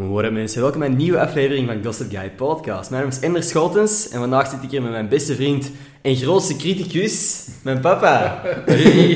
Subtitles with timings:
[0.00, 2.90] Goedemorgen mensen, welkom bij een nieuwe aflevering van Gossip Guy Podcast.
[2.90, 5.70] Mijn naam is Ender Schotens en vandaag zit ik hier met mijn beste vriend
[6.02, 8.40] en grootste criticus, mijn papa.
[8.66, 9.14] Hey.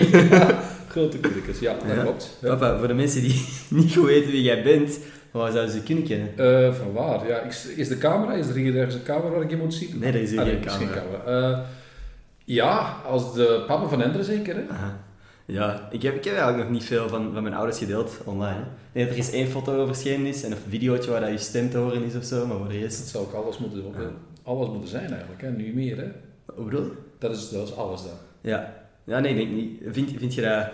[0.89, 2.03] Grote criticus, ja, dat Ja.
[2.03, 2.39] klopt.
[2.41, 2.49] Ja.
[2.49, 4.99] Papa, voor de mensen die niet goed weten wie jij bent,
[5.31, 6.39] waar zouden ze je kunnen kennen?
[6.39, 7.27] Eh, van waar?
[7.29, 8.33] Ja, is, is de camera?
[8.33, 9.99] Is er hier ergens een camera waar ik je moet zien?
[9.99, 11.51] Nee, er is hier Ah, geen er is camera.
[11.53, 11.59] Eh,
[12.45, 14.63] ja, als de papa van Ender zeker, hè?
[14.71, 14.99] Aha.
[15.47, 18.59] Ja, ik heb, ik heb eigenlijk nog niet veel van, van mijn ouders gedeeld online.
[18.61, 21.31] Ik denk dat er eens één foto over verschenen is en een videootje waar dat
[21.31, 23.07] je stem te horen is of zo, maar voor de Dat rest...
[23.09, 23.83] zou ook alles moeten,
[24.43, 25.51] alles moeten zijn eigenlijk, hè?
[25.51, 26.07] Nu meer, hè?
[26.55, 26.93] Hoe bedoel je?
[27.19, 28.13] Dat is, dat is alles dan.
[28.41, 28.83] Ja.
[29.05, 29.81] Ja, nee, denk niet.
[29.91, 30.69] Vind, vind je dat...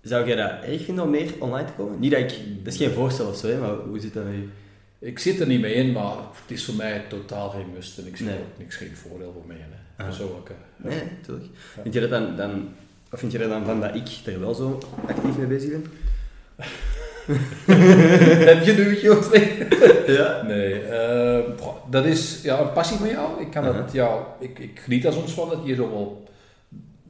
[0.00, 2.00] Zou jij dat erg vinden om meer online te komen?
[2.00, 2.38] Niet dat ik...
[2.64, 4.50] Dat is geen voorstel of zo, hè, maar hoe zit dat met u?
[4.98, 8.06] Ik zit er niet mee in, maar het is voor mij totaal geen must en
[8.06, 8.38] ik zie Nee.
[8.38, 9.62] ook niks geen voordeel voor mij in,
[9.96, 10.04] hè?
[10.04, 10.88] Persoonlijk, hè.
[10.88, 10.98] Nee.
[10.98, 11.34] Ja.
[11.82, 12.36] Vind je dat dan...
[12.36, 12.68] dan
[13.12, 15.84] of vind je er dan van dat ik er wel zo actief mee bezig ben?
[18.46, 20.16] Heb je nu je twee?
[20.16, 20.42] Ja.
[20.42, 21.38] Nee, eh,
[21.90, 23.40] dat is ja, een passie van jou.
[23.40, 23.92] Ik, kan dat, Uh-huh.
[23.92, 26.24] ja, ik, ik geniet daar soms van dat, je zo wel,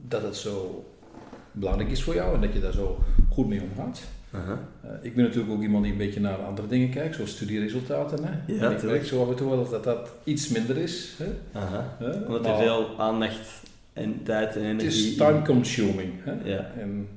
[0.07, 0.85] dat het zo
[1.51, 4.01] belangrijk is voor jou en dat je daar zo goed mee omgaat.
[4.31, 8.23] Eh, ik ben natuurlijk ook iemand die een beetje naar andere dingen kijkt, zoals studieresultaten.
[8.23, 8.53] Hè?
[8.53, 11.13] Ja, en ik merk zo af en toe wel dat dat iets minder is.
[11.17, 11.59] Hè?
[11.59, 11.95] Aha.
[11.99, 12.11] Hè?
[12.11, 13.61] Omdat er Maar veel aandacht
[13.93, 15.09] en tijd en Het energie...
[15.11, 16.13] is time consuming.
[16.19, 16.33] Hè?
[16.43, 16.71] Ja.
[16.79, 17.07] En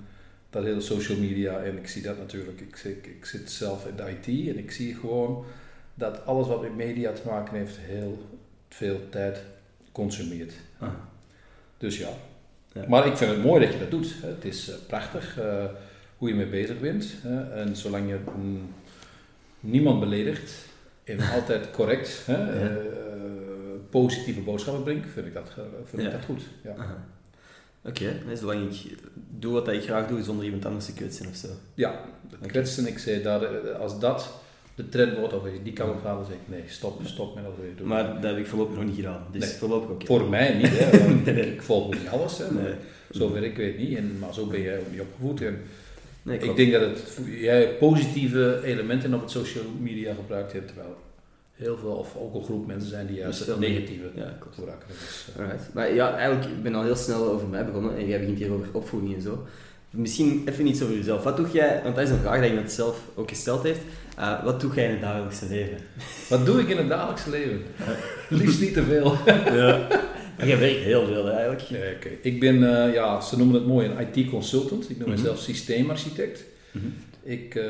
[0.51, 2.61] dat hele social media, en ik zie dat natuurlijk.
[2.61, 5.45] Ik, zit- ik, zit zelf in de IT en ik zie gewoon
[5.95, 8.27] dat alles wat met media te maken heeft, heel
[8.69, 9.43] veel tijd
[9.93, 10.53] consumeert.
[10.79, 10.89] Ah.
[11.79, 12.09] Dus ja.
[12.73, 12.85] Ja.
[12.89, 14.15] Maar ik vind het mooi dat je dat doet.
[14.23, 15.65] Het is eh, prachtig eh,
[16.17, 17.15] hoe je mee bezig bent.
[17.23, 17.51] Hè.
[17.53, 18.69] En zolang je mm,
[19.61, 20.53] niemand beledigt
[21.05, 22.69] en altijd correct hè, Ja.
[22.69, 22.77] eh,
[23.91, 26.43] positieve boodschappen brengt, vind ik dat, eh, vind ik dat goed.
[26.65, 27.05] Ja.
[27.85, 28.97] Oké, nee, zolang ik
[29.39, 31.49] doe wat ik graag doe zonder iemand anders te kwetsen of zo.
[31.75, 32.01] Ja,
[32.47, 34.31] kwetsen, ik zei, dat, eh, als dat
[34.75, 37.55] de trend wordt, of je die gaat, dan zeg ik nee, stop, stop met dat
[37.57, 37.87] je doen.
[37.87, 39.25] Maar dat heb ik voorlopig nog niet gedaan.
[39.33, 39.51] Dus Nee.
[39.59, 40.07] voorlopig ook.
[40.07, 42.75] Voor mij niet, hè, Nee, ik volg niet alles, hè, Nee.
[43.11, 45.41] zover ik weet niet, en, maar zo ben jij ook niet opgevoed.
[45.43, 45.61] En
[46.29, 50.97] ik denk dat het, jij positieve elementen op het social media gebruikt hebt, terwijl
[51.57, 54.39] heel veel, of ook een groep mensen zijn die juist het negatieve Ja.
[54.57, 55.69] Dus, eh, Alright.
[55.73, 58.53] Maar ja, eigenlijk, ik ben al heel snel over mij begonnen en jij begint hier
[58.53, 59.47] over opvoeding en zo.
[59.91, 61.23] Misschien even iets over jezelf.
[61.23, 63.81] Wat doe jij, want dat is een vraag die iemand zelf ook gesteld heeft.
[64.19, 65.77] Uh, wat doe jij in het dagelijkse leven?
[66.29, 67.63] Wat doe ik in het dagelijkse leven?
[68.41, 69.17] Liefst niet te veel.
[69.55, 69.87] Ja.
[70.39, 71.71] Maar jij werkt heel veel eigenlijk.
[71.71, 72.09] Nee, oké.
[72.23, 72.55] Ik ben,
[72.87, 74.91] eh, ja, ze noemen het mooi, een IT-consultant.
[74.91, 75.17] Ik noem Mhm.
[75.19, 76.45] mezelf systeemarchitect.
[76.71, 76.85] Mhm.
[77.23, 77.65] Ik eh,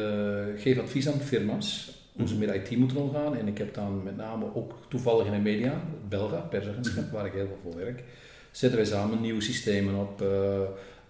[0.56, 2.40] geef advies aan firma's hoe ze Mhm.
[2.78, 3.36] moeten omgaan.
[3.36, 7.32] En ik heb dan met name ook toevallig in de media, Belga, persagentschap, waar ik
[7.32, 8.04] heel veel voor werk,
[8.50, 10.60] zetten wij samen nieuwe systemen op, eh,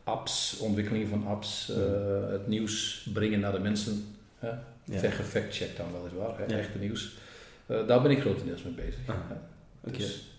[0.05, 2.33] apps, ontwikkeling van apps, eh, Mhm.
[2.33, 4.05] het nieuws brengen naar de mensen.
[4.39, 4.49] Hè?
[4.85, 5.01] Ja.
[5.77, 6.45] Dan weliswaar, hè?
[6.45, 6.59] Ja.
[6.59, 7.17] echte nieuws.
[7.67, 8.99] Eh, daar ben ik grotendeels mee bezig.
[9.07, 9.15] Ah.
[9.93, 10.31] Dus-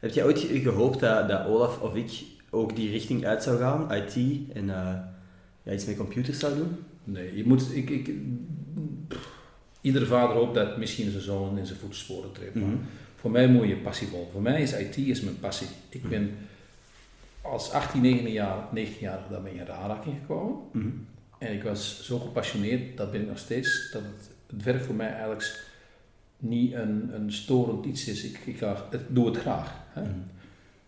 [0.00, 3.92] Heb jij ooit gehoopt dat, dat Olaf of ik ook die richting uit zou gaan,
[3.94, 4.14] IT,
[4.54, 6.76] en ja, iets met computers zou doen?
[7.04, 8.10] Nee, je moet, ik, ik,
[9.82, 12.54] iedere vader hoopt dat misschien zijn zoon in zijn voetsporen treedt.
[12.54, 12.76] Maar Mhm.
[13.16, 14.32] voor mij moet je passie volgen.
[14.32, 15.66] Voor mij is IT is mijn passie.
[15.88, 16.34] Ik ben
[17.42, 20.56] als 18, 19 jaar, 19 jaar daarmee in de aanraking gekomen.
[20.72, 20.88] Mhm.
[21.38, 24.94] En ik was zo gepassioneerd, dat ben ik nog steeds, dat het, het werk voor
[24.94, 25.64] mij eigenlijk
[26.38, 28.24] niet een, een storend iets is.
[28.24, 29.74] Ik, ik ga, ik doe het graag.
[29.92, 30.02] Hè?
[30.02, 30.10] Mhm.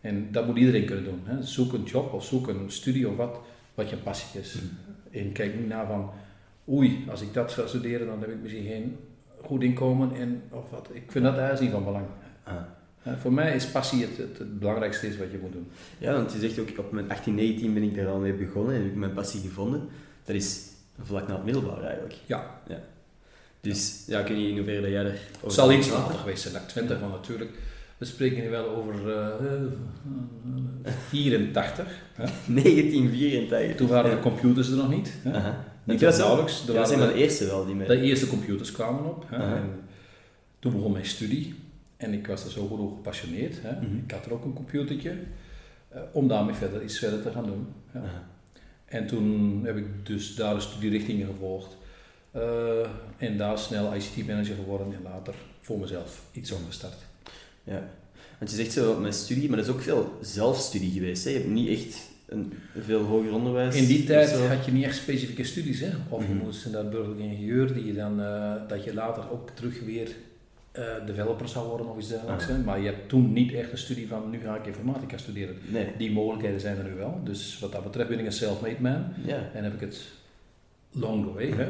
[0.01, 1.21] En dat moet iedereen kunnen doen.
[1.25, 1.43] Hè?
[1.43, 3.39] Zoek een job of zoek een studie of wat,
[3.75, 4.55] wat je passie is.
[5.11, 6.11] En kijk niet naar van,
[6.69, 8.97] oei, als ik dat zou studeren, dan heb ik misschien geen
[9.43, 10.89] goed inkomen en of wat.
[10.93, 12.07] Ik vind dat eigenlijk niet van belang.
[12.45, 12.55] Ah.
[13.21, 15.67] Voor mij is passie het, het, het belangrijkste is wat je moet doen.
[15.99, 18.75] Ja, want je zegt ook, op mijn 18, 19 ben ik daar al mee begonnen
[18.75, 19.89] en heb ik mijn passie gevonden.
[20.25, 20.61] Dat is
[21.03, 22.15] vlak na het middelbaar eigenlijk.
[22.27, 22.61] Ja.
[23.61, 25.19] Dus ja, kun je in hoeverre dat jij er...
[25.43, 27.51] Het zal iets later geweest zijn, like 20, want natuurlijk,
[27.99, 31.87] we spreken nu wel over eh, 84.
[32.15, 32.25] Hè?
[32.55, 33.77] 1984.
[33.77, 34.17] Toen waren Ja.
[34.17, 35.13] de computers er nog niet.
[35.23, 35.53] Hè?
[35.85, 36.65] Niet Dat was nauwelijks.
[36.65, 37.87] Zijn waren dan de eerste wel die mee...
[37.87, 39.25] de eerste computers kwamen op.
[39.29, 39.61] Hè?
[40.59, 41.55] Toen begon mijn studie.
[41.97, 43.57] En ik was er zo goed over gepassioneerd.
[43.63, 43.73] Hè?
[43.87, 43.97] Mhm.
[44.05, 45.17] Ik had er ook een computertje.
[45.89, 47.67] eh, om daarmee verder iets verder te gaan doen.
[47.95, 48.27] Ja.
[48.85, 51.77] En toen heb ik dus daar de studierichtingen gevolgd.
[52.31, 52.43] Eh,
[53.17, 56.97] en daar snel ICT-manager geworden en later voor mezelf iets opgestart.
[57.65, 57.89] Ja.
[58.39, 61.25] Want je zegt zo met studie, maar dat is ook veel zelfstudie geweest.
[61.25, 61.31] Hè?
[61.31, 63.75] Je hebt niet echt een, veel hoger onderwijs.
[63.77, 65.81] In die tijd had je niet echt specifieke studies.
[65.81, 65.89] Hè?
[66.09, 66.45] Of je Mhm.
[66.45, 70.09] moest naar burgerlijk ingenieur, die je dan, eh, dat je later ook terug weer
[70.73, 72.49] eh, developer zou worden of iets dergelijks.
[72.51, 72.65] Ah.
[72.65, 75.57] Maar je hebt toen niet echt een studie van nu ga ik informatica studeren.
[75.69, 75.87] Nee.
[75.99, 77.21] Die mogelijkheden zijn er nu wel.
[77.25, 79.05] Dus wat dat betreft ben ik een self-made man.
[79.25, 79.51] Ja.
[79.53, 80.05] En heb ik het
[80.93, 81.47] long the way.
[81.51, 81.67] Hè?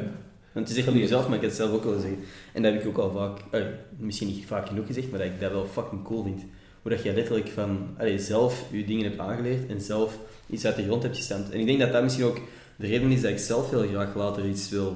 [0.51, 2.19] Want het is echt niet jezelf, maar ik heb het zelf ook wel zeggen.
[2.53, 3.61] En dat heb ik ook al vaak, eh,
[3.97, 6.41] misschien niet vaak genoeg gezegd, maar dat ik dat wel fucking cool vind.
[6.85, 10.75] Hoe dat je letterlijk van allee, zelf je dingen hebt aangeleerd en zelf iets uit
[10.75, 11.51] de grond hebt gestampt.
[11.51, 12.41] En ik denk dat dat misschien ook
[12.75, 14.95] de reden is dat ik zelf heel graag later iets wil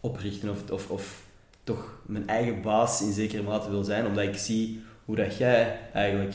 [0.00, 1.22] oprichten of, of, of
[1.64, 5.78] toch mijn eigen baas in zekere mate wil zijn, omdat ik zie hoe dat jij
[5.92, 6.34] eigenlijk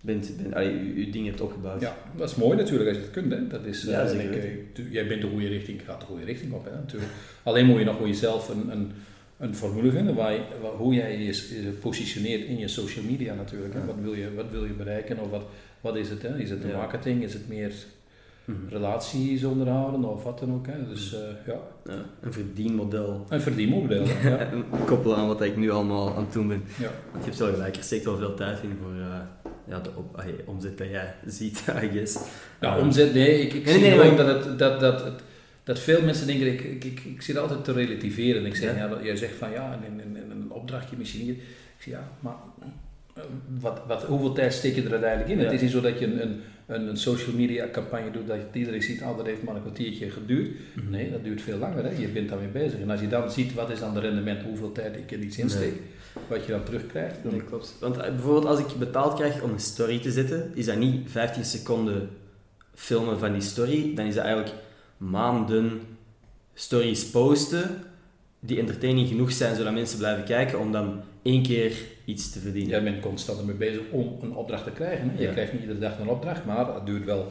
[0.00, 1.80] bent, bent allee, je, je dingen hebt opgebouwd.
[1.80, 3.32] Ja, dat is mooi natuurlijk als je het kunt.
[3.32, 3.46] Hè.
[3.46, 6.52] Dat is, Ja, eh, ik, eh, jij bent de goede richting, gaat de goede richting
[6.52, 6.64] op.
[6.64, 7.12] Hè, natuurlijk.
[7.42, 8.92] Alleen moet je nog voor jezelf een, een,
[9.38, 10.40] een formule vinden waar je,
[10.76, 13.74] hoe jij je, positioneert in je social media natuurlijk.
[13.74, 13.84] Ja.
[13.86, 15.42] Wat, wil je, wat wil je bereiken of wat,
[15.80, 16.22] wat is het?
[16.22, 16.38] Hè?
[16.38, 16.76] Is het de Ja.
[16.76, 17.22] marketing?
[17.22, 17.72] Is het meer
[18.44, 18.68] Mhm.
[18.68, 20.66] relaties onderhouden of wat dan ook?
[20.66, 20.88] Hè?
[20.88, 21.58] Dus eh, ja,
[21.92, 23.26] Ja, een verdienmodel.
[23.28, 24.04] een verdienmodel.
[24.22, 24.38] Ja.
[24.38, 26.62] En koppelen aan wat ik nu allemaal aan het doen ben.
[26.78, 26.90] Ja.
[27.12, 29.20] Want je hebt wel gelijk, er steekt wel veel tijd in voor eh,
[29.68, 32.18] ja, de op, omzet dat jij ziet, I guess.
[32.60, 35.22] Nou, Eh, omzet, nee, ik, ik Nee, zie nee, gewoon dat, het, dat, dat, het,
[35.68, 38.46] dat veel mensen denken, ik, ik, ik, ik zit altijd te relativeren.
[38.46, 38.76] Ik zeg, Ja.
[38.78, 38.88] ja.
[38.88, 41.28] dat, jij zegt van ja, in, in een opdrachtje misschien.
[41.28, 41.38] Ik
[41.78, 42.34] zeg ja, maar
[43.14, 43.22] eh,
[43.60, 45.38] wat, wat, hoeveel tijd steek je er uiteindelijk in?
[45.38, 45.44] Ja.
[45.44, 48.36] Het is niet zo dat je een, een, een, een social media campagne doet, dat
[48.52, 50.48] iedereen ziet, ah, dat heeft maar een kwartiertje geduurd.
[50.74, 50.90] Mhm.
[50.90, 51.84] Nee, dat duurt veel langer.
[51.84, 51.90] Hè.
[52.00, 52.80] Je bent daarmee bezig.
[52.80, 55.38] En als je dan ziet, wat is dan de rendement, hoeveel tijd ik in iets
[55.38, 55.74] insteek,
[56.28, 57.16] wat je dan terugkrijgt.
[57.22, 57.76] dan- Nee, klopt.
[57.80, 61.10] Want eh, bijvoorbeeld als ik betaald krijg om een story te zetten, is dat niet
[61.10, 62.08] 15 seconden
[62.74, 64.54] filmen van die story, dan is dat eigenlijk
[64.98, 65.80] maanden
[66.54, 67.82] stories posten
[68.40, 71.72] die entertaining genoeg zijn zodat mensen blijven kijken om dan één keer
[72.04, 72.70] iets te verdienen.
[72.70, 75.10] Jij bent constant ermee bezig om een opdracht te krijgen.
[75.10, 75.16] Hè?
[75.20, 75.32] Je Ja.
[75.32, 77.26] krijgt niet iedere dag een opdracht, maar het duurt wel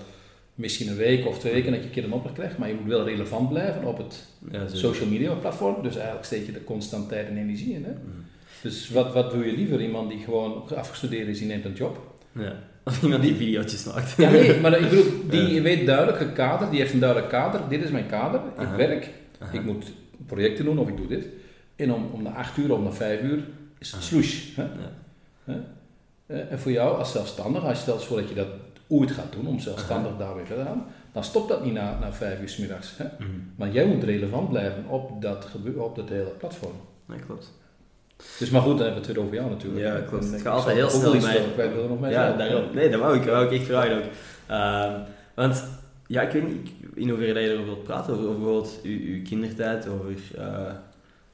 [0.55, 2.57] misschien een week of twee weken dat je een keer een opdracht krijgt.
[2.57, 5.83] Maar je moet wel relevant blijven op het Ja, social media platform.
[5.83, 7.83] Dus eigenlijk steek je er constant tijd en energie in.
[7.83, 7.91] Hè?
[7.91, 8.01] Mhm.
[8.61, 9.81] Dus wat, wat doe je liever?
[9.81, 12.15] Iemand die gewoon afgestudeerd is, die neemt een job?
[12.31, 12.53] Ja.
[12.87, 14.13] Of iemand die video's maakt.
[14.17, 17.61] Ja, nee, maar ik bedoel, die weet duidelijk een kader, die heeft een duidelijk kader.
[17.69, 18.75] Dit is mijn kader, ik Aha.
[18.75, 19.53] werk, Aha.
[19.53, 19.85] ik moet
[20.25, 21.27] projecten doen of ik doe dit.
[21.75, 23.39] En om, om de acht uur, om de vijf uur
[23.77, 24.01] is Aha.
[24.01, 24.55] swoosh.
[24.55, 24.63] Hè?
[24.63, 25.53] Ja.
[26.25, 28.47] Eh, En voor jou als zelfstandig, als je stelt voor dat je dat
[28.87, 32.13] ooit gaat doen, om zelfstandig daarmee verder te gaan, dan stopt dat niet na, na
[32.13, 32.97] vijf uur 's middags.
[32.97, 33.05] Hè?
[33.19, 33.29] Mhm.
[33.55, 36.75] Maar jij moet relevant blijven op dat, op dat hele platform.
[37.07, 37.53] Ja, klopt.
[38.39, 39.85] Dus maar goed, dan hebben we het weer over jou natuurlijk.
[39.85, 40.23] Ja, klopt.
[40.23, 42.63] Het ik gaat altijd heel snel vertellen, kwijt willen nog mij Ja, daarom.
[42.73, 44.03] Nee, dat wou ik, dat wou ik echt vragen ook.
[44.47, 44.99] Ehm,
[45.33, 45.63] want,
[46.07, 49.15] ja, ik weet niet in hoeverre dat je erover wilt praten, over, over bijvoorbeeld je,
[49.15, 50.05] je kindertijd, over
[50.37, 50.45] eh,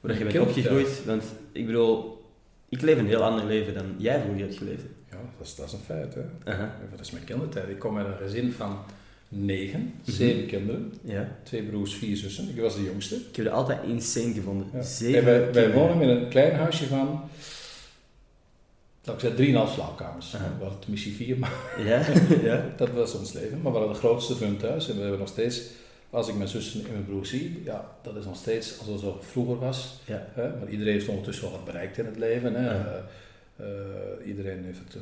[0.00, 1.04] hoe dat je bent opgegroeid.
[1.04, 2.24] Want, ik bedoel,
[2.68, 4.82] ik leef een heel ander leven dan jij vroeger hebt geleefd.
[5.10, 6.14] Ja, dat is, dat is een feit.
[6.14, 6.56] Hè.
[6.90, 7.68] Wat is mijn kindertijd?
[7.68, 8.78] Ik kom uit een gezin van
[9.36, 10.10] negen, Mhm.
[10.16, 11.36] zeven kinderen, Ja.
[11.42, 12.48] twee broers, vier zussen.
[12.48, 13.14] Ik was de jongste.
[13.14, 14.66] Ik heb het altijd insane gevonden.
[14.72, 14.82] Ja.
[14.82, 17.20] Zeven En wij, wonen in een klein huisje van,
[19.04, 20.34] laat ik zeggen, drieënhalf slaapkamers.
[20.34, 20.54] Aha.
[20.58, 21.52] We hadden er misschien vier, maar
[21.84, 22.02] Ja?
[22.50, 22.72] ja?
[22.76, 23.60] dat was ons leven.
[23.62, 25.62] Maar we hadden de grootste van thuis en we hebben nog steeds,
[26.10, 29.00] als ik mijn zussen en mijn broer zie, ja, dat is nog steeds als het
[29.00, 30.00] zo vroeger was.
[30.06, 30.26] Ja.
[30.32, 30.48] Hè?
[30.58, 32.54] Maar iedereen heeft ondertussen wel wat bereikt in het leven.
[32.54, 32.68] Hè?
[32.68, 32.98] Eh,
[33.56, 34.96] eh, iedereen heeft het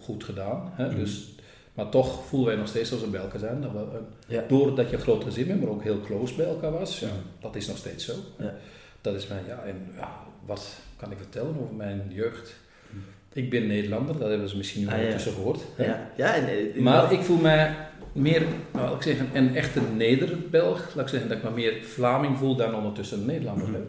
[0.00, 0.72] goed gedaan.
[0.74, 0.86] Hè?
[0.86, 0.98] Mhm.
[0.98, 1.34] Dus,
[1.76, 3.60] maar toch voelen wij nog steeds als we bij elkaar zijn.
[3.60, 4.44] Dat we Ja.
[4.48, 6.98] Doordat je een groot gezin bent, maar ook heel close bij elkaar was.
[6.98, 7.08] Ja,
[7.40, 8.12] dat is nog steeds zo.
[8.38, 8.54] Ja.
[9.00, 10.12] Dat is mijn, ja, en ja,
[10.46, 12.54] wat kan ik vertellen over mijn jeugd?
[12.90, 12.98] Mhm.
[13.32, 15.60] Ik ben Nederlander, dat hebben ze misschien nu Ah, ondertussen gehoord.
[15.76, 17.76] Ja, ja en, eh, Maar ik voel mij
[18.12, 18.42] meer,
[18.72, 20.94] nou, ik zeggen, een echte Neder-Belg.
[20.94, 23.66] Laat ik zeggen dat ik me meer Vlaming voel dan ondertussen een Nederlander.
[23.66, 23.80] Hè.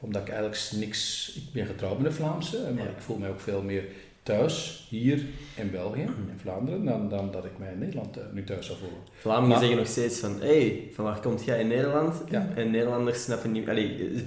[0.00, 1.32] Omdat ik eigenlijk niks...
[1.36, 3.84] Ik ben getrouwd met een Vlaamse, maar ik voel mij ook veel meer
[4.22, 5.22] thuis, hier
[5.56, 8.78] in België, in Vlaanderen, dan, dan dat ik mij in Nederland eh, nu thuis zou
[8.78, 8.98] voelen.
[9.20, 12.22] Vlamingen Maar- zeggen nog steeds van, hé, hey, van waar komt jij in Nederland?
[12.30, 12.48] Ja.
[12.56, 14.20] En Nederlanders snappen niet, allee, eh,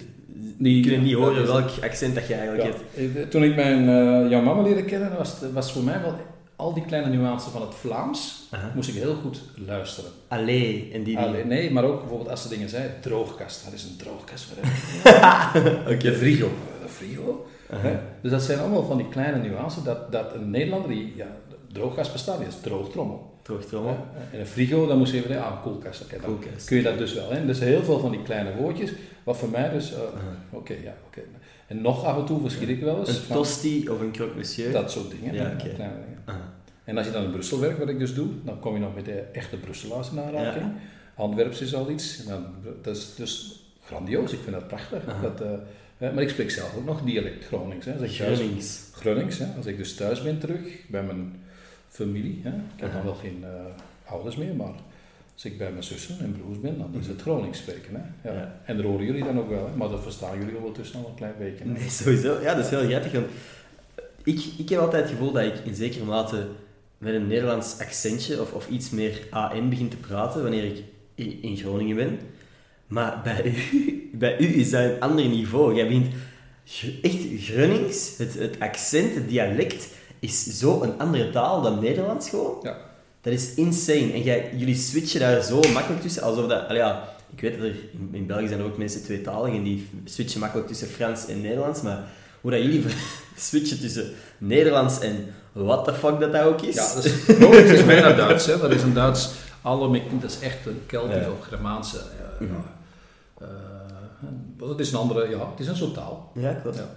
[0.57, 2.75] Die kunnen niet dat horen welk accent dat je eigenlijk Ja.
[3.01, 3.17] hebt.
[3.17, 3.83] Eh, Toen ik mijn,
[4.29, 6.15] jouw mama leerde kennen, was, was voor mij wel
[6.55, 8.71] al die kleine nuances van het Vlaams, Aha.
[8.75, 10.09] moest ik heel goed luisteren.
[10.27, 11.17] Allee, en die...
[11.19, 13.63] Alleen, nee, maar ook bijvoorbeeld als ze dingen zei, droogkast.
[13.63, 15.73] Wat is een droogkast voor hem?
[15.93, 15.97] Oké.
[15.97, 16.49] De frigo.
[16.81, 17.45] De frigo?
[18.21, 21.55] Dus dat zijn allemaal van die kleine nuances, dat, dat een Nederlander die, ja, de
[21.71, 23.31] droogkast bestaat niet, dat is droogtrommel.
[23.41, 23.97] Droogtrommel.
[24.31, 26.09] En een frigo, dan moest je even, ja, een koelkast.
[26.09, 26.67] Dan Koelkast.
[26.67, 27.31] kun je dat dus wel.
[27.31, 27.45] Hè?
[27.45, 29.99] Dus heel veel van die kleine woordjes, wat voor mij dus, eh,
[30.49, 31.21] oké, ja, oké.
[31.67, 34.35] En nog af en toe verschiet ik wel eens Een van tosti of een croque
[34.35, 34.71] monsieur.
[34.71, 35.33] dat soort dingen.
[35.33, 36.41] Ja, kleine dingen.
[36.83, 38.95] En als je dan in Brussel werkt, wat ik dus doe, dan kom je nog
[38.95, 40.71] met de echte Brusselaars in aanraking.
[41.15, 42.25] Antwerps is al iets.
[42.25, 42.45] Dan,
[42.81, 43.62] dat is dus
[43.93, 45.03] grandioos, ik vind dat prachtig.
[45.21, 45.51] Dat, eh,
[45.97, 47.85] hè, maar ik spreek zelf ook nog dialect Gronings.
[47.85, 47.93] Hè.
[47.93, 48.81] Als ik thuis, Gronings.
[48.91, 49.45] Gronings, hè.
[49.57, 51.41] Als ik dus thuis ben terug bij mijn
[51.89, 52.39] familie.
[52.43, 52.49] Hè.
[52.49, 54.73] Ik heb dan wel geen eh, ouders meer, maar
[55.33, 57.95] als ik bij mijn zussen en broers ben, dan is het Gronings spreken.
[57.95, 58.29] Hè.
[58.29, 58.35] Ja.
[58.35, 58.61] Ja.
[58.65, 59.75] En dat horen jullie dan ook wel, hè.
[59.75, 61.63] maar dat verstaan jullie ondertussen al een klein beetje.
[61.63, 61.69] hè.
[61.69, 62.41] Nee, sowieso.
[62.41, 63.11] Ja, dat is heel grappig.
[63.11, 63.25] Want
[64.23, 66.47] ik, ik heb altijd het gevoel dat ik in zekere mate
[66.97, 70.83] met een Nederlands accentje of, of iets meer AN begin te praten wanneer ik
[71.15, 72.19] in, in Groningen ben.
[72.93, 75.75] Maar bij u bij u is dat een ander niveau.
[75.75, 76.07] Jij bent
[77.01, 79.87] echt Grunnings, het, het accent, het dialect,
[80.19, 82.59] is zo een andere taal dan Nederlands gewoon.
[82.61, 82.77] Ja.
[83.21, 84.13] Dat is insane.
[84.13, 86.67] En jij, jullie switchen daar zo makkelijk tussen, alsof dat...
[86.67, 89.63] allee, ja, ik weet dat er in, in België zijn er ook mensen tweetalig en
[89.63, 92.03] die switchen makkelijk tussen Frans en Nederlands, maar
[92.41, 92.83] hoe dat jullie
[93.35, 96.75] switchen tussen Nederlands en what the fuck dat dat ook is.
[96.75, 98.45] Ja, dat is, is bijna Duits.
[98.45, 98.57] Hè.
[98.57, 99.29] Dat is een Duits,
[99.61, 101.31] alle, dat is echt een Keltisch Ja.
[101.31, 101.97] of Germaanse.
[102.39, 102.72] ja.
[103.43, 106.31] Eh, het is een andere, ja, het is een soort taal.
[106.35, 106.77] Ja, klopt.
[106.77, 106.87] Ja.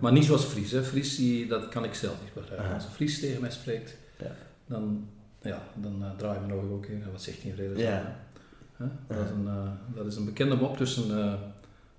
[0.00, 0.70] Maar niet zoals Fries.
[0.70, 0.82] Hè.
[0.82, 2.74] Fries, die, dat kan ik zelf niet begrijpen.
[2.74, 4.30] Als een Fries tegen mij spreekt, Ja.
[4.66, 5.06] dan,
[5.42, 7.04] ja, dan uh, draai ik mijn ogen ook in.
[7.12, 7.76] Wat zegt die in?
[7.78, 8.16] Ja.
[8.76, 8.84] Hè?
[9.06, 11.32] Dat, is een, eh, dat is een bekende mop tussen eh,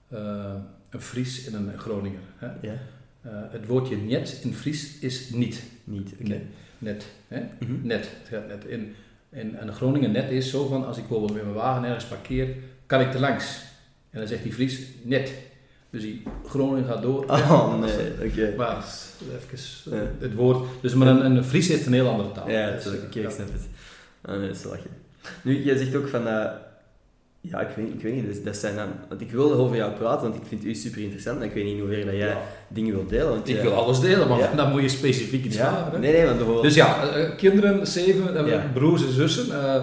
[0.07, 0.53] eh,
[0.89, 2.21] een Fries en een Groninger.
[2.35, 2.47] Hè?
[2.61, 2.73] Ja,
[3.21, 5.63] Eh, het woordje net in Fries is niet.
[5.83, 6.13] niet.
[6.21, 6.41] Oké.
[6.77, 7.05] Net.
[7.27, 7.43] Hè?
[7.59, 7.87] Mhm.
[7.87, 8.09] Net.
[8.19, 8.65] Het gaat net.
[8.65, 8.95] In,
[9.29, 12.05] in, en een Groningen net is zo van, als ik bijvoorbeeld met mijn wagen ergens
[12.05, 12.55] parkeer,
[12.85, 13.63] kan ik er langs.
[14.11, 15.31] En dan zegt die Fries, net.
[15.89, 17.25] Dus die Groningen gaat door.
[17.25, 18.53] Oh, nee, oké.
[18.57, 20.11] Maar even Ja.
[20.19, 20.65] het woord.
[20.81, 22.49] Dus maar een, een Fries heeft een heel andere taal.
[22.49, 23.05] Ja, Dus, natuurlijk.
[23.05, 23.27] Oké, ja.
[23.27, 23.61] ik snap het.
[24.21, 24.89] Ah, nee, dat is lachen.
[25.41, 26.27] Nu, jij zegt ook van...
[26.27, 26.45] eh,
[27.41, 28.87] ja, ik weet, ik weet niet, dat, dat zijn dan...
[29.09, 31.63] Want ik wilde over jou praten, want ik vind u super interessant, en ik weet
[31.63, 32.41] niet in hoeverre dat jij Ja.
[32.67, 33.29] dingen wilt delen.
[33.29, 34.53] Want, Ik ja, wil alles delen, maar Ja.
[34.55, 35.91] dan moet je specifiek iets ja, vragen.
[35.93, 35.99] hè.
[35.99, 36.65] Nee, nee, want bijvoorbeeld...
[36.65, 39.63] Dus ja, eh, kinderen, zeven, eh, broers en zussen.
[39.63, 39.81] eh,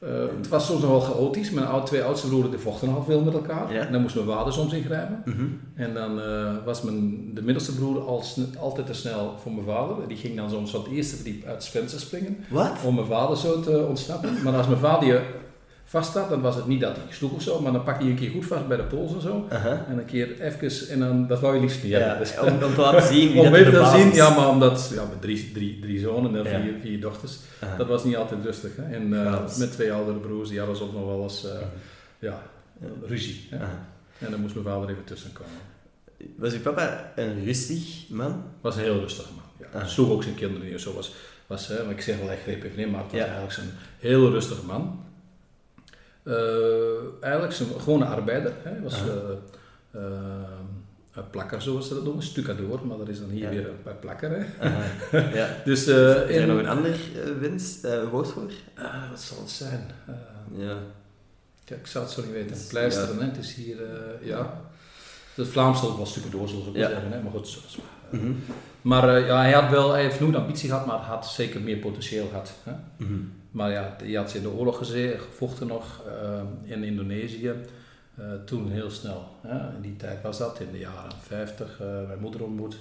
[0.00, 1.50] eh, het was soms nog wel chaotisch.
[1.50, 3.72] Mijn twee oudste broers die vochten nogal veel met elkaar.
[3.72, 3.86] Ja.
[3.86, 5.22] En dan moest mijn vader soms ingrijpen.
[5.24, 5.46] Mhm.
[5.74, 8.24] En dan eh, was mijn, de middelste broer al
[8.58, 10.08] altijd te snel voor mijn vader.
[10.08, 12.36] Die ging dan soms van het eerste verdiep uit het springen.
[12.48, 12.72] Wat?
[12.86, 14.42] Om mijn vader zo te ontsnappen.
[14.42, 15.20] Maar als mijn vader je
[15.90, 17.60] vast had, dan was het niet dat hij sloeg of zo.
[17.60, 19.46] Maar dan pakte hij een keer goed vast bij de pols en zo.
[19.50, 19.86] Aha.
[19.88, 22.18] En een keer even, en dan, dat wou je liefst niet Ja, hebben.
[22.18, 24.48] Dus- om, om te laten zien wie om dat even te baas zien, ja, maar
[24.48, 26.60] omdat, ja, met drie, drie, drie zonen en Ja.
[26.60, 27.76] vier, vier dochters, Aha.
[27.76, 28.70] dat was niet altijd rustig.
[28.76, 28.94] Hè?
[28.94, 31.58] En eh, met twee oudere broers, die hadden soms nog wel eens, eh,
[32.18, 32.42] ja,
[33.06, 33.46] ruzie.
[33.50, 33.64] Hè?
[34.18, 35.52] En dan moest mijn vader even tussenkomen.
[36.36, 38.42] Was uw papa een rustig man?
[38.60, 39.68] was een heel rustige man.
[39.72, 39.86] Ja.
[39.86, 40.80] Sloeg ook zijn kinderen niet.
[40.80, 41.14] Zo was,
[41.46, 43.26] was, hè, maar ik zeg wel, hij greep even in, maar het was Ja.
[43.26, 45.04] eigenlijk een heel rustige man.
[46.22, 46.34] Eh,
[47.20, 48.52] eigenlijk zijn gewone arbeider.
[48.62, 49.06] Hij was eh,
[49.90, 50.10] eh,
[51.14, 53.48] een plakker, zoals ze dat noemen, stucadoor, maar dat is dan hier Ja.
[53.50, 54.30] weer een, een plakker.
[54.30, 54.44] Hè.
[54.68, 54.82] Aha.
[55.38, 55.48] ja.
[55.64, 56.96] Dus, Is er in- nog een ander
[57.82, 58.50] eh, woord voor?
[59.10, 59.90] Wat zal het zijn?
[60.56, 60.76] Ja.
[61.64, 62.48] ja, ik zou het zo niet weten.
[62.56, 63.24] Dus, Pleisteren, hè.
[63.24, 63.76] het is hier,
[64.22, 64.60] ja.
[65.34, 66.80] Het Vlaams zal het wel stukken door, zoals ik Ja.
[66.80, 67.12] wel zeggen.
[67.12, 67.22] Hè.
[67.22, 68.32] Maar goed, zo- zo, Mhm.
[68.82, 71.76] Maar eh, ja, hij had wel, hij heeft genoeg ambitie gehad, maar had zeker meer
[71.76, 72.52] potentieel gehad.
[72.64, 72.72] Hè.
[72.96, 73.20] Mhm.
[73.50, 77.52] Maar ja, hij had in de oorlog gevochten nog eh, in Indonesië.
[78.14, 79.28] Eh, toen heel snel.
[79.40, 79.74] Hè.
[79.74, 81.80] In die tijd was dat, in de jaren 50.
[81.80, 82.78] eh, mijn moeder ontmoet.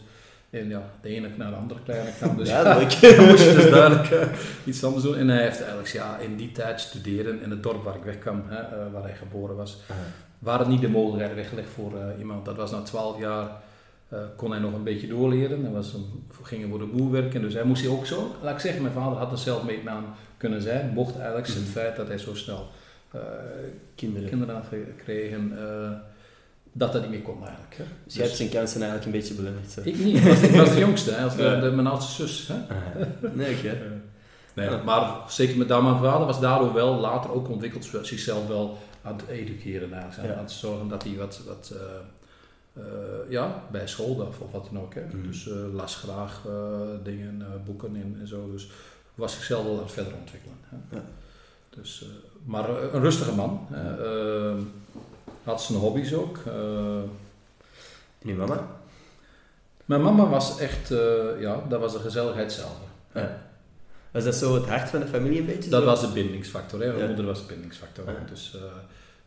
[0.50, 2.38] En ja, de ene naar de andere kleine kwam.
[2.38, 4.30] Dus ja, moest je dus duidelijk
[4.64, 5.16] iets anders doen.
[5.16, 8.44] En hij heeft eigenlijk ja, in die tijd studeren in het dorp waar ik wegkwam,
[8.48, 9.78] hè, waar hij geboren was.
[9.90, 10.00] Aha.
[10.40, 12.46] Waren niet de mogelijkheden weggelegd voor iemand.
[12.46, 13.50] Dat was na 12 jaar.
[14.10, 15.64] Eh, kon hij nog een beetje doorleren.
[15.64, 16.06] Hij was een,
[16.42, 17.42] ging voor de boer werken.
[17.42, 18.36] Dus hij moest hij ook zo.
[18.42, 20.06] Laat ik zeggen, mijn vader had er zelf mee aan
[20.38, 20.90] kunnen zijn.
[20.94, 21.58] Mocht eigenlijk Mhm.
[21.58, 22.68] het feit dat hij zo snel
[23.12, 23.20] eh,
[23.96, 24.30] Kinderen.
[24.30, 24.66] kinderen had
[24.98, 25.52] gekregen.
[25.58, 25.92] eh,
[26.72, 27.76] dat dat niet meer kon eigenlijk.
[27.78, 27.84] Hè.
[28.04, 29.70] Dus jij hebt zijn kansen eigenlijk een beetje belemmerd.
[29.72, 29.82] Zo.
[29.84, 30.18] ik niet.
[30.18, 31.12] Ik was, ik was de jongste.
[31.12, 31.60] Hè, als de, Ja.
[31.60, 32.48] de- mijn oudste zus.
[32.48, 32.54] Hè.
[32.54, 33.08] Aha.
[33.34, 33.78] Nee, oké.
[34.56, 34.84] Nee, Ja.
[34.84, 39.14] maar zeker met daar, mijn vader was daardoor wel later ook ontwikkeld, zichzelf wel aan
[39.16, 39.94] het educeren.
[39.94, 40.36] Eigenlijk, Ja.
[40.38, 41.74] Aan het zorgen dat hij wat, wat
[43.30, 44.94] ja, bij school of, wat dan ook.
[44.94, 45.02] Hè.
[45.06, 45.28] Mhm.
[45.28, 46.54] Dus eh, las graag eh,
[47.04, 48.52] dingen, eh, boeken en, en zo.
[48.52, 48.70] Dus
[49.16, 50.56] was zichzelf wel aan het verder ontwikkelen.
[50.64, 50.96] Hè.
[50.96, 51.04] Ja.
[51.70, 52.08] Dus, eh,
[52.44, 53.68] maar eh, een rustige man.
[53.70, 54.06] hè.
[54.52, 54.56] Eh,
[55.44, 56.38] had zijn hobby's ook.
[56.48, 56.54] Eh,
[58.22, 58.68] En uw mama?
[59.86, 62.78] mijn mama was echt, eh, ja, dat was de gezelligheid zelf.
[63.14, 63.42] Ja.
[64.12, 65.70] Was dat zo het hart van de familie een beetje?
[65.70, 65.86] Dat zo?
[65.88, 66.80] was de bindingsfactor.
[66.80, 66.86] Hè.
[66.88, 67.06] Mijn Ja.
[67.08, 68.04] moeder was de bindingsfactor.
[68.30, 68.62] Dus eh,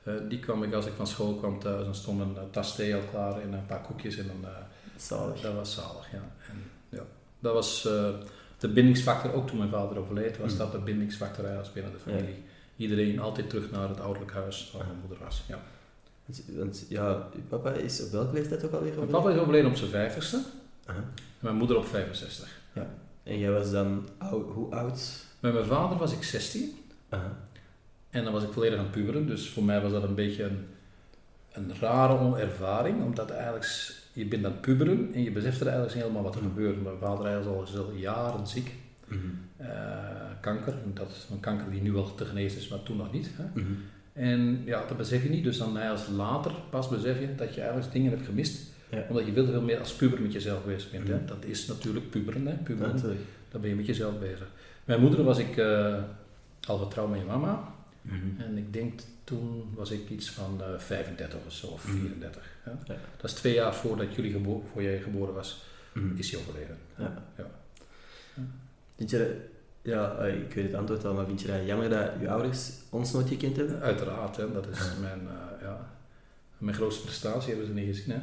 [0.02, 2.75] eh, die kwam ik als ik van school kwam thuis en stond een eh, tas
[2.75, 4.49] thee al klaar en een paar koekjes en eh,
[4.97, 5.40] Zalig.
[5.40, 6.11] dat was zalig.
[6.12, 6.23] Ja.
[6.50, 7.02] En, ja,
[7.38, 7.82] dat was
[8.59, 9.32] de bindingsfactor.
[9.32, 10.59] Ook toen mijn vader overleed was Mm.
[10.59, 12.42] dat de bindingsfactor eigenlijk binnen de familie.
[12.76, 15.42] Iedereen altijd terug naar het ouderlijk huis waar mijn moeder was.
[15.49, 15.59] Ja.
[16.47, 19.21] Want, ja, uw papa is op welke leeftijd ook alweer Mijn overleden?
[19.23, 20.42] papa is overleden op zijn vijftigste
[20.87, 20.99] Aha.
[20.99, 21.04] en
[21.38, 22.61] mijn moeder op 65.
[23.23, 25.25] En jij was dan ou- hoe oud?
[25.40, 26.75] Met mijn vader was ik 16
[27.09, 27.37] Aha.
[28.12, 30.45] En dan was ik volledig aan het puberen, dus voor mij was dat een beetje
[30.45, 30.64] een,
[31.52, 35.95] een rare ervaring, omdat eigenlijk, je bent aan het puberen en je beseft er eigenlijk
[35.95, 36.83] niet helemaal wat er gebeurt.
[36.83, 38.73] Mijn vader eigenlijk is al jaren ziek,
[39.07, 39.19] Mhm.
[39.57, 39.69] eh,
[40.40, 43.31] kanker, dat is een kanker die nu wel te genezen is, maar toen nog niet.
[43.37, 43.45] Hè.
[43.61, 43.73] Mhm.
[44.12, 47.61] En ja, dat besef je niet, dus dan als later pas besef je dat je
[47.61, 49.04] eigenlijk dingen hebt gemist, Ja.
[49.09, 51.09] omdat je veel te veel meer als puber met jezelf bezig bent.
[51.09, 51.14] Hè.
[51.16, 51.26] Mhm.
[51.26, 52.52] Dat is natuurlijk puberen, hè.
[52.54, 53.00] Puberen.
[53.50, 54.47] Dan ben je met jezelf bezig.
[54.85, 55.95] Mijn moeder was ik eh,
[56.66, 57.73] al getrouwd met je mama.
[58.38, 61.97] En ik denk toen was ik iets van eh 35 of zo, of Mhm.
[61.99, 62.42] 34.
[62.62, 62.71] hè.
[62.71, 62.99] Ja.
[63.21, 66.16] Dat is twee jaar voordat jullie gebo voor jij geboren was, Mhm.
[66.16, 66.76] is hij overleden.
[66.99, 67.23] Ja.
[67.37, 67.47] Ja.
[68.97, 69.28] Vind je dat,
[69.82, 72.71] ja, eh, ik weet het antwoord al, maar vind je dat jammer dat je ouders
[72.90, 73.80] ons nooit gekend hebben?
[73.80, 75.90] Uiteraard, hè, dat is mijn, eh, ja,
[76.59, 78.14] mijn grootste prestatie, hebben ze niet gezien.
[78.14, 78.21] Hè?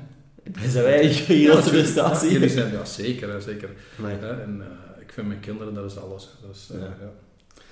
[0.62, 1.14] Dat zijn wij je
[1.50, 2.28] grootste prestatie.
[2.28, 3.70] Ja, jullie zijn, ja, zeker, hè, zeker.
[4.02, 6.24] Hè, en eh, ik vind mijn kinderen, dat is alles.
[6.24, 6.48] hè.
[6.48, 7.12] Dat is, eh, Ja.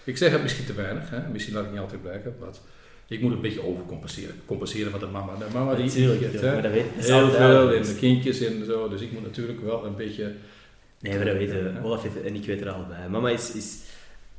[0.08, 1.28] Ik zeg het misschien te weinig, hè?
[1.32, 2.50] misschien laat ik niet altijd blijken, maar
[3.08, 4.36] ik moet een beetje overcompenseren.
[4.46, 5.36] Compenseren van de mama.
[5.36, 8.42] De mama die Natuurlijk, het, hè, maar dat weet dat heel veel en de kindjes
[8.42, 10.34] en zo, dus ik moet natuurlijk wel een beetje...
[11.00, 11.70] Nee, maar dat weten we.
[11.70, 11.82] Ja.
[11.82, 13.10] Olaf en ik weet er al bij.
[13.10, 13.78] Mama is, is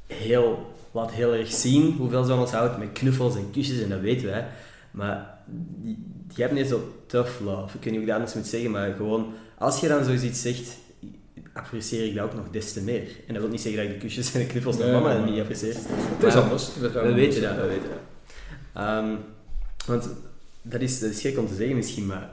[0.06, 3.88] heel, laat heel erg zien hoeveel ze van ons houdt, met knuffels en kusjes, en
[3.88, 4.46] dat weten wij.
[4.90, 5.38] Maar
[6.34, 7.76] jij hebt niet zo tough love.
[7.76, 10.42] Ik weet niet hoe ik dat anders moet zeggen, maar gewoon, als je dan zoiets
[10.42, 10.78] zegt,
[11.59, 13.03] apprecieer ik dat ook nog des te meer.
[13.27, 15.19] En dat wil niet zeggen dat ik de kusjes en de knuffels van Nee, mama
[15.19, 15.75] maar- niet apprecieer.
[15.77, 16.75] Het is anders.
[16.77, 17.99] We, weten dat, we weten dat.
[18.83, 19.15] Ehm,
[19.87, 20.09] want
[20.62, 22.31] dat is, dat is gek om te zeggen misschien, maar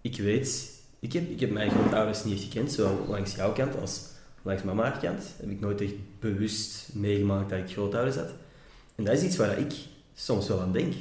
[0.00, 0.76] ik weet...
[1.00, 4.00] Ik heb, ik heb mijn grootouders niet echt gekend, zowel langs jouw kant als
[4.42, 5.22] langs mama haar kant.
[5.40, 8.30] Heb ik nooit echt bewust meegemaakt dat ik grootouders had.
[8.94, 9.72] En dat is iets waar ik
[10.14, 10.94] soms wel aan denk.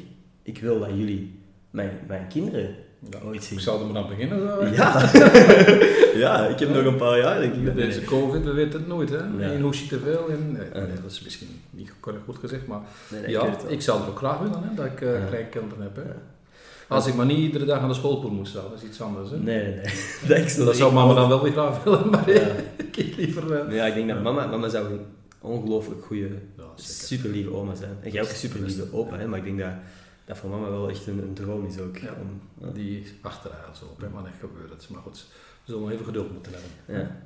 [0.44, 2.76] Ik wil dat jullie mijn, mijn kinderen
[3.10, 3.58] Ja, ooit zien.
[3.58, 4.38] ik zal er maar aan beginnen.
[4.39, 4.66] Zo.
[4.66, 5.10] Ja.
[6.24, 7.62] ja, ik heb nog een paar jaar, denk ik.
[7.62, 9.10] Met deze COVID, we weten het nooit.
[9.10, 9.18] Hè?
[9.18, 9.51] Ja.
[9.51, 10.25] Eén hoesje te veel.
[10.30, 12.80] En, nee, nee, dat is misschien niet correct goed gezegd, maar
[13.12, 13.56] Nee, nee, ja, wel.
[13.68, 15.25] ik zou het ook graag willen hè, dat ik eh Ja.
[15.27, 15.96] kleinkinderen heb.
[15.96, 16.01] Hè.
[16.88, 19.30] Als ik maar niet iedere dag aan de schoolpool moet staan, dat is iets anders.
[19.30, 19.38] Hè.
[19.38, 19.74] Nee, nee,
[20.27, 20.56] nee.
[20.66, 22.48] Dat, zou mama dan wel weer graag willen, maar Ja.
[22.96, 23.44] ik liever...
[23.58, 25.00] eh, Maar ja, ik denk dat mama, mama zou een
[25.42, 26.27] ongelooflijk goede
[26.58, 26.94] Ja, zeker.
[26.94, 27.98] super lieve oma zijn.
[28.01, 29.27] En jij ook een super lieve opa, hè?
[29.27, 29.70] maar ik denk dat
[30.27, 31.98] dat voor mama wel echt een, een droom is ook.
[31.98, 32.13] Ja.
[32.22, 32.41] Om.
[32.74, 34.89] Die achteraan zo op, hè, maar echt gebeurt het.
[34.89, 35.25] Maar goed,
[35.65, 37.01] we zullen nog even geduld moeten hebben.
[37.01, 37.17] Ja.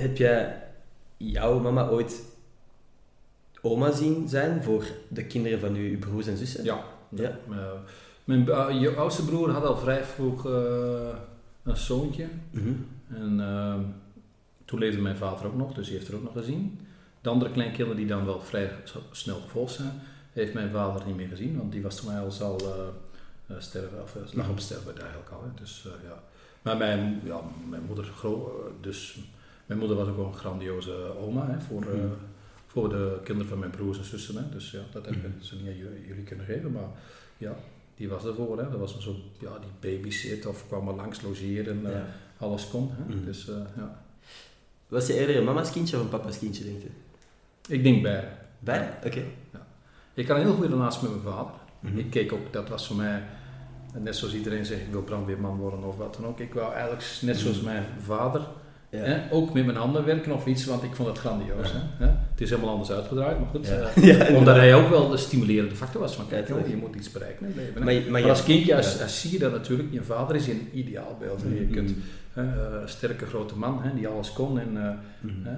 [0.00, 0.62] Heb jij
[1.16, 2.22] jouw mama ooit
[3.60, 6.64] oma zien zijn voor de kinderen van uw broers en zussen?
[6.64, 6.84] Ja.
[7.08, 7.38] Ja.
[7.50, 7.72] Eh,
[8.24, 11.16] mijn eh, je oudste broer had al vrij vroeg eh,
[11.62, 12.26] een zoontje.
[12.50, 12.72] Mhm.
[13.08, 13.80] En ehm,
[14.64, 16.80] toen leefde mijn vader ook nog, dus die heeft er ook nog gezien.
[17.20, 18.70] De andere kleinkinderen die dan wel vrij
[19.10, 19.92] snel gevolgd zijn,
[20.34, 22.60] heeft mijn vader niet meer gezien, want die was toen al al
[23.50, 25.42] uh, sterven, of uh, lag op sterven eigenlijk al.
[25.42, 25.48] Hè.
[25.60, 26.22] Dus, ja.
[26.62, 28.12] Maar mijn, ja, mijn moeder,
[28.80, 29.18] dus
[29.66, 32.04] mijn moeder was ook wel een grandioze oma hè, voor, uh,
[32.66, 34.36] voor de kinderen van mijn broers en zussen.
[34.36, 34.48] Hè.
[34.48, 36.88] Dus ja, dat heb ik ze niet aan jullie, kunnen geven, maar
[37.38, 37.56] ja,
[37.96, 38.58] die was ervoor.
[38.58, 38.70] Hè.
[38.70, 41.80] Dat was een soort, ja, die babysit of kwam er langs logeren.
[41.82, 42.06] Uh, Ja.
[42.38, 42.90] alles kon.
[42.92, 43.14] Hè?
[43.14, 43.24] Mhm.
[43.24, 44.04] Dus, uh, ja.
[44.88, 46.88] Was je eerder een mama's kindje of een papa's kindje, denk je?
[47.74, 48.36] Ik denk bij.
[48.58, 48.98] Bij?
[49.04, 49.22] Oké.
[50.14, 51.52] Ik had een heel goede relatie met mijn vader.
[51.80, 51.98] Mhm.
[51.98, 53.22] Ik keek ook, dat was voor mij,
[53.98, 56.40] net zoals iedereen zegt, ik wil brandweerman worden of wat dan ook.
[56.40, 57.64] Ik wou eigenlijk net zoals Mhm.
[57.66, 58.40] mijn vader,
[58.90, 58.98] Ja.
[59.00, 61.72] hè, ook met mijn handen werken of iets, want ik vond het grandioos.
[61.72, 61.80] Ja.
[62.04, 62.06] Hè?
[62.06, 63.66] Het is helemaal anders uitgedraaid, maar goed.
[63.66, 63.72] Ja.
[63.94, 66.94] eh, Ja, omdat hij ook wel de stimulerende factor was van, kijk joh, je moet
[66.96, 68.04] iets bereiken in het leven.
[68.04, 68.10] hè.
[68.10, 71.42] Maar, als kindje, als, als zie je dat natuurlijk, je vader is een ideaalbeeld.
[71.42, 71.48] hè.
[71.48, 71.94] Je kunt
[72.32, 74.58] hè, eh, sterke grote man hè, die alles kon.
[74.58, 75.48] En, eh, Mhm.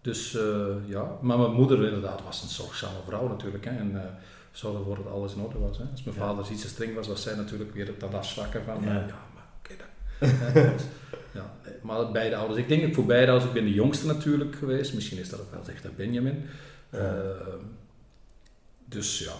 [0.00, 3.64] Dus eh, ja, maar mijn moeder inderdaad was een zorgzame vrouw natuurlijk.
[3.64, 4.00] Hè, en uh,
[4.52, 5.78] zorgde ervoor dat alles in orde was.
[5.78, 5.84] Hè.
[5.92, 6.22] Als mijn Ja.
[6.22, 8.92] vader iets te streng was, was zij natuurlijk weer het afzwakken van, Ja.
[8.92, 9.88] ja, maar oké dan.
[10.72, 10.82] Dus,
[11.32, 14.06] ja, nee, maar beide ouders, ik denk dat voor beide ouders, ik ben de jongste
[14.06, 14.94] natuurlijk geweest.
[14.94, 16.42] Misschien is dat ook wel echt dat Benjamin.
[16.92, 16.98] Ja.
[16.98, 17.54] Eh,
[18.84, 19.32] dus ja,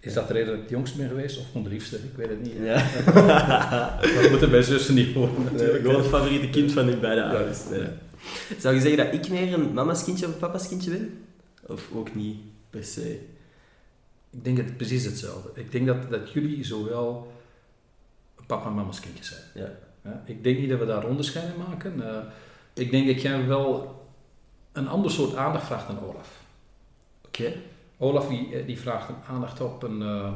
[0.00, 1.38] is dat de reden dat ik de jongste ben geweest?
[1.38, 1.96] Of gewoon de liefste?
[1.96, 2.56] Ik weet het niet.
[2.62, 2.76] Ja.
[4.20, 5.84] Dat moeten mijn zussen niet horen Nee, natuurlijk.
[5.84, 7.58] gewoon het favoriete kind van uw beide ouders.
[7.70, 7.86] Nee.
[8.58, 11.24] Zou je zeggen dat ik meer een mama's kindje of een papa's kindje ben?
[11.66, 12.38] Of ook niet
[12.70, 13.20] per se?
[14.30, 15.50] Ik denk het precies hetzelfde.
[15.54, 17.32] Ik denk dat, dat jullie zowel
[18.46, 19.42] papa en mama's kindjes zijn.
[19.54, 19.72] Ja.
[20.04, 21.98] Ja, ik denk niet dat we daar onderscheid in maken.
[21.98, 22.18] Uh,
[22.74, 24.02] ik denk dat jij wel
[24.72, 26.42] een ander soort aandacht vraagt dan Olaf.
[27.26, 27.52] Oké.
[27.98, 30.32] Olaf die, die vraagt een aandacht op een, uh,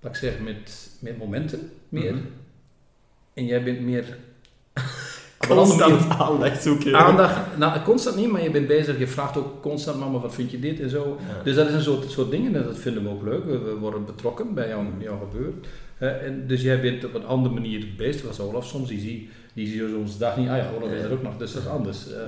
[0.00, 2.14] laat ik zeggen, met, met momenten meer.
[2.14, 2.24] Mhm.
[3.34, 4.18] En jij bent meer...
[5.38, 6.94] Constant aandacht zoeken.
[6.96, 8.98] Aandacht, nou, constant niet, maar je bent bezig.
[8.98, 11.18] Je vraagt ook constant, mama, wat vind je dit en zo.
[11.28, 11.42] Ja.
[11.42, 13.44] Dus dat is een soort, soort ding en dat vinden we ook leuk.
[13.44, 15.62] We, we worden betrokken bij jouw, jouw gebeuren.
[16.00, 18.88] Uh, en dus jij bent op een andere manier bezig, was Olaf soms.
[18.88, 20.48] Die zie, die zie je soms dag niet.
[20.48, 22.08] Ah ja, Olaf is er ook nog, dus dat is anders.
[22.08, 22.24] Uh, Mhm.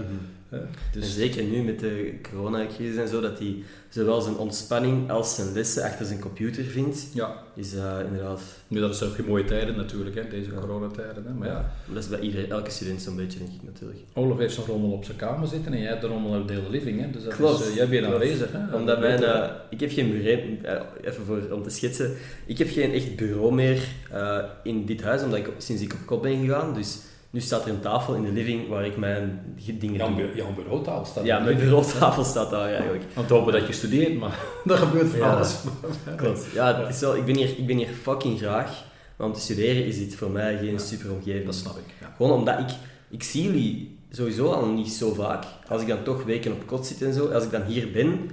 [0.51, 0.61] Dus
[0.93, 3.57] dus, zeker nu met de coronacrisis en zo, dat hij
[3.89, 8.41] zowel zijn ontspanning als zijn lessen achter zijn computer vindt, ja, is uh, inderdaad...
[8.69, 10.59] nu dat is ook geen mooie tijden natuurlijk, hè, deze Ja.
[10.61, 11.25] coronatijden.
[11.27, 11.55] Hè, maar ja.
[11.55, 14.01] Ja, dat is bij iedereen, elke student zo'n beetje, denk ik natuurlijk.
[14.15, 16.55] Olaf heeft zijn rommel op zijn kamer zitten en jij hebt de rommel op de
[16.55, 17.01] hele living.
[17.01, 17.61] Hè, dus dat Klopt.
[17.61, 18.15] is, uh, jij bent Klopt.
[18.23, 18.53] aanwezig.
[18.53, 20.57] Hè, Omdat Dat mijn, uh, ik heb geen bureau,
[21.03, 23.83] even voor, om te schetsen, ik heb geen echt bureau meer
[24.13, 26.99] uh, in dit huis, omdat ik sinds ik op kop ben gegaan, dus
[27.31, 29.41] Nu staat er een tafel in de living waar ik mijn
[29.79, 30.31] dingen Jouw, doe.
[30.35, 33.05] jouw bureautafel staat Ja, mijn bureautafel staat daar eigenlijk.
[33.17, 35.35] Om te hopen dat je studeert, maar dat gebeurt van Ja.
[35.35, 35.57] alles.
[36.17, 36.47] Klopt.
[36.55, 38.85] Ja, het is wel, ik, ben hier, ik ben hier fucking graag,
[39.17, 40.79] maar om te studeren is dit voor mij geen Ja.
[40.79, 41.45] super omgeving.
[41.45, 41.95] Dat snap ik.
[42.01, 42.13] Ja.
[42.17, 42.71] Gewoon omdat ik,
[43.11, 45.45] ik zie jullie sowieso al niet zo vaak.
[45.69, 48.31] Als ik dan toch weken op kot zit en zo, als ik dan hier ben,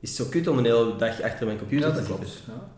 [0.00, 2.26] is het zo kut om een hele dag achter mijn computer Ja, te zitten.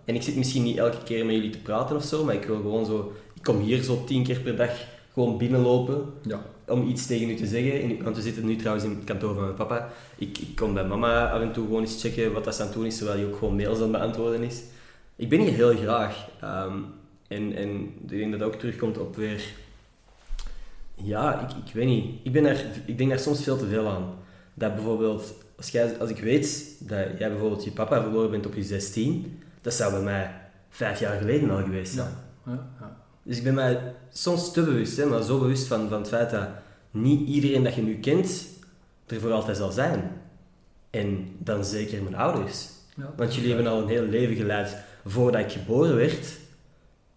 [0.04, 2.44] En ik zit misschien niet elke keer met jullie te praten of zo, maar ik
[2.44, 3.12] wil gewoon zo...
[3.34, 4.70] Ik kom hier zo tien keer per dag
[5.12, 6.40] gewoon binnenlopen Ja.
[6.66, 7.82] om iets tegen u te zeggen.
[7.82, 9.88] En, want we zitten nu trouwens in het kantoor van mijn papa.
[10.16, 12.74] Ik, ik kom bij mama af en toe gewoon eens checken wat dat aan het
[12.74, 14.62] doen is, terwijl hij ook gewoon mails aan het beantwoorden is.
[15.16, 16.28] Ik ben hier heel graag.
[16.40, 16.76] Ehm,
[17.28, 19.42] en, en ik denk dat dat ook terugkomt op weer...
[20.94, 22.14] Ja, ik, ik weet niet.
[22.22, 24.14] Ik, ben daar, ik denk daar soms veel te veel aan.
[24.54, 28.54] Dat bijvoorbeeld, als, jij, als ik weet dat jij bijvoorbeeld je papa verloren bent op
[28.54, 30.34] je 16, dat zou bij mij
[30.70, 32.14] vijf jaar geleden al geweest zijn.
[32.46, 32.68] Ja.
[32.80, 32.99] Ja.
[33.22, 36.30] Dus ik ben mij soms te bewust, hè, maar zo bewust van, van het feit
[36.30, 36.48] dat
[36.90, 38.46] niet iedereen dat je nu kent
[39.06, 40.10] er voor altijd zal zijn.
[40.90, 42.68] En dan zeker mijn ouders.
[42.96, 43.12] Ja.
[43.16, 46.38] Want jullie hebben al een heel leven geleid voordat ik geboren werd.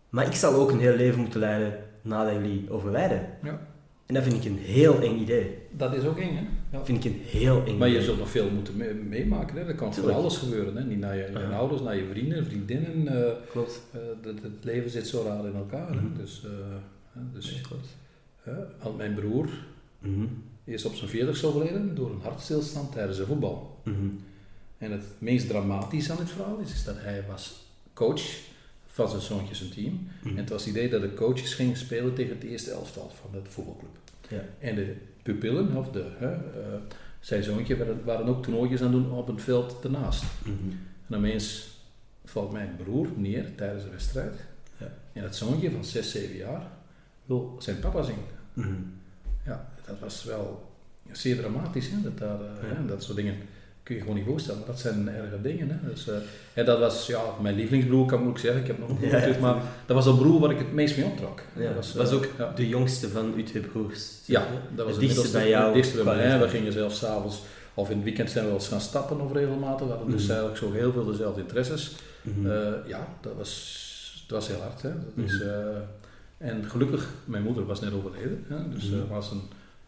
[0.10, 3.28] Maar ik zal ook een heel leven moeten leiden nadat jullie overlijden.
[3.44, 3.60] Ja.
[4.06, 5.58] En dat vind ik een heel eng idee.
[5.72, 6.42] Dat is ook eng, hè?
[6.42, 6.48] Ja.
[6.78, 8.06] Dat vind ik een heel eng Maar je idee.
[8.06, 9.58] zult nog veel moeten me- meemaken.
[9.58, 9.66] Hè?
[9.66, 10.76] Dat kan voor alles gebeuren.
[10.76, 10.84] Hè?
[10.84, 13.08] Niet naar je, ouders, naar je vrienden, vriendinnen.
[13.28, 13.82] eh, Klopt.
[13.92, 15.88] eh, het, het leven zit zo raar in elkaar.
[15.89, 15.96] hè.
[16.02, 16.18] Mhm.
[16.18, 16.50] Dus, eh,
[17.12, 17.88] hè, dus Ja, klopt.
[18.42, 19.50] hè, want mijn broer
[20.00, 20.26] Mhm.
[20.63, 23.80] is op zijn 40 overleden door een hartstilstand tijdens een voetbal.
[23.84, 23.98] Mhm.
[24.78, 28.22] En het meest dramatische aan dit verhaal is, is dat hij was coach
[28.93, 30.08] van zijn zoontje zijn team.
[30.19, 30.29] Mhm.
[30.29, 33.29] En het was het idee dat de coaches gingen spelen tegen het eerste elftal van
[33.32, 33.89] de voetbalclub.
[34.29, 34.43] Ja.
[34.60, 36.79] En de pupillen, of de, hè, eh,
[37.19, 40.23] zijn zoontje, waren, waren ook toernooitjes aan het doen op het veld ernaast.
[40.43, 40.53] Mhm.
[41.10, 41.77] En opeens
[42.25, 44.36] valt mijn broer neer tijdens de wedstrijd.
[44.77, 44.93] Ja.
[45.13, 46.67] En het zoontje van 6, 7 jaar
[47.25, 48.15] wil zijn papa zien.
[48.53, 48.73] Mhm.
[49.45, 50.71] Ja, dat was wel
[51.12, 51.89] zeer dramatisch.
[51.89, 52.01] Hè?
[52.01, 52.88] Dat, daar, eh, Ja.
[52.88, 53.36] dat soort dingen
[53.84, 54.60] kun je gewoon niet voorstellen.
[54.60, 55.69] Maar dat zijn erge dingen.
[55.69, 55.89] Hè?
[55.89, 56.15] Dus, eh,
[56.54, 58.62] en dat was ja, mijn lievelingsbroer, kan ik ook zeggen.
[58.62, 60.98] Ik heb nog een broer Ja, maar dat was de broer waar ik het meest
[60.98, 61.41] mee optrok.
[61.56, 62.52] Ja, dat was, was, eh, ook ja.
[62.56, 64.12] de jongste van uw twee broers.
[64.26, 65.65] Ja, dat was het dichtste bij jou.
[65.65, 66.39] Het dichtste bij mij.
[66.39, 67.41] We gingen zelfs s'avonds
[67.74, 69.88] of in het weekend zijn we wel eens gaan stappen of regelmatig.
[69.88, 70.32] We hadden dus Mhm.
[70.32, 71.96] eigenlijk zo heel veel dezelfde interesses.
[72.22, 72.52] Mhm.
[72.52, 74.82] Eh, ja, dat was, dat was heel hard.
[74.82, 74.89] Hè.
[74.89, 75.50] Dat is, Mhm.
[76.38, 78.46] en gelukkig, mijn moeder was net overleden.
[78.48, 78.69] Hè.
[78.69, 79.41] Dus als een,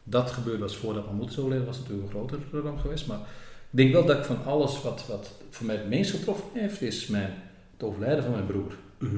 [0.04, 3.08] dat gebeurde was voordat mijn moeder zou overleden, was het natuurlijk een groter ramp geweest.
[3.08, 3.20] Maar
[3.76, 6.82] ik denk wel dat ik van alles wat, wat voor mij het meest getroffen heeft,
[6.82, 7.34] is mijn,
[7.74, 8.76] het overlijden van mijn broer.
[9.00, 9.16] Mhm.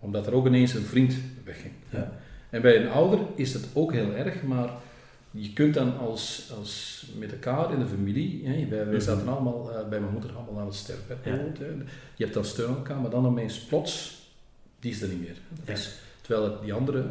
[0.00, 1.14] Omdat er ook ineens een vriend
[1.44, 1.72] wegging.
[1.90, 2.12] Ja.
[2.50, 4.70] En bij een ouder is het ook heel erg, maar
[5.30, 9.00] je kunt dan als, als met elkaar in de familie, hè, wij, wij Mhm.
[9.00, 11.16] zaten allemaal eh, bij mijn moeder allemaal aan het sterfbed.
[11.24, 11.30] Ja.
[11.30, 11.66] bijvoorbeeld, hè.
[12.16, 14.20] Je hebt dan steun elkaar, maar dan ineens plots,
[14.80, 15.36] die is er niet meer.
[15.64, 17.04] Dat is, terwijl het die andere,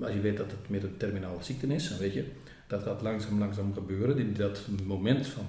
[0.00, 2.24] als je weet dat het meer een terminale ziekte is, dan weet je,
[2.66, 4.16] dat gaat langzaam langzaam gebeuren.
[4.16, 5.44] Die- Dat moment van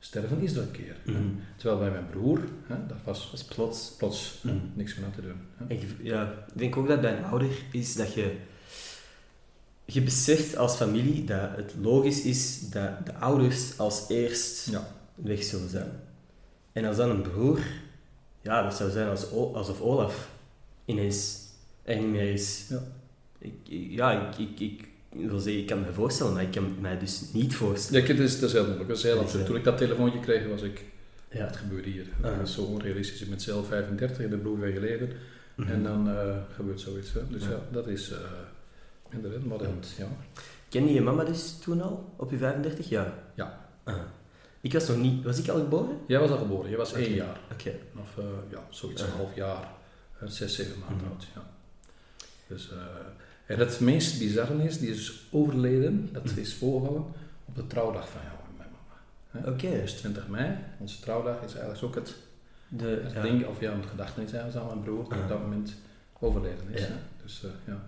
[0.00, 0.96] sterven is een keer.
[1.04, 1.22] Mhm.
[1.56, 3.94] Terwijl bij mijn broer, hè, dat was Dat is plots.
[3.98, 4.56] plots Mhm.
[4.74, 5.40] niks meer aan te doen.
[5.56, 5.74] hè.
[5.74, 8.36] Je- ja, ik denk ook dat bij een ouder is dat je...
[9.84, 14.88] Je beseft als familie dat het logisch is dat de ouders als eerst Ja.
[15.14, 15.90] weg zullen zijn.
[16.72, 17.60] En als dan een broer,
[18.42, 20.28] ja, dat zou zijn als, O- alsof Olaf
[20.84, 21.38] ineens
[21.82, 22.66] er niet meer is.
[22.68, 22.82] Ja.
[23.38, 26.80] Ik, ik- ja, ik, ik, ik wil zeggen, ik kan me voorstellen, maar ik kan
[26.80, 28.02] mij dus niet voorstellen.
[28.02, 28.88] Ja, het is, dat is heel moeilijk.
[28.88, 29.40] Dat is heel is, absurd.
[29.40, 30.84] eh, Toen ik dat telefoontje kreeg, was ik...
[31.30, 31.46] Ja.
[31.46, 32.06] Het gebeurde hier.
[32.22, 32.36] Ah.
[32.38, 33.22] Dat is zo onrealistisch.
[33.22, 35.12] Ik ben zelf 35 en de broer weer geleden.
[35.54, 35.70] Mhm.
[35.70, 37.12] En dan eh, gebeurt zoiets.
[37.12, 37.20] Hè.
[37.28, 37.60] Dus ja, Ja.
[37.70, 38.10] dat is...
[38.10, 38.18] eh
[39.10, 39.94] inderdaad, dat...
[39.98, 40.06] Ja.
[40.68, 42.88] Kende je mama dus toen al, op je 35?
[42.88, 43.14] Ja.
[43.34, 43.68] Ja.
[43.84, 43.94] Ah.
[44.60, 45.24] Ik was nog niet...
[45.24, 45.98] Was ik al geboren?
[46.06, 46.68] Jij was al geboren.
[46.68, 47.00] Jij was Oké.
[47.00, 47.40] één jaar.
[47.52, 47.72] Oké.
[48.00, 49.08] Of eh, ja, zoiets, Ah.
[49.08, 49.68] een half jaar.
[50.24, 51.06] zes, zeven maanden Mhm.
[51.10, 51.26] oud.
[51.34, 51.50] Ja.
[52.48, 52.76] Dus, eh,
[53.50, 56.08] en het meest bizarre is, die is overleden.
[56.12, 56.38] Dat Mhm.
[56.38, 57.04] is voorgevallen
[57.44, 58.68] op de trouwdag van jou en mijn
[59.42, 59.54] mama.
[59.54, 59.80] Oké.
[59.80, 62.14] Dus 20 mei, onze trouwdag, is eigenlijk ook het
[62.72, 63.22] De, Het ja.
[63.22, 65.22] ding, of ja, een gedachtenis aan mijn broer, die Ah.
[65.22, 65.74] op dat moment
[66.18, 66.80] overleden is.
[66.80, 66.88] Ja.
[67.22, 67.82] Dus eh, ja.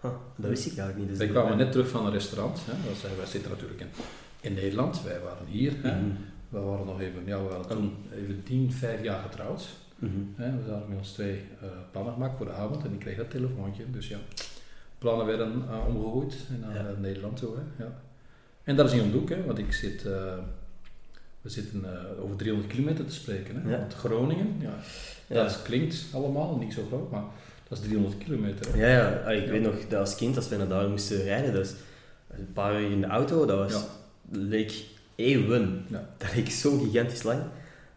[0.00, 1.08] Huh, dat wist ik eigenlijk niet.
[1.08, 2.58] Dus Wij kwamen net terug van een restaurant.
[2.64, 2.72] Hè.
[2.88, 3.86] Dat wij zitten natuurlijk in,
[4.40, 5.72] in Nederland, wij waren hier.
[5.82, 5.96] Hè.
[6.00, 6.10] Mhm.
[6.48, 9.68] We waren nog even, ja, we waren toen even 10, 5 jaar getrouwd.
[9.98, 10.12] Mhm.
[10.36, 10.62] Hè.
[10.64, 13.30] We hadden met ons twee eh, plannen gemaakt voor de avond en ik kreeg dat
[13.30, 13.90] telefoontje.
[13.90, 14.18] Dus ja,
[15.00, 17.54] plannen werden uh, omgegooid naar eh, Nederland toe.
[17.56, 17.84] Hè.
[17.84, 17.90] Ja.
[18.64, 20.34] En dat is niet om de hoek, hè, want ik zit, eh,
[21.40, 23.62] we zitten eh, over 300 kilometer te spreken.
[23.62, 23.70] Hè.
[23.70, 23.78] Ja.
[23.78, 24.74] Want Groningen, ja,
[25.26, 25.42] Ja.
[25.42, 27.24] dat klinkt allemaal niet zo groot, maar
[27.68, 28.72] dat is 300 kilometer.
[28.72, 28.86] hè.
[28.86, 29.22] Ja, ja.
[29.26, 31.74] Ah, ik weet nog dat als kind, als we naar daar moesten rijden, was
[32.28, 33.84] een paar uur in de auto, dat was,
[34.30, 34.84] leek
[35.14, 35.84] eeuwen.
[35.88, 36.08] Ja.
[36.18, 37.42] Dat leek zo gigantisch lang.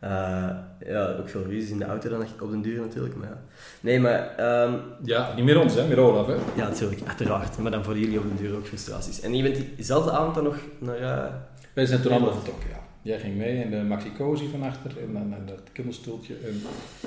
[0.04, 0.50] Eh,
[0.88, 3.16] ja, ook veel ruzies in de auto dan op den duur natuurlijk.
[3.16, 3.42] Maar ja.
[3.80, 6.28] Nee, maar ehm, Ja, niet meer ons, hè, met Olaf.
[6.28, 6.34] Hè.
[6.34, 7.58] ja, natuurlijk, uiteraard.
[7.58, 9.20] Maar dan voor jullie op den duur ook frustraties.
[9.22, 10.96] En je bent diezelfde avond dan nog naar...
[10.98, 11.34] eh,
[11.74, 12.80] Wij zijn toen allemaal vertrokken, ja.
[13.02, 16.62] Jij ging mee in de maxi cozy van achter en dan en dat kinderstoeltje en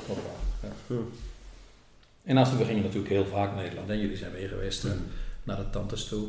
[0.06, 0.30] hoppa,
[0.62, 0.68] ja.
[0.86, 0.94] Hm.
[2.24, 4.88] En als we gingen natuurlijk heel vaak naar Nederland en jullie zijn mee geweest Hm.
[4.88, 5.06] en
[5.42, 6.26] naar de tantes toe.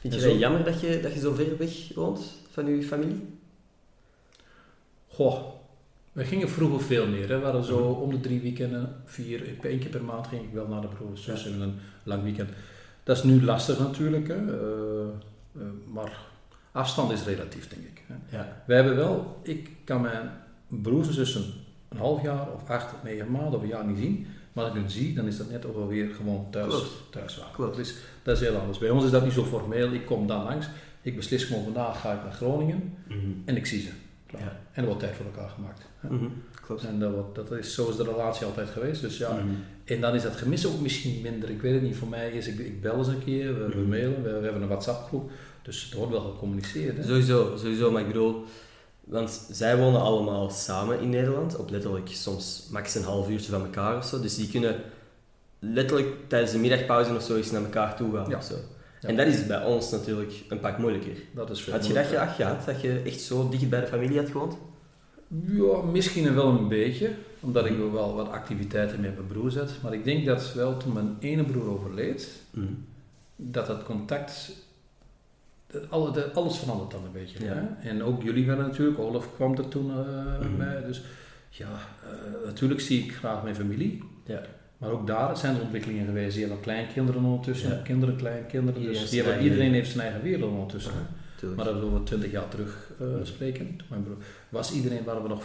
[0.00, 2.66] Vind En je zo- dat jammer dat je, dat je zo ver weg woont van
[2.76, 3.28] je familie?
[5.08, 5.54] Goh,
[6.16, 7.28] we gingen vroeger veel meer.
[7.28, 7.38] Hè.
[7.38, 10.66] We hadden zo om de drie weekenden, vier, één keer per maand ging ik wel
[10.66, 12.48] naar de broer en zus in een lang weekend.
[13.02, 14.34] Dat is nu lastig natuurlijk, hè.
[14.34, 15.06] Eh,
[15.56, 16.18] eh, maar
[16.72, 18.02] afstand is relatief, denk ik.
[18.06, 18.36] Hè.
[18.36, 18.62] Ja.
[18.66, 20.30] We hebben wel, ik kan mijn
[20.66, 21.44] broers en zussen
[21.88, 24.26] een half jaar of acht of negen maanden of een jaar niet zien.
[24.52, 26.90] Maar als ik hen zie, dan is dat net ook wel weer gewoon thuis, Klopt.
[27.10, 27.54] thuis waren.
[27.54, 27.94] Klopt.
[28.22, 28.78] Dat is heel anders.
[28.78, 29.92] Bij ons is dat niet zo formeel.
[29.92, 30.68] Ik kom dan langs,
[31.02, 32.94] ik beslis gewoon vandaag ga ik naar Groningen
[33.44, 33.90] en ik zie ze.
[34.26, 34.42] Klaar.
[34.42, 34.48] Ja.
[34.72, 35.80] En er wordt tijd voor elkaar gemaakt.
[36.00, 36.26] Mhm,
[36.66, 36.84] Klopt.
[36.84, 39.00] En dat, wordt, dat is, zo is de relatie altijd geweest.
[39.00, 39.46] Dus ja, Mhm.
[39.84, 41.50] en dan is dat gemis ook misschien minder.
[41.50, 41.96] Ik weet het niet.
[41.96, 43.88] Voor mij is, ik, ik bel eens een keer, we, we Mhm.
[43.88, 45.30] mailen, we, we hebben een WhatsApp groep.
[45.62, 46.96] Dus er wordt wel gecommuniceerd.
[46.96, 47.02] Hè?
[47.02, 48.44] Sowieso, sowieso, maar ik bedoel,
[49.04, 53.60] want zij wonen allemaal samen in Nederland, op letterlijk soms max een half uurtje van
[53.64, 54.20] elkaar of zo.
[54.20, 54.76] Dus die kunnen
[55.58, 58.36] letterlijk tijdens de middagpauze of zo eens naar elkaar toe gaan Ja.
[58.36, 58.54] of zo.
[59.06, 59.12] Ja.
[59.12, 61.16] En dat is bij ons natuurlijk een pak moeilijker.
[61.34, 63.86] Dat is veel Had je dat graag gehad, dat je echt zo dicht bij de
[63.86, 64.56] familie had gewoond?
[65.46, 69.70] Ja, misschien wel een beetje, omdat ik wel wat activiteiten met mijn broer zet.
[69.82, 72.66] Maar ik denk dat wel toen mijn ene broer overleed, Mhm.
[73.36, 74.52] dat contact,
[75.66, 77.44] dat alle, de- alles verandert dan een beetje.
[77.44, 77.76] Ja.
[77.80, 80.56] En ook jullie werden natuurlijk, Olaf kwam er toen eh, Mhm.
[80.56, 80.82] bij.
[80.86, 81.02] Dus
[81.50, 81.68] ja,
[82.04, 82.10] eh,
[82.44, 84.02] natuurlijk zie ik graag mijn familie.
[84.24, 84.40] Ja.
[84.78, 86.32] Maar ook daar zijn er ontwikkelingen geweest.
[86.36, 87.80] Die hebben kleinkinderen ondertussen, Ja.
[87.84, 88.80] kinderen, kleinkinderen.
[88.80, 90.92] Iedereen Dus heeft die zijn hebben, eigen- iedereen heeft zijn eigen wereld ondertussen.
[91.56, 93.66] Maar dat we over twintig jaar terug eh, spreken.
[93.76, 94.16] Toen mijn broer,
[94.48, 95.44] was iedereen, waren we nog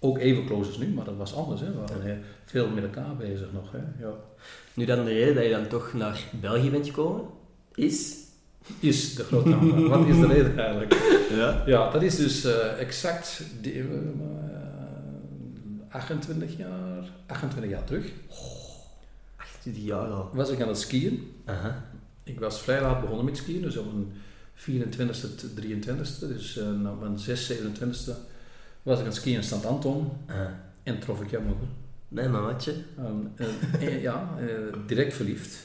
[0.00, 1.60] ook even close als nu, maar dat was anders.
[1.60, 1.66] Hè.
[1.66, 2.16] We waren Ja.
[2.44, 3.72] veel met elkaar bezig nog.
[3.72, 4.04] Hè.
[4.06, 4.12] Ja.
[4.74, 7.24] Nu dan de reden dat je dan toch naar België bent gekomen,
[7.74, 8.14] is...
[8.80, 9.88] Is de grote.
[9.88, 10.94] Wat is de reden eigenlijk?
[11.36, 11.62] Ja.
[11.66, 13.84] Ja, dat is dus eh, exact die, eh,
[15.88, 18.12] 28 jaar, 28 jaar terug.
[19.36, 20.30] 28 jaar al.
[20.32, 21.32] Was ik aan het skiën.
[22.22, 24.12] Ik was vrij laat begonnen met skiën, dus op mijn
[24.54, 28.12] 24e, 23e, dus uh, op mijn 6, 27e
[28.82, 29.64] was ik aan het skiën in St.
[29.64, 30.12] Anton
[30.82, 31.68] en trof ik jouw moeder.
[32.08, 32.74] Nee, mamatje.
[32.98, 34.28] Um, eh, eh, ja,
[34.86, 35.58] direct verliefd.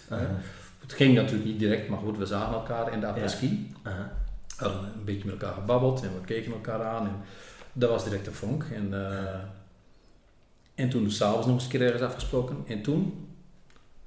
[0.79, 3.73] Het ging natuurlijk niet direct, maar goed, we zagen elkaar in de après-ski.
[4.57, 7.05] Een beetje met elkaar gebabbeld en we keken elkaar aan.
[7.07, 7.15] En
[7.73, 8.63] dat was direct een vonk.
[8.73, 8.93] En,
[10.75, 12.57] en toen s'avonds nog eens een keer ergens afgesproken.
[12.67, 13.27] En toen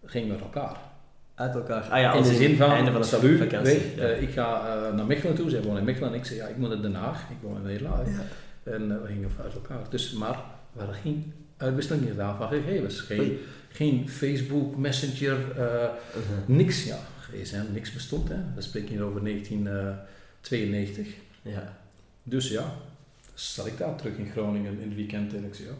[0.05, 0.77] gingen we uit elkaar.
[1.35, 1.83] Uit elkaar.
[1.83, 3.73] Ah ja, in de zin van, einde van de salut, vakantie.
[3.79, 4.03] weet, Ja.
[4.03, 5.51] eh, ik ga eh, naar Mechelen toe.
[5.51, 7.21] Zij wonen in Mechelen en ik zei, ja, ik moet naar Den Haag.
[7.31, 8.09] Ik woon in Nederland.
[8.09, 8.23] Ja.
[8.73, 9.79] En eh, we gingen uit elkaar.
[9.91, 10.41] Dus, maar
[10.73, 13.01] we hadden geen uitwisseling gedaan van gegevens.
[13.01, 13.39] Geen, Oei.
[13.69, 15.93] geen Facebook, Messenger, eh, Aha.
[16.47, 16.85] niks.
[16.85, 18.29] Ja, gsm, niks bestond.
[18.29, 18.37] Hè.
[18.55, 21.07] Dat spreek je hier over 1992.
[21.43, 21.77] Ja.
[22.23, 22.65] Dus ja,
[23.35, 25.75] zat ik daar terug in Groningen in het weekend en ik zei, ja,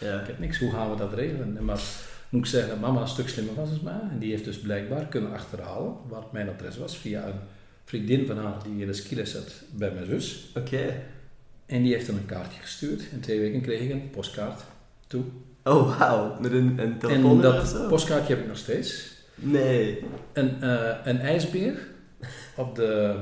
[0.00, 0.20] Ja.
[0.20, 1.56] ik heb niks, hoe gaan we dat regelen?
[1.56, 1.80] En maar
[2.28, 4.10] moet ik zeggen dat mama een stuk slimmer was dan mij.
[4.10, 7.40] En die heeft dus blijkbaar kunnen achterhalen waar mijn adres was via een
[7.84, 10.52] vriendin van haar die in de skiles zat bij mijn zus.
[10.56, 11.02] Oké.
[11.66, 13.02] En die heeft dan een kaartje gestuurd.
[13.12, 14.62] In twee weken kreeg ik een postkaart
[15.06, 15.22] toe.
[15.64, 16.40] Oh, wauw.
[16.40, 19.16] Met een, een En telefoonnummer of dat postkaartje heb ik nog steeds.
[19.34, 20.04] Nee.
[20.32, 21.86] Een, eh, een ijsbeer
[22.56, 23.16] op de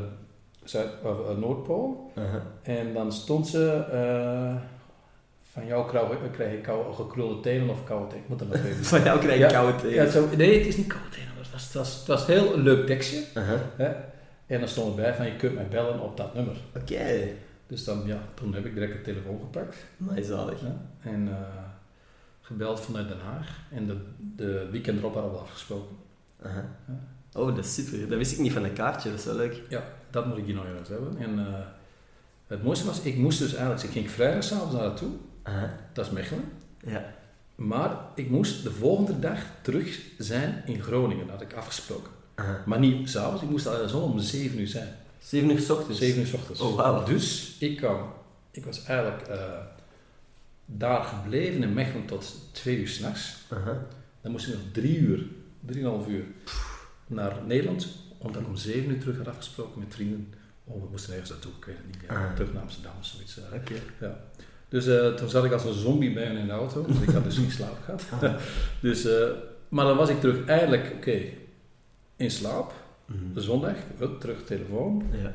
[0.64, 2.12] Zuid of, eh, Noordpool.
[2.14, 2.42] Aha.
[2.62, 4.54] En dan stond ze, eh,
[5.56, 5.90] van jou
[6.32, 8.22] krijg, ik kou, gekrulde tenen of koude tenen.
[8.22, 8.84] Ik moet er nog even.
[8.94, 9.94] Van jou krijg ik koude thee.
[9.94, 11.28] Ja, zo, nee, het is niet koude tenen.
[11.36, 13.24] Het was, was, was heel een leuk tekstje.
[13.34, 13.62] Aha.
[13.76, 13.92] Hè?
[14.46, 16.56] En dan stond erbij van je kunt mij bellen op dat nummer.
[16.76, 17.28] Oké.
[17.66, 19.76] Dus dan, ja, toen heb ik direct de telefoon gepakt.
[19.96, 20.60] Maar zalig.
[20.60, 20.76] Ja?
[21.00, 21.36] En eh,
[22.40, 23.60] gebeld vanuit Den Haag.
[23.70, 23.96] En de,
[24.36, 25.96] de weekend erop hadden we afgesproken.
[26.42, 26.76] Ja.
[27.32, 28.08] Oh, dat is super.
[28.08, 29.10] Dat wist ik niet van een kaartje.
[29.10, 29.62] Dat is wel leuk.
[29.68, 31.16] Ja, dat moet ik hier nog eens hebben.
[31.18, 31.66] En eh,
[32.46, 35.10] het mooiste was, ik moest dus eigenlijk, ik ging vrijdag s'avonds naar naartoe.
[35.46, 35.76] Aha.
[35.92, 36.44] Dat is Mechelen.
[36.86, 37.14] Ja.
[37.54, 42.12] Maar ik moest de volgende dag terug zijn in Groningen, had ik afgesproken.
[42.66, 44.88] Maar niet s'avonds, ik moest al zo om 7 uur zijn.
[45.18, 45.98] 7 uur s ochtends.
[45.98, 46.60] 7 uur s ochtends.
[46.60, 47.04] Oh, wauw.
[47.04, 48.12] Dus ik kwam,
[48.50, 49.38] ik was eigenlijk eh,
[50.66, 53.36] daar gebleven in Mechelen tot 2 uur s'nachts.
[53.48, 53.86] Aha.
[54.20, 55.26] Dan moest ik nog 3 uur,
[55.72, 56.24] 3,5 uur
[57.06, 60.34] naar Nederland, omdat ik om 7 uur terug had afgesproken met vrienden.
[60.64, 62.10] Oh, we moesten ergens naartoe, ik weet het niet.
[62.10, 62.32] Ja.
[62.34, 63.38] Terug naar Amsterdam of zoiets.
[63.38, 63.44] eh.
[63.54, 63.74] Oké.
[64.00, 64.20] Ja.
[64.68, 66.84] Dus eh, toen zat ik als een zombie bij hen in de auto.
[66.86, 68.40] Dus ik had dus geen slaap gehad.
[68.80, 69.26] dus, eh,
[69.68, 71.20] maar dan was ik terug eigenlijk, oké,
[72.16, 72.72] in slaap.
[73.06, 73.40] Mhm.
[73.40, 75.02] Zondag, hup, terug telefoon.
[75.22, 75.32] Ja.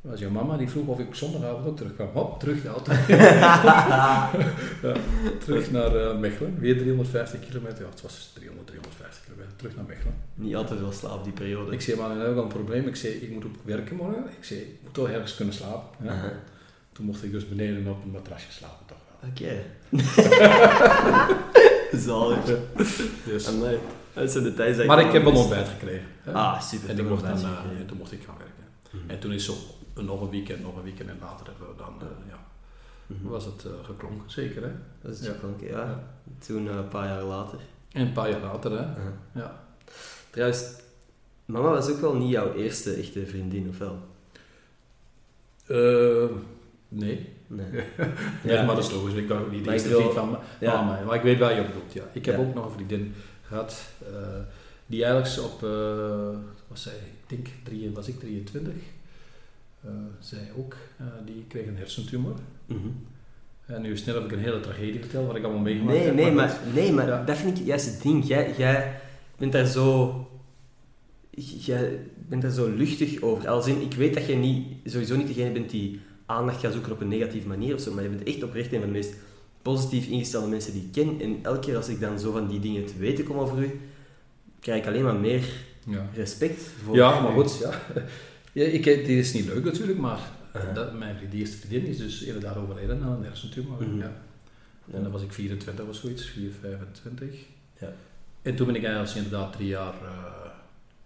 [0.00, 2.08] was jouw mama die vroeg of ik zondagavond ook terugkwam.
[2.12, 2.92] Hop, terug de auto.
[3.12, 4.30] ja,
[5.44, 6.58] terug naar uh, Mechelen.
[6.58, 7.82] Weer 350 kilometer.
[7.82, 9.56] Ja, het was 300, 350 kilometer.
[9.56, 10.14] Terug naar Mechelen.
[10.34, 11.72] Niet altijd veel slaap die periode.
[11.72, 12.86] Ik zei, maar dan heb ik al een probleem.
[12.86, 14.24] Ik zei, ik moet op werken morgen.
[14.38, 16.04] Ik zei, ik moet toch ergens kunnen slapen.
[16.06, 16.14] Ja.
[16.14, 16.30] Uh -huh.
[16.92, 19.30] Toen mocht ik dus beneden op een matrasje slapen, toch wel.
[19.30, 19.42] Oké.
[19.42, 19.64] Okay.
[22.06, 22.44] Zalig.
[23.24, 23.46] Dus.
[23.46, 23.78] En, nee,
[24.12, 26.06] dat zijn de tijden maar ik heb een ontbijt gekregen.
[26.22, 26.32] Hè?
[26.32, 26.98] Ah, super.
[26.98, 28.64] En, mocht dan, uh, en toen mocht ik gaan werken.
[28.90, 29.10] Mm -hmm.
[29.10, 29.54] En toen is zo
[29.94, 32.46] nog een weekend, nog een weekend en later hebben we dan, uh, ja,
[33.06, 33.30] mm -hmm.
[33.30, 34.70] was het uh, geklonken, zeker hè?
[35.02, 35.32] Dat is het ja.
[35.32, 35.80] geklonken, ja.
[35.80, 36.04] ja.
[36.46, 37.58] Toen uh, een paar jaar later.
[37.92, 38.84] En een paar jaar later, hè?
[38.84, 39.12] -huh.
[39.32, 39.64] Ja.
[40.30, 40.64] Trouwens,
[41.44, 43.98] mama was ook wel niet jouw eerste echte vriendin, of wel?
[46.92, 47.28] Nee.
[47.46, 47.66] Nee.
[48.54, 49.14] ja, maar dat is logisch.
[49.14, 50.82] Ik ben ook niet de eerste vriend van ja.
[50.82, 51.02] mama.
[51.06, 52.02] Maar ik weet waar je op bedoelt, ja.
[52.12, 53.82] Ik heb ook nog een vriendin gehad,
[54.86, 55.60] die eigenlijk op,
[56.68, 58.72] was zij, ik denk, drie, was ik 23.
[59.84, 62.34] Uh, zij ook, uh, die kreeg een hersentumor.
[62.66, 62.94] Mm -hmm.
[63.66, 66.14] En nu snel heb ik een hele tragedie verteld, wat ik allemaal meegemaakt nee, heb.
[66.14, 67.24] Nee, maar, dat, nee, maar ja.
[67.24, 68.26] dat vind ik juist het ding.
[68.26, 69.00] Jij, jij
[69.38, 70.16] bent daar zo...
[71.58, 73.48] Jij bent daar zo luchtig over.
[73.48, 76.00] Als in, ik weet dat jij niet, sowieso niet degene bent die
[76.32, 78.78] aandacht gaat zoeken op een negatieve manier of zo, maar je bent echt oprecht een
[78.80, 79.14] van de meest
[79.62, 81.20] positief ingestelde mensen die ik ken.
[81.20, 83.80] En elke keer als ik dan zo van die dingen te weten kom over u,
[84.60, 85.44] krijg ik alleen maar meer
[85.86, 86.08] ja.
[86.14, 87.70] respect voor Ja, maar goed, ja.
[88.52, 90.18] Ja, ik, dit is niet leuk natuurlijk, maar
[90.56, 93.82] uh, dat, mijn eerste vriendin is dus inderdaad overleden aan een hersentumor.
[93.82, 94.00] Mm -hmm.
[94.00, 94.12] ja.
[94.90, 97.34] En dan was ik 24 of zoiets, 4, 25.
[97.80, 97.92] Ja.
[98.42, 100.50] En toen ben ik eigenlijk inderdaad drie jaar uh,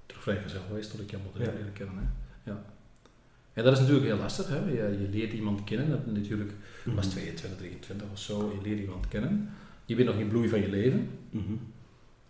[0.07, 1.95] terug vrijgezel geweest tot ik jou mocht leren kennen.
[1.97, 2.51] Hè.
[2.51, 2.63] Ja.
[3.57, 4.49] En dat is natuurlijk heel lastig.
[4.49, 4.59] Hè.
[4.59, 6.95] Je, je leert iemand kennen, dat natuurlijk mm -hmm.
[6.95, 9.51] was 22, 23 of zo, je leert iemand kennen.
[9.85, 11.11] Je bent nog in bloei van je leven.
[11.31, 11.61] -hmm.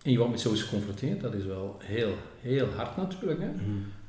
[0.03, 3.41] En je wordt met zoiets geconfronteerd, dat is wel heel, heel hard natuurlijk.
[3.41, 3.51] Hè.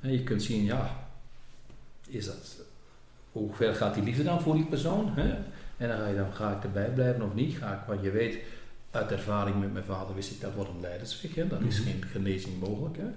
[0.02, 1.10] En je kunt zien, ja,
[2.08, 2.62] is dat,
[3.32, 5.12] hoe ver gaat die liefde dan voor die persoon?
[5.16, 5.36] Hè?
[5.78, 7.58] En dan ga je dan, ga ik erbij blijven of niet?
[7.58, 8.38] Ga ik, want je weet,
[8.92, 11.48] uit ervaring met mijn vader wist ik dat wordt een leidersweg, hè?
[11.48, 12.98] dat is geen genezing mogelijk.
[12.98, 13.08] Hè?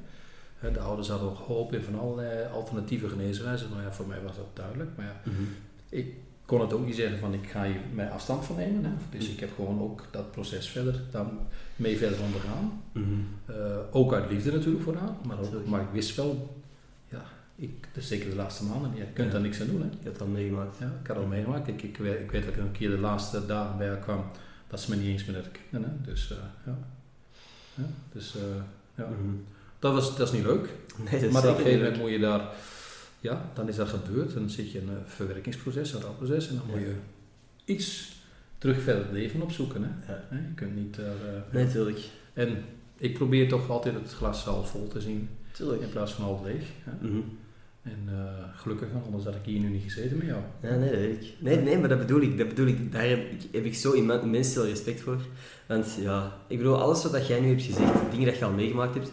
[0.60, 4.36] De ouders hadden ook gehoopt in van allerlei alternatieve geneeswijzen, maar ja, voor mij was
[4.36, 4.90] dat duidelijk.
[4.96, 5.48] Maar ja, mm -hmm.
[5.88, 6.14] ik
[6.50, 8.84] kon het ook niet zeggen van ik ga hier mij afstand van nemen.
[8.84, 8.90] Hè?
[9.10, 11.38] Dus ik heb gewoon ook dat proces verder dan
[11.76, 12.82] mee verder ondergaan.
[12.92, 13.56] Mm -hmm.
[13.56, 16.60] uh, ook uit liefde natuurlijk vooraan, maar, ook, maar ik wist wel,
[17.08, 17.22] ja,
[17.56, 19.80] ik, dus zeker de laatste maanden, je kunt daar niks aan doen.
[19.80, 19.86] Hè?
[19.86, 20.78] Je hebt dat meegemaakt.
[20.78, 21.68] Ja, ik had al meegemaakt.
[21.68, 24.24] Ik, ik, weet, ik weet dat ik een keer de laatste dagen bij haar kwam,
[24.68, 25.50] dat ze me niet eens meer.
[25.70, 25.80] Hè?
[26.04, 26.78] Dus uh, ja.
[27.74, 27.84] ja.
[28.12, 28.42] Dus uh,
[28.94, 29.08] ja.
[29.80, 30.68] Dat, was, dat is niet leuk.
[31.10, 32.48] Nee, dat maar op een gegeven moment moet je daar,
[33.20, 34.34] ja, dan is dat gebeurd.
[34.34, 36.94] Dan zit je in een verwerkingsproces, een rouwproces, en dan moet je
[37.64, 38.12] iets
[38.58, 39.82] terug verder het leven opzoeken.
[39.82, 40.12] Hè?
[40.12, 40.22] Ja.
[40.30, 42.00] Je kunt niet daar, eh, Nee, tuurlijk.
[42.32, 42.64] En
[42.96, 45.82] ik probeer toch altijd het glas half vol te zien Tuurlijk.
[45.82, 46.62] in plaats van half leeg.
[46.84, 47.06] Hè?
[47.08, 47.20] Mhm.
[47.82, 50.40] En eh, gelukkig, anders had ik hier nu niet gezeten met jou.
[50.62, 51.32] Ja, nee, dat weet ik.
[51.38, 52.38] Nee, nee, maar dat bedoel ik.
[52.38, 52.92] Dat bedoel ik.
[52.92, 55.18] Daar heb ik, heb ik zo immen- immens veel respect voor.
[55.66, 58.52] Want ja, ik bedoel, alles wat dat jij nu hebt gezegd, dingen dat je al
[58.52, 59.10] meegemaakt hebt.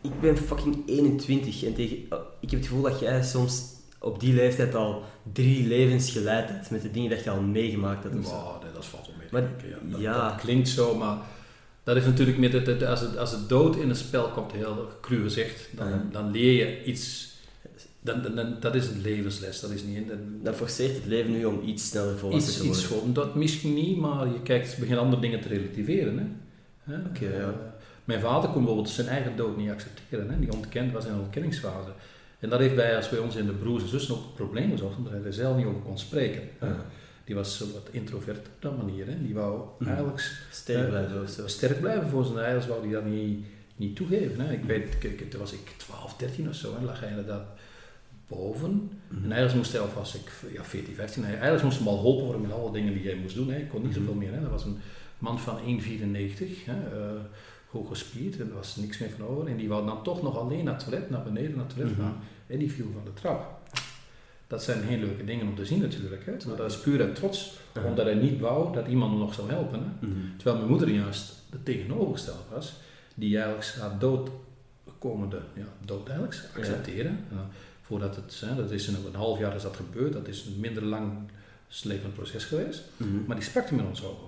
[0.00, 3.62] Ik ben fucking 21 en tegen, oh, ik heb het gevoel dat jij soms
[3.98, 8.02] op die leeftijd al drie levens geleid hebt met de dingen dat je al meegemaakt
[8.02, 8.14] hebt.
[8.24, 9.26] Wow, nee, dat valt wel mee.
[9.30, 9.90] Maar- denk ik, ja.
[9.90, 10.28] Dat, ja.
[10.30, 11.18] dat klinkt zo, maar
[11.84, 14.88] dat is natuurlijk met het, als, het, als het dood in een spel komt, heel
[15.00, 17.28] cru gezegd, dan, dan leer je iets.
[18.02, 20.08] Dan, dan, dan- dat is een levensles, dat is niet.
[20.08, 22.82] Dan, Dat forceert het leven nu om iets sneller volwassen iets, te worden.
[22.82, 26.40] iets voor, dat misschien niet, maar je kijkt, begint andere dingen te relativeren.
[26.78, 26.94] Hè?
[27.08, 27.54] Oké, ja.
[28.04, 30.30] Mijn vader kon bijvoorbeeld zijn eigen dood niet accepteren.
[30.30, 30.38] Hè?
[30.38, 31.90] Die ontkend, was in een ontkenningsfase.
[32.38, 34.96] En dat heeft bij, als bij ons in de broers en zussen ook problemen gezorgd,
[34.96, 36.42] omdat hij er zelf niet over kon spreken.
[37.24, 39.06] Die was zo wat introvert op dat manier.
[39.06, 39.22] Hè?
[39.22, 39.90] Die wou Mhm.
[39.90, 43.44] eigenlijk Sterk eh, blijven sterk blijven voor zijn eigen, wou die dat niet,
[43.76, 44.40] niet toegeven.
[44.40, 44.52] Hè?
[44.52, 47.46] Ik weet, kijk, toen was ik 12, 13 of zo, en lag hij inderdaad
[48.28, 48.90] boven.
[49.08, 49.16] Mhm.
[49.24, 51.96] En eigenlijk moest hij, of was ik ja, 14, 15, hij- eigenlijk moest hem al
[51.96, 53.50] geholpen worden met alle dingen die hij moest doen.
[53.50, 53.58] Hè.
[53.58, 54.32] Ik kon niet zoveel meer.
[54.32, 54.40] Hè.
[54.40, 54.78] Dat was een
[55.18, 57.20] man van 1,94, hè, eh,
[57.70, 59.46] hoog gespierd, en er was niks meer van over.
[59.46, 61.92] En die wou dan toch nog alleen naar het toilet, naar beneden naar het toilet
[61.96, 62.02] Mhm.
[62.06, 62.16] gaan.
[62.46, 63.58] En die viel van de trap.
[64.46, 66.26] Dat zijn heel leuke dingen om te zien natuurlijk.
[66.26, 66.32] Hè.
[66.46, 69.48] Maar dat is puur uit trots, omdat hij niet wou dat iemand hem nog zou
[69.50, 69.78] helpen.
[70.00, 70.06] Hè.
[70.06, 70.16] Mhm.
[70.36, 72.74] Terwijl mijn moeder juist het tegenovergesteld was,
[73.14, 74.30] die eigenlijk haar dood
[74.98, 77.24] komende ja, dood eigenlijk accepteren.
[77.30, 77.48] Ja,
[77.82, 80.60] voordat het, hè, dat is in een half jaar is dat gebeurd, dat is een
[80.60, 81.12] minder lang
[81.68, 83.08] slepend proces geweest, Mhm.
[83.26, 84.24] maar die sprak er met ons over.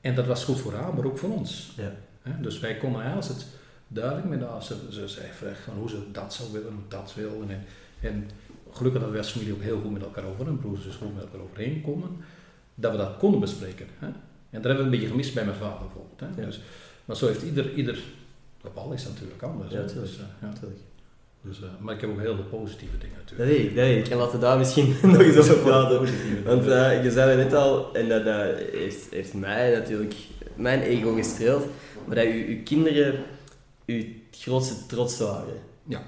[0.00, 1.72] En dat was goed voor haar, maar ook voor ons.
[1.76, 1.92] Ja.
[2.40, 3.46] Dus wij konden eigenlijk het
[3.88, 5.26] duidelijk met haar, ze, ze zei
[5.64, 7.44] van hoe ze dat zou willen, hoe dat wil.
[7.48, 7.64] En,
[8.00, 8.30] en
[8.70, 11.24] gelukkig dat als familie ook heel goed met elkaar over, en broers zussen goed met
[11.24, 12.08] elkaar overheen komen,
[12.74, 13.86] dat we dat konden bespreken.
[13.98, 14.06] Hè.
[14.06, 16.20] En dat hebben we een beetje gemist bij mijn vader bijvoorbeeld.
[16.20, 16.40] Hè.
[16.40, 16.46] Ja.
[16.46, 16.60] Dus,
[17.04, 17.98] maar zo heeft ieder, ieder
[18.62, 19.72] geval is natuurlijk anders.
[19.72, 19.86] Ja, hè.
[19.86, 20.06] tuurlijk.
[20.06, 20.46] Dus, eh, ja.
[20.46, 20.80] Natuurlijk.
[21.42, 23.58] Dus, uh, maar ik heb ook heel veel positieve dingen Dat natuurlijk.
[23.58, 24.12] weet ik, dat weet ik.
[24.12, 25.98] En laten we daar misschien nog eens over praten.
[26.44, 28.36] Want eh, je zei het net al, en dat eh,
[28.72, 30.14] heeft, heeft mij natuurlijk
[30.54, 31.66] mijn ego gestreeld,
[32.06, 33.24] maar dat uw, uw kinderen
[33.86, 35.54] uw grootste trots waren.
[35.88, 36.02] Ja.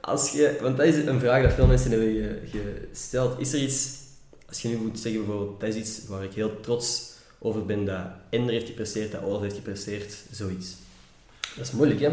[0.00, 2.08] Als je, want dat is een vraag dat veel mensen hebben
[2.50, 3.40] ge- gesteld.
[3.40, 3.88] Is er iets,
[4.48, 7.84] als je nu moet zeggen bijvoorbeeld, dat is iets waar ik heel trots over ben,
[7.84, 8.00] dat
[8.30, 10.74] Ender heeft gepresteerd, dat Olaf heeft gepresteerd, zoiets.
[11.56, 12.08] Dat is moeilijk, hè?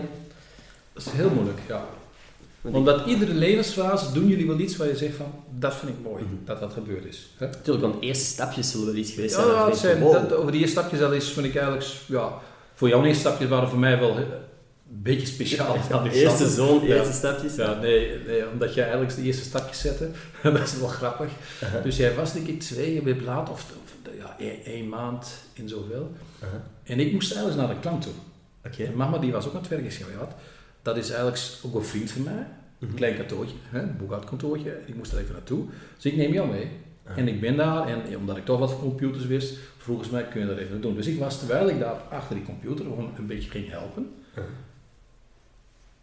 [0.94, 1.86] Dat is heel moeilijk, ja.
[2.62, 5.98] Want Omdat iedere levensfase doen jullie wel iets waar je zegt van, dat vind ik
[6.04, 6.34] mooi, Mhm.
[6.46, 7.30] dat dat gebeurd is.
[7.38, 7.46] Hè?
[7.48, 9.48] Natuurlijk, want de eerste stapjes zullen wel iets geweest zijn.
[9.48, 12.42] ja, dat je zijn, dat, over die eerste stapjes, dat is, vind ik eigenlijk, ja,
[12.76, 14.26] voor jouw eerste stapjes waren voor mij wel een
[14.88, 15.78] beetje speciaal.
[16.04, 16.96] die Eerste zoon, Ja.
[16.96, 17.56] eerste stapjes.
[17.56, 20.10] Ja, nee, nee, omdat jij eigenlijk de eerste stapjes zette,
[20.44, 21.30] dat is wel grappig.
[21.64, 21.84] Uh-huh.
[21.84, 25.70] Dus jij was denk ik twee weken laat, of, of ja, één, één maand in
[25.70, 26.12] zoveel.
[26.44, 26.60] Uh-huh.
[26.84, 28.14] En ik moest eigenlijk naar de klant toe.
[28.86, 30.32] En mama die was ook aan het werk had.
[30.82, 32.46] Dat is eigenlijk ook een vriend van mij.
[32.80, 32.96] Een Mhm.
[32.96, 34.78] klein kantoortje, hè, een boekhoudkantoortje.
[34.86, 35.66] Ik moest er even naartoe.
[35.96, 36.70] Dus ik neem jou mee.
[37.16, 40.42] En ik ben daar, en omdat ik toch wat van computers wist, volgens mij kun
[40.42, 40.96] je dat even doen.
[40.96, 44.10] Dus ik was, terwijl ik daar achter die computer gewoon een beetje ging helpen,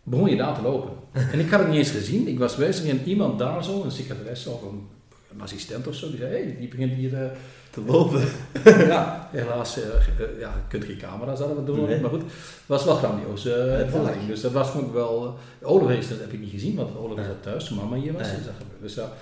[0.03, 0.91] begon je daar te lopen.
[1.33, 2.29] En ik had het niet eens gezien.
[2.29, 4.87] Ik was bezig en iemand daar zo, een secretaresse of een,
[5.35, 7.15] een assistent of zo, die zei, hé, hey, die begint hier...
[7.25, 7.31] eh,
[7.71, 8.21] Te lopen.
[8.65, 12.01] ja, helaas, eh, eh, ja, kunt geen camera's hadden we doen, Nee.
[12.01, 12.33] maar goed, het
[12.67, 14.27] was wel grandioos eh, ervaring.
[14.27, 16.97] Dus dat was vond ik wel, uh, Olaf heeft, dat heb ik niet gezien, want
[16.97, 18.33] Olaf is al thuis, mama hier was, Ja.
[18.33, 18.43] is.
[18.81, 19.13] Dus ja,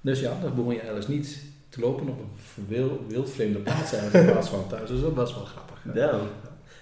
[0.00, 1.38] dus ja, dan begon je eigenlijk niet
[1.68, 5.34] te lopen op een wil, wildvreemde plaats eigenlijk, in plaats van thuis, dus dat was
[5.34, 5.78] wel grappig.
[5.82, 6.00] hè.
[6.00, 6.20] Ja.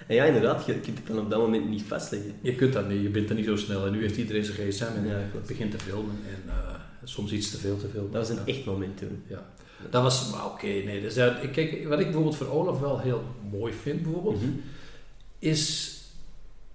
[0.07, 2.33] En ja, inderdaad, je kunt het dan op dat moment niet vastleggen.
[2.41, 4.57] Je kunt dat niet, je bent er niet zo snel en nu heeft iedereen zijn
[4.71, 8.13] gsm en Ja, begint te filmen en eh, soms iets te veel te filmen.
[8.13, 9.23] Dat was een echt moment toen.
[9.27, 9.47] Ja,
[9.91, 11.01] dat was, maar oké, nee.
[11.01, 14.51] Dus, ja, ik- kijk, wat ik bijvoorbeeld voor Olaf wel heel mooi vind, bijvoorbeeld, Mhm.
[15.39, 15.95] is,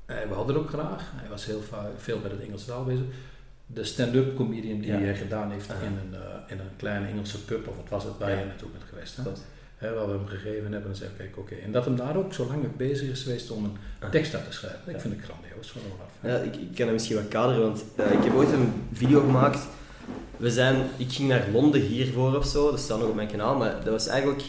[0.06, 1.62] eh, we hadden er ook graag, hij was heel
[1.98, 3.04] veel met het Engelse taal bezig,
[3.74, 4.98] de stand-up comedian die Ja.
[5.00, 8.14] hij gedaan heeft in een, eh, in een kleine Engelse pub, of wat was het,
[8.20, 9.16] waar je naartoe bent geweest.
[9.18, 9.24] Hè?
[9.78, 11.56] Hè, waar we hem gegeven hebben en zeggen, kijk, oké.
[11.56, 13.64] En dat hem daar ook zo lang bezig is geweest om
[14.00, 14.80] een tekst uit te schrijven.
[14.86, 15.00] Ik Ja.
[15.02, 16.12] vind het grandioos van Olaf.
[16.36, 19.20] Ja, ik, ik kan dat misschien wat kaderen, want eh, ik heb ooit een video
[19.20, 19.60] gemaakt.
[20.38, 23.58] We zijn, ik ging naar Londen hiervoor of zo, dat staat nog op mijn kanaal,
[23.58, 24.42] maar dat was eigenlijk...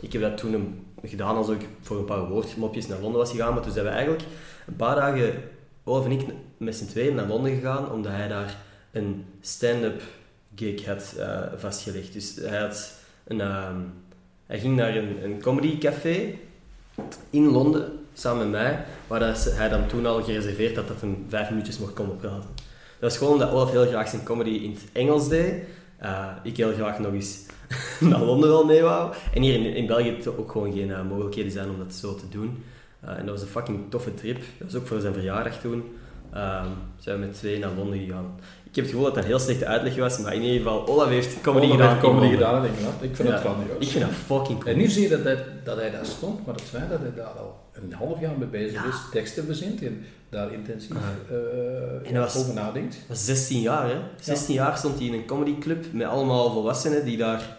[0.00, 3.54] Ik heb dat toen gedaan alsof ik voor een paar woordmopjes naar Londen was gegaan,
[3.54, 4.22] maar toen zijn we eigenlijk
[4.66, 5.32] een paar dagen,
[5.88, 6.26] Olaf en ik,
[6.56, 8.56] met z'n tweeën naar Londen gegaan, omdat hij daar
[8.92, 10.02] een stand-up
[10.54, 12.12] gig had eh, vastgelegd.
[12.12, 12.92] Dus hij had
[13.24, 13.40] een...
[13.40, 13.76] ehm,
[14.46, 16.34] hij ging naar een, een comedy café
[17.30, 21.50] in Londen, samen met mij, waar hij dan toen al gereserveerd had dat hij vijf
[21.50, 22.48] minuutjes mocht komen praten.
[23.00, 25.54] Dat was gewoon omdat Olaf heel graag zijn comedy in het Engels deed.
[25.96, 27.46] Eh, ik heel graag nog eens
[28.00, 29.14] naar Londen wel mee wou.
[29.34, 32.28] En hier in, in België ook gewoon geen eh, mogelijkheden zijn om dat zo te
[32.28, 32.64] doen.
[33.00, 34.36] Eh, en dat was een fucking toffe trip.
[34.58, 35.84] Dat was ook voor zijn verjaardag toen.
[36.32, 36.66] Ehm,
[36.98, 38.34] zijn we met twee naar Londen gegaan.
[38.64, 40.86] Ik heb het gevoel dat dat een heel slechte uitleg was, maar in ieder geval,
[40.88, 41.90] Olaf heeft comedy Olaf gedaan.
[41.90, 43.02] heeft comedy gedaan in Engeland.
[43.02, 43.34] Ik vind Ja.
[43.34, 43.76] het grandioos.
[43.78, 44.72] Ik vind dat fucking cool.
[44.72, 47.12] En nu zie je dat hij, dat hij daar stond, maar het feit dat hij
[47.16, 48.88] daar al een half jaar mee bezig Ja.
[48.88, 50.96] is, teksten verzint en daar intensief
[51.30, 51.36] eh,
[52.08, 52.94] En dat was- over nadenkt.
[52.94, 53.96] Dat was 16 jaar, hè?
[54.20, 57.56] 16 jaar stond hij in een comedyclub met allemaal volwassenen die daar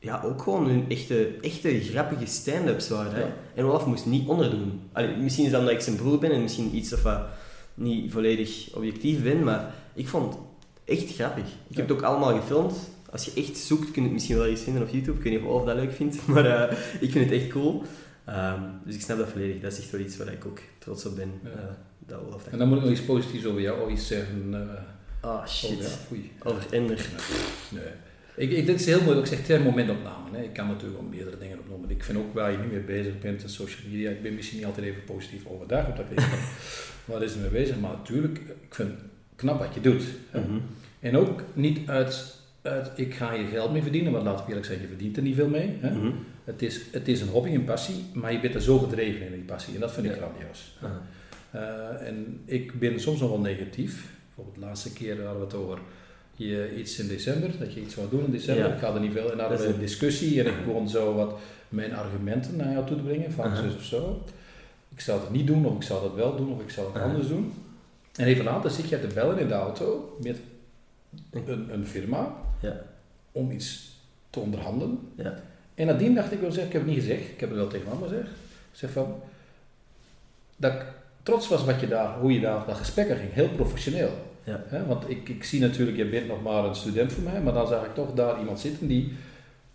[0.00, 3.12] ja, ook gewoon hun echte, echte grappige stand-ups waren.
[3.14, 3.20] Hè?
[3.20, 3.32] Ja.
[3.54, 4.80] En Olaf moest niet onderdoen.
[4.92, 7.20] Allee, misschien is dat omdat ik zijn broer ben en misschien iets of wat
[7.74, 10.42] niet volledig objectief ben, maar ik vond het
[10.98, 11.44] echt grappig.
[11.68, 12.74] Ik heb het ook allemaal gefilmd.
[13.10, 15.16] Als je echt zoekt, kun je het misschien wel eens vinden op YouTube.
[15.18, 17.82] Ik weet niet of Olaf dat leuk vindt, maar eh, ik vind het echt cool.
[18.24, 19.60] Ehm, dus ik snap dat volledig.
[19.60, 21.32] Dat is echt wel iets waar ik ook trots op ben.
[21.44, 21.50] Ja.
[21.50, 21.56] eh,
[21.98, 24.48] dat Olaf dat En dan moet ik nog iets positiefs over jou of iets zeggen.
[25.20, 25.78] eh, Ah, shit.
[25.78, 26.30] ja, foei.
[26.44, 27.08] Over Ender.
[27.70, 27.82] Nee.
[28.36, 30.36] Ik, ik, dit is heel mooi, ik zeg ter momentopname.
[30.36, 30.42] Hè.
[30.42, 31.90] Ik kan natuurlijk ook meerdere dingen opnoemen.
[31.90, 34.56] Ik vind ook waar je nu mee bezig bent, en social media, ik ben misschien
[34.58, 36.24] niet altijd even positief overdag op dat gebied.
[37.04, 37.78] Waar is er mee bezig?
[37.80, 38.98] Maar natuurlijk, ik vind het
[39.36, 40.02] knap wat je doet.
[40.32, 40.58] Mhm.
[41.00, 44.66] En ook niet uit, uit, ik ga je geld mee verdienen, want laten we eerlijk
[44.66, 45.76] zijn, je verdient er niet veel mee.
[45.80, 45.90] Hè.
[45.90, 46.10] Mhm.
[46.44, 49.32] Het, is, het is een hobby, een passie, maar je bent er zo gedreven in
[49.32, 49.74] die passie.
[49.74, 50.18] En dat vind ik Ja.
[50.18, 50.78] grandioos.
[51.50, 54.08] Eh, en ik ben soms nog wel negatief.
[54.26, 55.78] Bijvoorbeeld de laatste keer hadden we het over
[56.48, 58.66] je, iets in december, dat je iets wou doen in december.
[58.66, 58.72] Ja.
[58.72, 59.36] Ik ga er niet veel.
[59.36, 61.38] Dat we een discussie en ik begon zo wat
[61.68, 64.22] mijn argumenten naar jou toe te brengen, van zus of zo.
[64.88, 66.96] Ik zou het niet doen, of ik zou dat wel doen, of ik zou het
[66.96, 67.04] Aha.
[67.04, 67.52] anders doen.
[68.14, 70.36] En even later zit jij te bellen in de auto met
[71.30, 72.80] een, een firma Ja.
[73.32, 73.90] om iets
[74.30, 74.98] te onderhandelen.
[75.14, 75.34] Ja.
[75.74, 77.68] En nadien dacht ik wel, zeg, ik heb het niet gezegd, ik heb het wel
[77.68, 78.28] tegen mama gezegd.
[78.72, 79.14] Ik zeg van,
[80.56, 80.84] dat ik
[81.22, 84.10] trots was wat je daar, hoe je daar dat gesprek ging, heel professioneel.
[84.44, 84.62] Ja.
[84.66, 87.52] Hè, want ik, ik zie natuurlijk, je bent nog maar een student voor mij, maar
[87.52, 89.12] dan zag ik toch daar iemand zitten die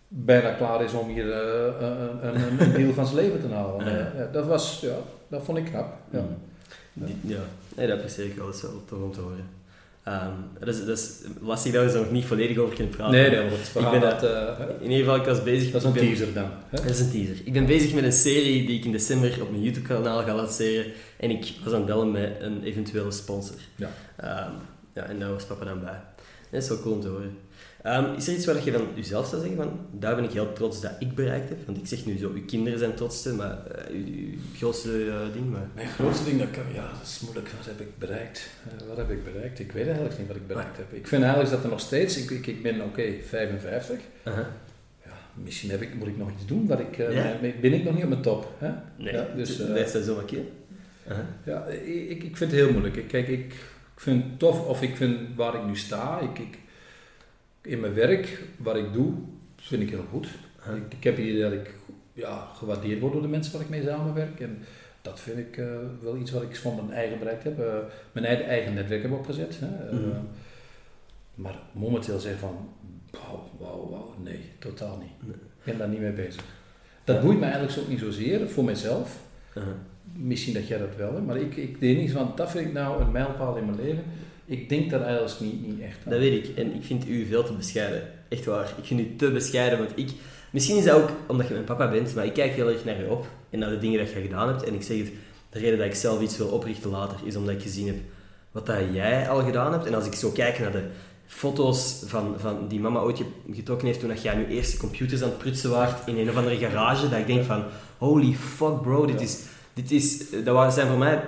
[0.08, 3.84] bijna klaar is om hier eh, een, een, een deel van zijn leven te halen.
[3.84, 3.90] Ja.
[3.90, 4.96] Eh, ja, dat was, ja,
[5.28, 5.98] dat vond ik knap.
[6.10, 6.20] Ja.
[6.92, 7.06] Mm.
[7.20, 7.40] Ja.
[7.76, 8.48] Nee, dat apprecieer ik wel.
[8.48, 9.48] Is wel tof om te horen.
[10.06, 13.14] Ehm, dat, is, dat is lastig dat we er nog niet volledig over kunnen praten.
[13.14, 14.22] Nee, nee, want Ik ben dat...
[14.22, 14.48] eh,
[14.80, 15.70] In ieder geval, ik was bezig...
[15.72, 16.50] dat is een ben- teaser dan.
[16.68, 16.76] Hè?
[16.76, 17.36] Dat is een teaser.
[17.44, 20.92] Ik ben bezig met een serie die ik in december op mijn YouTube-kanaal ga lanceren.
[21.18, 23.56] En ik was aan het bellen met een eventuele sponsor.
[23.76, 23.90] Ja.
[24.16, 24.50] Ehm,
[24.94, 26.00] ja, en daar was papa dan bij.
[26.50, 27.36] Dat is wel cool om te horen.
[27.86, 30.52] Ehm, is er iets waar je van jezelf zou zeggen van, daar ben ik heel
[30.52, 31.66] trots dat ik bereikt heb?
[31.66, 35.06] Want ik zeg nu zo, uw kinderen zijn het trotste, maar eh, uw, uw grootste
[35.10, 35.68] eh, ding, maar...
[35.74, 37.48] Mijn grootste ding, dat, kan, ja, dat is moeilijk.
[37.56, 38.50] Wat heb ik bereikt?
[38.64, 39.58] Eh, wat heb ik bereikt?
[39.58, 40.92] Ik weet eigenlijk niet wat ik bereikt heb.
[40.92, 42.16] Ik vind eigenlijk dat er nog steeds...
[42.16, 43.98] Ik, ik, ik ben, oké, 55.
[44.22, 44.46] Aha.
[45.04, 46.96] Ja, misschien heb ik, moet ik nog iets doen waar ik...
[46.96, 47.36] Ja?
[47.60, 48.52] ben- ik nog niet op mijn top.
[48.58, 48.70] Hè?
[48.96, 50.44] Nee, Ja, dus, dat is zo een keer.
[51.44, 51.64] Ja,
[52.08, 53.08] ik, ik vind het heel moeilijk.
[53.08, 53.52] Kijk, ik,
[53.94, 56.58] ik vind het tof, of ik vind waar ik nu sta, ik, ik,
[57.66, 59.12] in mijn werk, wat ik doe,
[59.56, 60.26] vind ik heel goed.
[60.74, 61.74] Ik, ik heb hier dat ik
[62.12, 64.40] ja, gewaardeerd word door de mensen waar ik mee samenwerk.
[64.40, 64.58] En
[65.02, 65.66] dat vind ik eh,
[66.02, 67.58] wel iets wat ik van mijn eigen bereikt heb.
[67.60, 67.74] eh,
[68.12, 69.58] mijn eigen, eigen netwerk heb opgezet.
[69.60, 69.86] Hè.
[69.88, 70.08] Eh, Mhm.
[71.34, 72.68] maar momenteel zeggen van,
[73.10, 75.26] wauw, wauw, wauw, nee, totaal niet.
[75.28, 75.36] Nee.
[75.36, 76.44] Ik ben daar niet mee bezig.
[77.04, 79.18] Dat boeit me eigenlijk ook niet zozeer, voor mezelf.
[79.54, 79.66] Aha.
[80.12, 83.02] Misschien dat jij dat wel maar ik, ik denk niet van, dat vind ik nou
[83.02, 84.04] een mijlpaal in mijn leven.
[84.46, 86.10] Ik denk daar eigenlijk niet, niet echt aan.
[86.10, 86.56] Dat weet ik.
[86.56, 88.02] En ik vind u veel te bescheiden.
[88.28, 88.72] Echt waar.
[88.78, 90.10] Ik vind u te bescheiden, want ik...
[90.50, 92.98] Misschien is dat ook omdat je mijn papa bent, maar ik kijk heel erg naar
[92.98, 94.62] je op en naar de dingen dat je gedaan hebt.
[94.62, 95.10] En ik zeg het,
[95.50, 97.96] de reden dat ik zelf iets wil oprichten later, is omdat ik gezien heb
[98.52, 99.86] wat dat jij al gedaan hebt.
[99.86, 100.82] En als ik zo kijk naar de
[101.26, 105.22] foto's van, van die mama ooit ge- getrokken heeft toen dat jij nu eerste computers
[105.22, 107.64] aan het prutsen waart in een of andere garage, dat ik denk van,
[107.98, 109.40] holy fuck bro, dit is...
[109.74, 111.22] Dit is, dat zijn voor mij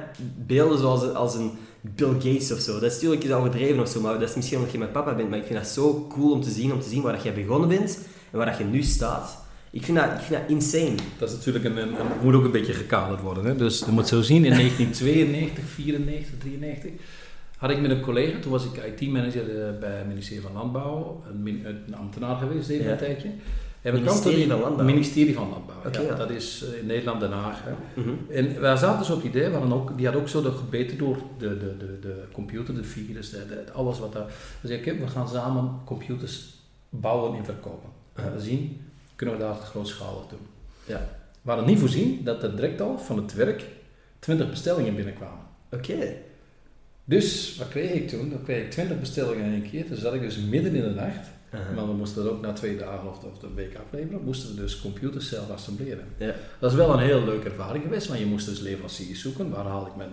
[0.46, 1.50] beelden zoals als een
[1.80, 2.72] Bill Gates of zo.
[2.72, 5.14] Dat is natuurlijk is overdreven of zo, maar dat is misschien omdat je mijn papa
[5.14, 5.28] bent.
[5.28, 7.34] Maar ik vind dat zo cool om te zien, om te zien waar dat jij
[7.34, 7.98] begonnen bent
[8.30, 9.42] en waar dat je nu staat.
[9.70, 10.94] Ik vind dat, ik vind dat insane.
[11.18, 13.44] Dat is natuurlijk een, een, een- moet ook een beetje gekaderd worden.
[13.44, 13.56] Hè?
[13.56, 16.90] Dus je moet zo zien, in 1992, 94, 93
[17.56, 21.22] had ik met een collega, toen was ik IT-manager eh, bij het ministerie van Landbouw,
[21.44, 22.90] een, een ambtenaar geweest even Ja.
[22.92, 23.28] een tijdje.
[23.88, 24.84] En we Ministerie van Landbouw?
[24.84, 26.06] Ministerie van Landbouw, Oké, ja.
[26.06, 26.14] ja.
[26.14, 27.60] Dat is eh, in Nederland Den Haag.
[27.64, 28.00] Hè.
[28.02, 28.10] Mhm.
[28.30, 31.16] En wij zaten dus op het idee, ook, die had ook zo de gebeten door
[31.38, 34.26] de, de, de, de computer, de virus, de, de- alles wat daar.
[34.60, 36.54] Dus ik heb, we gaan samen computers
[36.88, 37.88] bouwen en verkopen.
[38.14, 38.80] Gaan zien,
[39.16, 40.46] kunnen we daar het grootschalig doen.
[40.84, 41.08] Ja.
[41.42, 43.64] We hadden niet voorzien dat er direct al van het werk
[44.18, 45.44] 20 bestellingen binnenkwamen.
[45.72, 46.14] Oké.
[47.04, 48.30] Dus wat kreeg ik toen?
[48.30, 49.86] Dan kreeg ik 20 bestellingen in één keer.
[49.86, 51.28] Toen zat ik dus midden in de nacht.
[51.50, 54.24] Maar we moesten dat ook na twee dagen of, of een week afleveren.
[54.24, 56.04] Moesten we dus computers zelf assembleren.
[56.18, 56.34] Ja.
[56.58, 59.50] Dat is wel een heel leuke ervaring geweest, want je moest dus leveranciers zoeken.
[59.50, 60.10] Waar haal ik mijn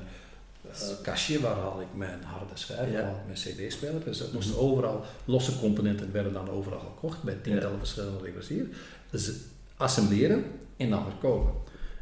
[0.72, 2.94] eh, kastje, waar haal ik mijn harde schijf, Ja.
[2.94, 4.04] waar haal ik mijn cd-speler.
[4.04, 8.68] Dus dat moesten overal, losse componenten werden dan overal gekocht bij tientallen verschillende leveranciers.
[9.10, 9.32] Dus
[9.78, 10.44] assembleren
[10.78, 11.54] en dan verkopen.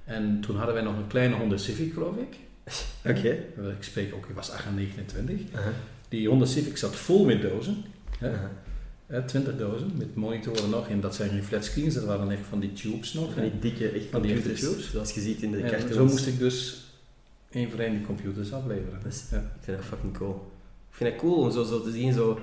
[0.04, 2.38] En toen hadden wij nog een kleine Honda Civic, geloof ik.
[3.18, 3.30] Oké.
[3.78, 5.40] Ik spreek ook, ik was 8 en 29.
[5.56, 5.70] Aha.
[6.10, 7.84] Die Honda Civic zat vol met dozen.
[8.20, 8.32] Hè?
[9.22, 10.88] 20 dozen, met monitoren nog.
[10.88, 13.34] En dat zijn geen flatscreens, dat waren echt van die tubes nog.
[13.34, 14.92] Van die dikke, echt Van die echte computers, tubes.
[14.92, 15.94] zoals je ziet in de En cartoons.
[15.96, 16.84] zo moest ik dus
[17.52, 19.00] één voor één die computers afleveren.
[19.04, 19.38] Dat Ja.
[19.38, 20.52] Ik vind dat fucking cool.
[20.92, 22.40] Ik vind het cool om zo, zo te zien, zo...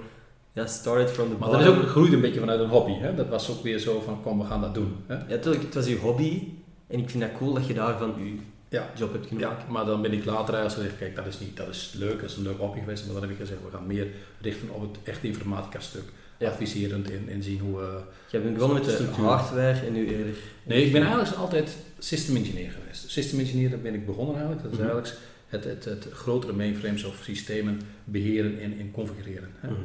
[0.52, 1.64] Ja, started from the Maar bottom.
[1.64, 2.92] dat is ook gegroeid een beetje vanuit een hobby.
[2.92, 3.14] Hè?
[3.14, 4.94] Dat was ook weer zo van, kom, we gaan dat doen.
[5.06, 5.14] Hè?
[5.14, 6.42] Ja, natuurlijk, het was je hobby.
[6.86, 8.34] En ik vind dat cool dat je daarvan je
[8.68, 8.90] Ja.
[8.96, 9.72] job hebt kunnen Ja, maken.
[9.72, 12.30] maar dan ben ik later eigenlijk gezegd, kijk, dat is niet, dat is leuk, dat
[12.30, 14.06] is een leuk hobby geweest, maar dan heb ik gezegd, we gaan meer
[14.40, 16.02] richten op het echte informatica-stuk.
[16.40, 16.48] Ja.
[16.50, 17.80] Adviserend en, en zien hoe...
[17.80, 17.86] eh,
[18.30, 19.24] Je bent begonnen met de Structuur.
[19.24, 20.34] hardware en nu eerder...
[20.62, 23.10] Nee, ik ben eigenlijk altijd system engineer geweest.
[23.10, 24.62] System engineer, daar ben ik begonnen eigenlijk.
[24.62, 24.86] Dat is Mhm.
[24.88, 25.16] eigenlijk
[25.48, 29.48] het, het, het grotere mainframes of systemen beheren en, en configureren.
[29.56, 29.68] Hè.
[29.70, 29.80] Mhm.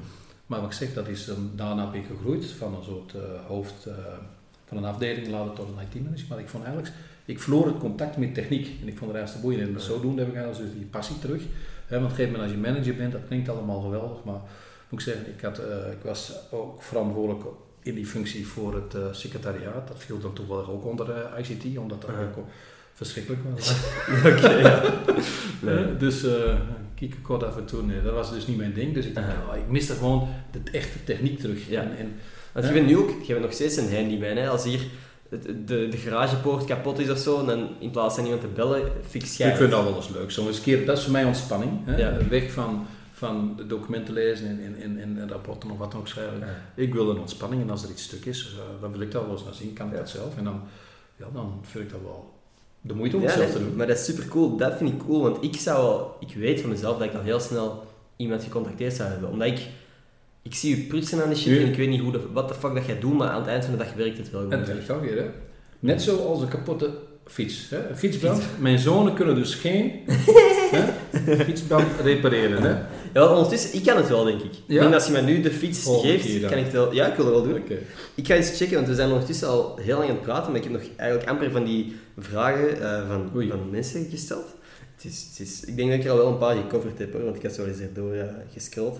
[0.45, 3.21] Maar wat ik zeg, dat is dan, daarna ben ik gegroeid van een soort eh,
[3.47, 3.93] hoofd eh,
[4.65, 6.25] van een afdeling later tot een IT-manager.
[6.29, 6.93] Maar ik vond eigenlijk,
[7.25, 9.75] ik verloor het contact met techniek en ik vond het eigenlijk te boeiend.
[9.75, 11.41] En zodoende heb ik eigenlijk dus die passie terug.
[11.85, 14.39] Hè, want op een gegeven moment als je manager bent, dat klinkt allemaal geweldig, maar
[14.89, 17.45] moet ik zeggen, ik, had, eh, ik was ook verantwoordelijk
[17.81, 19.87] in die functie voor het eh, secretariaat.
[19.87, 22.45] Dat viel dan toevallig ook onder eh, ICT, omdat dat ook
[22.93, 23.75] verschrikkelijk was.
[24.33, 24.81] Oké, ja.
[25.61, 25.97] Nee.
[25.97, 26.55] Dus uh,
[26.95, 28.93] kieken kort af en toe, nee, dat was dus niet mijn ding.
[28.93, 31.69] Dus ik dacht, ja, ik miste gewoon de echte techniek terug.
[31.69, 31.81] Ja.
[31.81, 32.13] En, en,
[32.51, 33.09] Want je bent nu ook...
[33.09, 34.49] Je bent nog steeds een handyman, hè.
[34.49, 34.81] Als hier
[35.65, 39.37] de, de garagepoort kapot is of zo, dan in plaats van iemand te bellen, fix
[39.37, 40.61] jij ik vind dat wel eens leuk.
[40.61, 41.71] Keer, dat is voor mij ontspanning.
[41.85, 41.97] Hè?
[41.97, 42.17] Ja.
[42.29, 42.87] Weg van,
[43.17, 46.39] van de documenten lezen en, en, en, en, en rapporten of wat dan ook schrijven.
[46.39, 46.45] Ja.
[46.75, 49.23] Ik wil een ontspanning en als er iets stuk is, eh, dan wil ik dat
[49.23, 49.73] wel eens naar zien.
[49.73, 49.97] Kan ik Ja.
[49.99, 50.37] dat zelf?
[50.37, 50.61] En dan,
[51.15, 52.33] ja, dan vind ik dat wel
[52.81, 53.75] de moeite om Ja, het zelf te doen.
[53.75, 54.57] maar dat is super cool.
[54.57, 57.39] Dat vind ik cool, want ik zou ik weet van mezelf dat ik al heel
[57.39, 57.83] snel
[58.15, 59.29] iemand gecontacteerd zou hebben.
[59.29, 59.59] Omdat ik,
[60.41, 62.53] ik zie je prutsen aan de shit en ik weet niet hoe de, wat de
[62.53, 64.51] fuck dat jij doet, maar aan het eind van de dag werkt het wel goed.
[64.51, 65.29] En het werkt weer, hè?
[65.79, 66.89] Net zoals een kapotte
[67.25, 67.69] fiets.
[67.69, 67.89] Hè?
[67.89, 68.45] Een fiets brandt.
[68.59, 69.91] Mijn zonen kunnen dus geen?
[71.45, 72.75] Fietsband repareren, hè?
[73.13, 74.51] Ja, ondertussen, ik kan het wel, denk ik.
[74.53, 76.93] Ik denk dat als je mij nu de fiets Volgende geeft, kan ik het wel...
[76.93, 77.63] Ja, ik wil het wel doen.
[78.15, 80.61] Ik ga eens checken, want we zijn ondertussen al heel lang aan het praten, maar
[80.61, 83.49] ik heb nog eigenlijk amper van die vragen eh, van, Oei.
[83.49, 84.45] van mensen gesteld.
[84.95, 87.13] Het is, het is, ik denk dat ik er al wel een paar gecoverd heb,
[87.13, 88.15] hoor, want ik had zo eens erdoor
[88.53, 88.99] gescrolld.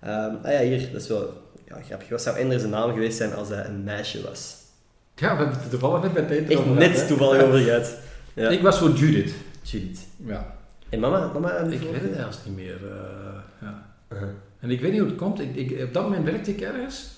[0.00, 1.32] Ehm, ah ja, hier, dat is wel
[1.68, 2.08] ja, grappig.
[2.08, 4.56] Wat zou Ender zijn naam geweest zijn als hij een meisje was?
[5.14, 7.94] Ja, we hebben het toevallig net bij Echt over gehad, net toevallig over gehad.
[8.34, 8.48] Ja.
[8.48, 9.32] Ik was voor Judith.
[9.62, 9.98] Judith.
[10.16, 10.56] Ja.
[10.88, 11.30] En mama?
[11.32, 12.76] mama Ik weet het eigenlijk niet meer.
[12.90, 13.86] eh, ja.
[14.12, 14.28] Uh-huh.
[14.60, 15.40] En ik weet niet hoe het komt.
[15.40, 17.16] Ik, ik, op dat moment werkte ik ergens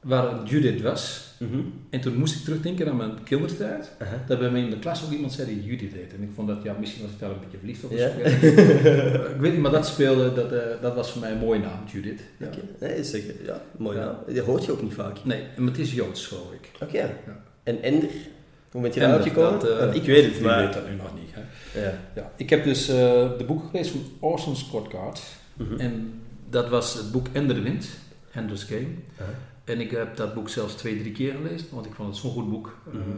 [0.00, 1.28] waar Judith was.
[1.38, 1.60] Mhm.
[1.90, 3.90] En toen moest ik terugdenken aan mijn kindertijd.
[4.02, 4.18] Uh-huh.
[4.26, 6.14] Dat bij mij in de klas ook iemand zei die Judith heette.
[6.16, 7.90] En ik vond dat, ja, misschien was ik daar een beetje verliefd op.
[7.90, 7.96] zo.
[7.96, 11.60] Eh, ik weet niet, maar dat speelde, dat, eh, dat was voor mij een mooie
[11.60, 12.20] naam, Judith.
[12.36, 12.46] Ja.
[12.46, 13.34] Oké, nee, zeker.
[13.44, 14.04] Ja, mooi Ja.
[14.04, 14.16] naam.
[14.28, 15.24] Die hoort je ook niet vaak.
[15.24, 16.82] Nee, maar het is Joods, geloof ik.
[16.82, 17.10] Oké.
[17.62, 18.10] En Ender?
[18.70, 19.60] Hoe bent je daarop gekomen?
[19.60, 20.58] dat, eh, Want ik weet het, Ik maar...
[20.64, 21.30] weet dat nu nog niet.
[21.32, 21.80] Hè.
[21.84, 21.92] Ja.
[22.14, 22.32] Ja.
[22.36, 22.94] Ik heb dus eh,
[23.38, 25.20] de boek gelezen van Orson Scott Card.
[25.56, 25.80] Mhm.
[25.80, 27.88] En dat was het boek Ender de Wind,
[28.32, 28.88] Ender's Game.
[29.64, 32.30] En ik heb dat boek zelfs twee, drie keer gelezen, want ik vond het zo'n
[32.30, 32.76] goed boek.
[32.86, 33.08] eh, Mhm.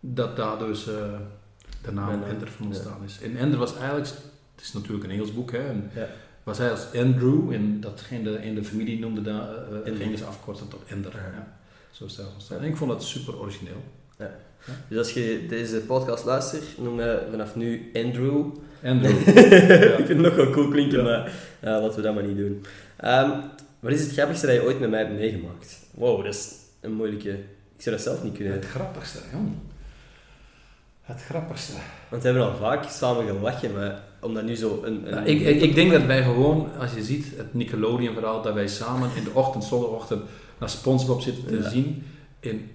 [0.00, 2.72] dat daar dus de naam Mijn Ender van ja.
[2.72, 3.18] ontstaan is.
[3.22, 4.06] En Ender was eigenlijk,
[4.54, 6.06] het is natuurlijk een Engels boek, hè, en Ja.
[6.42, 9.96] was hij als Andrew, en dat ging de, in de familie noemde dat, eh, Ender.
[9.96, 11.12] gingen ze afkorten tot Ender.
[11.14, 11.18] Ja.
[11.36, 11.58] Ja.
[11.90, 12.58] Zo is dat ontstaan.
[12.58, 13.82] En ik vond dat super origineel.
[14.88, 18.44] Dus als je deze podcast luistert, noem mij vanaf nu Andrew.
[18.84, 19.28] Andrew.
[19.98, 21.04] ik vind het nog wel cool klinken, Ja.
[21.04, 21.32] maar
[21.62, 22.64] ja, laten we dat maar niet doen.
[22.96, 23.30] Ehm,
[23.80, 25.78] wat is het grappigste dat je ooit met mij hebt meegemaakt?
[25.94, 26.48] Wow, dat is
[26.80, 27.30] een moeilijke...
[27.76, 28.52] Ik zou dat zelf niet kunnen.
[28.52, 29.52] Het grappigste, jong.
[31.02, 31.72] Het grappigste.
[32.10, 34.92] Want we hebben al vaak samen gelachen, maar om dat nu zo een...
[35.06, 38.54] een Nou, ik, ik, ik denk dat wij gewoon, als je ziet het Nickelodeon-verhaal, dat
[38.54, 40.22] wij samen in de ochtend, zondagochtend,
[40.58, 41.68] naar SpongeBob zitten te Ja.
[41.68, 42.02] zien.
[42.40, 42.70] En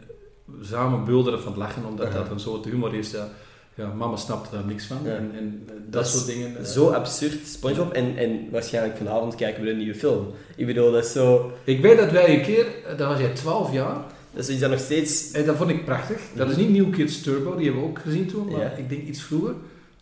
[0.61, 3.11] samen bulderen van het lachen, omdat dat een soort humor is.
[3.11, 3.27] Ja,
[3.75, 4.97] ja, mama snapt daar niks van.
[5.03, 6.57] En, en eh, dat, soort dingen.
[6.57, 6.63] eh.
[6.63, 7.91] Zo absurd, SpongeBob.
[7.93, 10.27] En, en waarschijnlijk vanavond kijken we een nieuwe film.
[10.55, 11.51] Ik bedoel, dat is zo...
[11.63, 13.95] Ik weet dat wij een keer, eh, dat was jij 12 jaar,
[14.33, 15.31] Dat is iets dat nog steeds...
[15.31, 16.21] en dat vond ik prachtig.
[16.35, 18.69] Dat is niet New Kids Turbo, die hebben we ook gezien toen, maar Ja.
[18.71, 19.53] ik denk iets vroeger.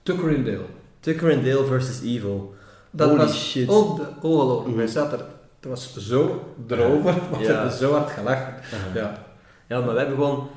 [0.03, 0.65] Tucker and Dale.
[0.99, 2.53] Tucker and Dale versus Evil.
[2.91, 3.67] Dat Holy was shit.
[3.67, 3.73] de
[4.21, 4.67] ongelooflijk.
[4.67, 4.77] Mhm.
[4.77, 5.25] Wij zaten er,
[5.59, 7.53] het was zo erover, want we Ja.
[7.53, 8.53] hebben zo hard gelachen.
[8.93, 9.25] Ja.
[9.73, 10.47] Ja, maar wij hebben gewoon...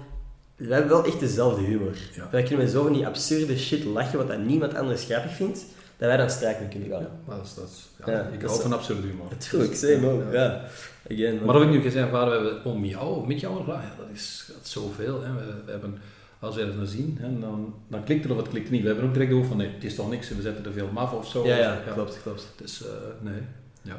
[0.56, 1.92] We hebben wel echt dezelfde humor.
[2.14, 2.28] Ja.
[2.30, 5.58] Wij kunnen met zo van die absurde shit lachen, wat dat niemand anders grappig vindt,
[5.96, 7.00] dat wij dan strijk mee kunnen gaan.
[7.00, 9.26] Ja, maar dat is, dat is- ja, Ja, ik dat hou van absurde humor.
[9.30, 10.32] Natuurlijk, same ook.
[10.32, 10.64] Ja.
[11.10, 13.82] Again, Maar of ik nu gezegd waar we hebben om jou of met jou ja,
[13.98, 15.22] dat is, dat is zoveel.
[15.22, 15.32] Hè.
[15.32, 15.98] We, we hebben,
[16.38, 18.80] als we het dan zien, hè, dan, dan klikt het of het klikt niet.
[18.82, 20.88] We hebben ook direct over van nee, het is toch niks, we zetten er veel
[20.92, 21.46] maf of zo.
[21.46, 22.46] Ja, ja, klopt, klopt.
[22.56, 22.90] Dus eh,
[23.20, 23.40] nee,
[23.82, 23.96] ja.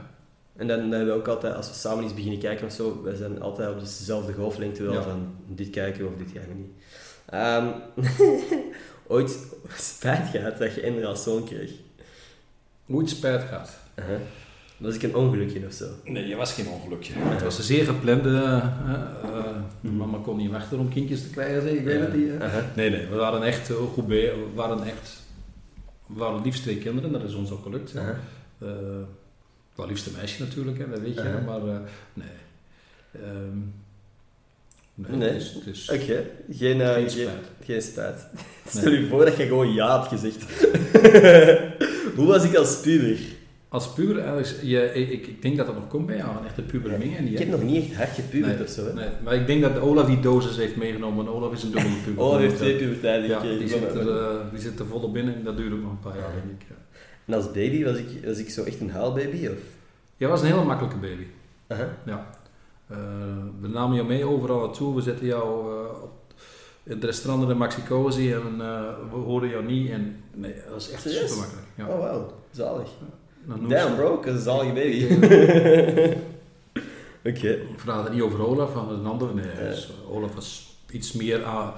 [0.58, 3.16] En dan hebben we ook altijd, als we samen iets beginnen kijken of zo, wij
[3.16, 5.02] zijn altijd op dezelfde golflengte wel Ja.
[5.02, 6.72] van dit kijken of dit gaan we niet.
[7.26, 7.68] Ehm,
[9.16, 9.38] ooit
[9.76, 11.72] spijt gehad dat je Ender als zoon kreeg.
[12.90, 13.70] Ooit spijt gehad.
[14.00, 14.18] Uh-huh.
[14.78, 15.86] Was ik een ongelukje of zo?
[16.04, 17.14] Nee, je was geen ongelukje.
[17.16, 18.30] Het was een zeer geplande...
[18.30, 18.58] eh,
[19.24, 19.46] eh,
[19.82, 19.96] Mhm.
[19.98, 22.28] Mama kon niet wachten om kindjes te krijgen, zeg, ik weet het niet.
[22.28, 22.64] Uh-huh.
[22.76, 24.18] Nee, nee, we waren echt heel goed bij.
[24.36, 25.22] We waren echt...
[26.08, 27.94] We waren liefst twee kinderen, dat is ons ook gelukt.
[29.78, 31.40] Eh, wel liefste meisje natuurlijk, hè, dat weet je.
[31.46, 31.78] Maar eh,
[32.14, 32.28] nee.
[33.12, 33.58] Ehm,
[34.96, 35.18] nee.
[35.18, 35.30] Nee.
[35.30, 37.48] Het is, het is Oké, geen, eh, geen geen, spijt.
[37.64, 38.28] geen spijt.
[38.34, 38.44] Nee.
[38.82, 40.46] Stel je voor dat je gewoon ja had gezegd.
[42.16, 43.18] Hoe was ik als puber?
[43.70, 46.62] Als puber, eigenlijk, je, ik, ik- denk dat dat nog komt bij jou, een echte
[46.62, 47.16] puber mee.
[47.16, 48.86] En die Ik heb nog niet echt hard gepubert Nee, of zo.
[48.86, 48.94] Hè?
[48.94, 51.28] Nee, maar ik denk dat Olaf die dosis heeft meegenomen.
[51.28, 52.24] Olaf is een dubbele puber.
[52.24, 55.36] Oh, hij heeft twee pubertijden Ja, die zit, er, eh, die zit er volop binnen
[55.36, 56.68] en dat duurt nog een paar jaar, denk ik.
[56.70, 56.76] Ja.
[57.28, 59.48] En als baby was ik, was ik zo echt een haalbaby?
[59.48, 59.58] Of?
[60.18, 61.26] Jij was een hele makkelijke baby.
[61.68, 61.78] Eh,
[63.62, 64.96] we namen jou mee overal naartoe.
[64.96, 66.12] We zetten jou eh, op
[66.84, 69.90] het restaurant in de Maxicosi en eh, we hoorden jou niet.
[69.90, 71.22] En nee, dat was echt Serieus?
[71.22, 71.68] super makkelijk.
[71.76, 71.88] Ja.
[71.88, 72.34] Oh, wauw.
[72.52, 72.90] Zalig.
[73.44, 74.16] Noemen Damn, bro.
[74.16, 75.06] Dat is een zalige baby.
[77.30, 77.48] Oké.
[77.50, 79.34] Ik vraag het niet over Olaf, van een ander.
[79.36, 79.70] Nee, Ja.
[79.70, 81.74] dus, eh, Olaf was iets meer a-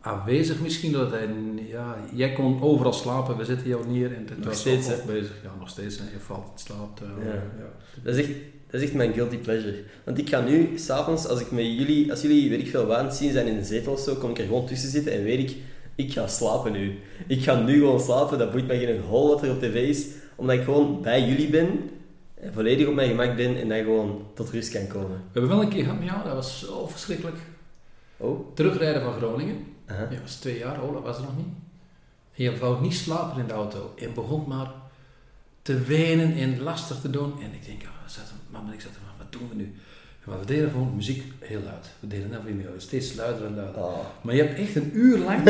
[0.00, 0.92] aanwezig misschien.
[0.92, 1.28] Dat hij,
[1.68, 4.94] ja, jij kon overal slapen, we zetten jou neer en Nog steeds, hè?
[5.06, 5.32] bezig.
[5.42, 5.98] Ja, nog steeds.
[5.98, 7.00] En je valt, slaapt.
[7.00, 7.32] eh, Ja.
[7.34, 7.70] ja.
[8.02, 8.32] Dat is echt...
[8.70, 9.82] Dat is echt mijn guilty pleasure.
[10.04, 13.14] Want ik ga nu, s'avonds, als ik met jullie, als jullie, weet ik veel, het
[13.14, 15.50] zien zijn in een zetel of zo, kom ik er gewoon tussen zitten en weet
[15.50, 15.56] ik,
[15.94, 16.98] ik ga slapen nu.
[17.26, 20.06] Ik ga nu gewoon slapen, dat boeit mij geen hol wat er op tv is,
[20.36, 21.90] omdat ik gewoon bij jullie ben,
[22.34, 25.16] en volledig op mijn gemak ben en dan gewoon tot rust kan komen.
[25.16, 27.36] We hebben wel een keer gehad met jou, dat was zo verschrikkelijk.
[28.16, 28.54] Oh?
[28.54, 29.56] Terugrijden van Groningen.
[30.10, 31.54] Je was twee jaar, Olaf was er nog niet.
[32.34, 33.94] En je wou niet slapen in de auto.
[33.96, 34.70] En begon maar
[35.62, 37.32] te wenen en lastig te doen.
[37.42, 39.74] En ik denk, ah, we zaten, mama en ik zaten wat doen we nu?
[40.24, 41.86] Maar we deden gewoon muziek heel luid.
[42.00, 43.82] We deden net weer steeds luider en luider.
[43.82, 43.98] Oh.
[44.20, 45.48] Maar je hebt echt een uur lang.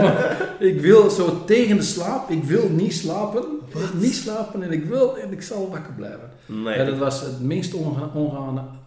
[0.70, 2.30] ik wil zo tegen de slaap.
[2.30, 3.42] Ik wil niet slapen.
[3.66, 6.30] Ik wil niet slapen en ik wil en ik zal wakker blijven.
[6.46, 7.74] Ja, dat was het meest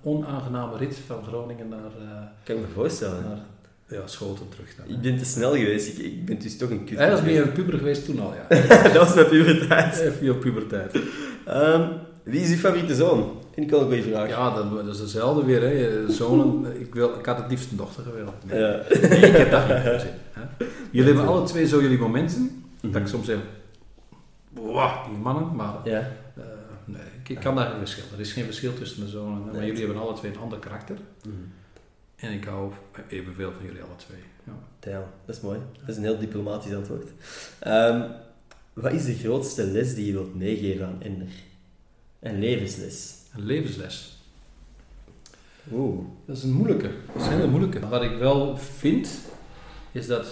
[0.04, 3.24] onaangename rit van Groningen naar, eh, kan ik me voorstellen.
[3.24, 3.40] naar
[3.88, 4.76] ja, Schoten terug.
[4.76, 5.88] Dan, Ik ben te snel geweest.
[5.88, 6.98] Ik, ik ben dus toch een kut.
[6.98, 8.58] Hij was meer puber geweest toen al, ja.
[8.84, 10.00] dat was mijn puberteit.
[10.00, 11.00] Even je puberteit.
[11.46, 11.88] Ehm,
[12.24, 13.32] wie is uw favoriete zoon?
[13.54, 14.30] Vind ik wel een goede vraag.
[14.30, 15.62] Ja, dat, dat is hetzelfde weer.
[15.62, 16.12] Hè.
[16.12, 18.34] Zonen, ik, wil, ik had het liefst een dochter gewild.
[18.46, 18.82] Nee, Ja.
[19.02, 20.10] nee, ik heb dat niet gezien.
[20.32, 20.42] Hè.
[20.92, 22.64] Jullie hebben alle twee zo jullie momenten.
[22.82, 22.92] Mhm.
[22.92, 23.38] Dat ik soms zeg,
[24.54, 25.56] wow, die mannen.
[25.56, 26.00] Maar Ja.
[26.38, 26.44] eh,
[26.86, 28.04] nee, ik, ik kan daar geen verschil.
[28.14, 29.44] Er is geen verschil tussen de zonen.
[29.46, 29.66] Maar Nee.
[29.68, 30.96] jullie hebben alle twee een ander karakter.
[31.24, 31.36] Mhm.
[32.18, 32.72] En ik hou
[33.08, 34.20] evenveel van jullie alle twee.
[34.44, 34.54] Ja.
[34.92, 35.60] Ja, dat is mooi.
[35.80, 37.10] Dat is een heel diplomatisch antwoord.
[37.60, 38.10] Ehm,
[38.74, 41.28] wat is de grootste les die je wilt meegeven aan Ender?
[42.20, 43.16] Een levensles.
[43.36, 44.18] Een levensles.
[45.72, 46.06] Oeh.
[46.26, 46.90] Dat is een moeilijke.
[47.14, 47.88] Dat is een hele moeilijke.
[47.88, 49.10] Wat ik wel vind,
[49.92, 50.28] is dat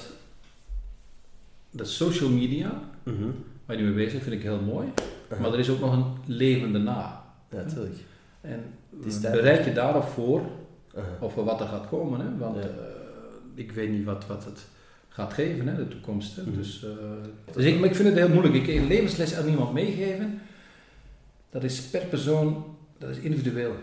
[1.71, 3.29] de social media, Mhm.
[3.65, 4.88] waar je nu mee bezig bent, vind ik heel mooi.
[5.39, 7.23] Maar er is ook nog een levende na.
[7.49, 7.95] Ja, natuurlijk.
[8.41, 8.63] En
[9.21, 10.41] bereid je daarop voor,
[10.95, 11.17] Aha.
[11.19, 12.19] of wat er gaat komen.
[12.19, 12.37] Hè?
[12.37, 12.61] Want Ja.
[12.61, 12.67] eh,
[13.53, 14.65] ik weet niet wat, wat het
[15.09, 16.35] gaat geven, hè, de toekomst.
[16.35, 16.41] Hè?
[16.41, 16.55] Mhm.
[16.57, 16.89] Dus, eh,
[17.53, 18.53] dus ik, maar ik vind het heel moeilijk.
[18.55, 20.41] Ik een levensles aan iemand meegeven,
[21.49, 22.65] dat is per persoon,
[22.97, 23.73] dat is individueel.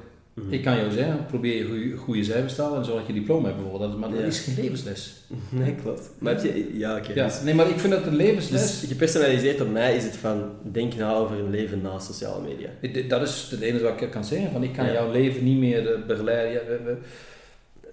[0.49, 3.47] Ik kan jou zeggen, probeer je goede, cijfers te halen en zorg dat je diploma
[3.49, 3.99] hebt bijvoorbeeld.
[3.99, 4.25] Maar dat Ja.
[4.25, 5.15] is geen levensles.
[5.51, 6.11] Nee, klopt.
[6.19, 6.79] Maar heb je...
[6.79, 7.13] Ja, oké.
[7.15, 8.81] Ja, dus- nee, maar ik vind dat een levensles...
[8.81, 12.69] Dus gepersonaliseerd op mij is het van, denk na over een leven na sociale media.
[13.09, 14.51] Dat is het enige wat ik kan zeggen.
[14.53, 14.93] Van, ik kan Ja.
[14.93, 16.63] jouw leven niet meer eh, begeleiden.
[16.67, 16.97] We, we,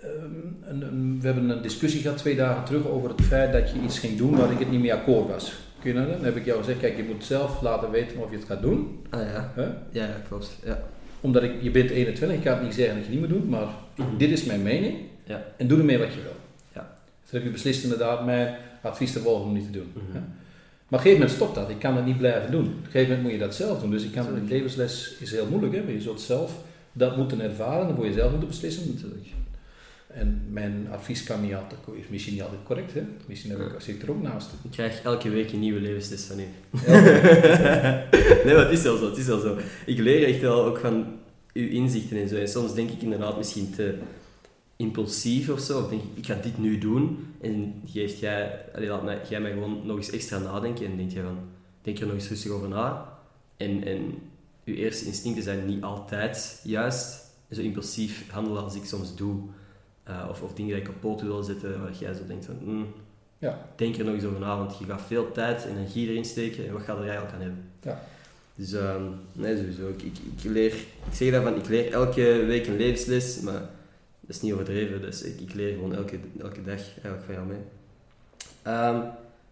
[0.02, 4.00] ehm, we hebben een discussie gehad twee dagen terug over het feit dat je iets
[4.00, 5.54] ging doen waar ik het niet mee akkoord was.
[5.82, 6.10] Kun je dat?
[6.16, 8.62] Dan heb ik jou gezegd, kijk, je moet zelf laten weten of je het gaat
[8.62, 9.00] doen.
[9.10, 9.54] Ah ja.
[9.56, 10.58] Ja, ja klopt.
[10.66, 10.80] Ja.
[11.22, 13.50] Omdat ik, je bent 21, ik kan het niet zeggen dat je niet moet doen,
[13.50, 14.18] maar Mhm.
[14.18, 14.96] dit is mijn mening.
[15.24, 15.46] Ja.
[15.58, 16.36] En doe ermee wat je wil.
[16.74, 16.96] Ja.
[17.24, 19.92] Dus heb je beslist inderdaad mijn advies te volgen om niet te doen.
[19.94, 20.14] Mhm.
[20.14, 20.20] hè.
[20.20, 21.70] Maar op een gegeven moment stopt dat.
[21.70, 22.66] Ik kan het niet blijven doen.
[22.66, 23.92] Op een gegeven moment moet je dat zelf doen.
[23.92, 25.84] Dus ik kan, een levensles is heel moeilijk, hè?
[25.84, 26.52] maar je zult zelf
[26.94, 27.88] dat moeten ervaren.
[27.88, 29.26] Dan moet je zelf moeten beslissen natuurlijk.
[30.14, 32.94] En mijn advies kan niet altijd, is misschien niet altijd correct.
[32.94, 33.02] Hè?
[33.26, 34.50] Misschien heb ik, zit ik er ook naast.
[34.64, 36.48] Ik krijg elke week een nieuwe levensles van u.
[38.46, 39.58] nee, maar het is wel zo, het is wel zo.
[39.86, 41.06] Ik leer echt wel ook van
[41.54, 42.36] uw inzichten en zo.
[42.36, 43.98] En soms denk ik inderdaad misschien te
[44.76, 45.80] impulsief of zo.
[45.80, 47.34] Of denk ik, ik ga dit nu doen.
[47.42, 50.86] En geeft jij, allee, laat mij, jij mij gewoon nog eens extra nadenken.
[50.86, 51.40] En denk je van,
[51.82, 53.18] denk er nog eens rustig over na.
[53.58, 54.14] En, en
[54.66, 57.28] uw eerste instincten zijn niet altijd juist.
[57.52, 59.42] Zo impulsief handelen als ik soms doe.
[60.10, 62.56] Eh, of, of dingen die poten wil zetten, waar jij zo denkt van...
[62.62, 62.88] mm,
[63.38, 63.66] Ja.
[63.76, 66.68] Denk er nog eens over na, want je gaat veel tijd en energie erin steken.
[66.68, 67.64] En wat gaat er eigenlijk aan hebben?
[67.82, 68.02] Ja.
[68.56, 69.88] Dus ehm, nee, sowieso.
[69.88, 73.60] Ik, ik, ik, leer, ik zeg daarvan, ik leer elke week een levensles, maar
[74.20, 75.02] dat is niet overdreven.
[75.02, 77.60] Dus ik, ik leer gewoon elke, elke dag eigenlijk van jou mee.
[78.62, 79.02] Ehm,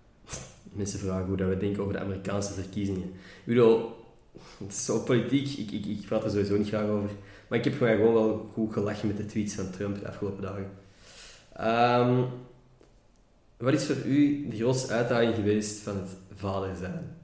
[0.79, 3.03] mensen vragen hoe dat we denken over de Amerikaanse verkiezingen.
[3.03, 3.77] Ik bedoel,
[4.63, 7.09] het is zo politiek, ik, ik, ik praat er sowieso niet graag over.
[7.47, 10.69] Maar ik heb gewoon wel goed gelachen met de tweets van Trump de afgelopen dagen.
[11.53, 12.23] Ehm,
[13.57, 17.15] wat is voor u de grootste uitdaging geweest van het vader zijn?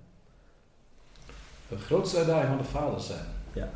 [1.69, 3.69] De grootste uitdaging van de vader zijn, Ja.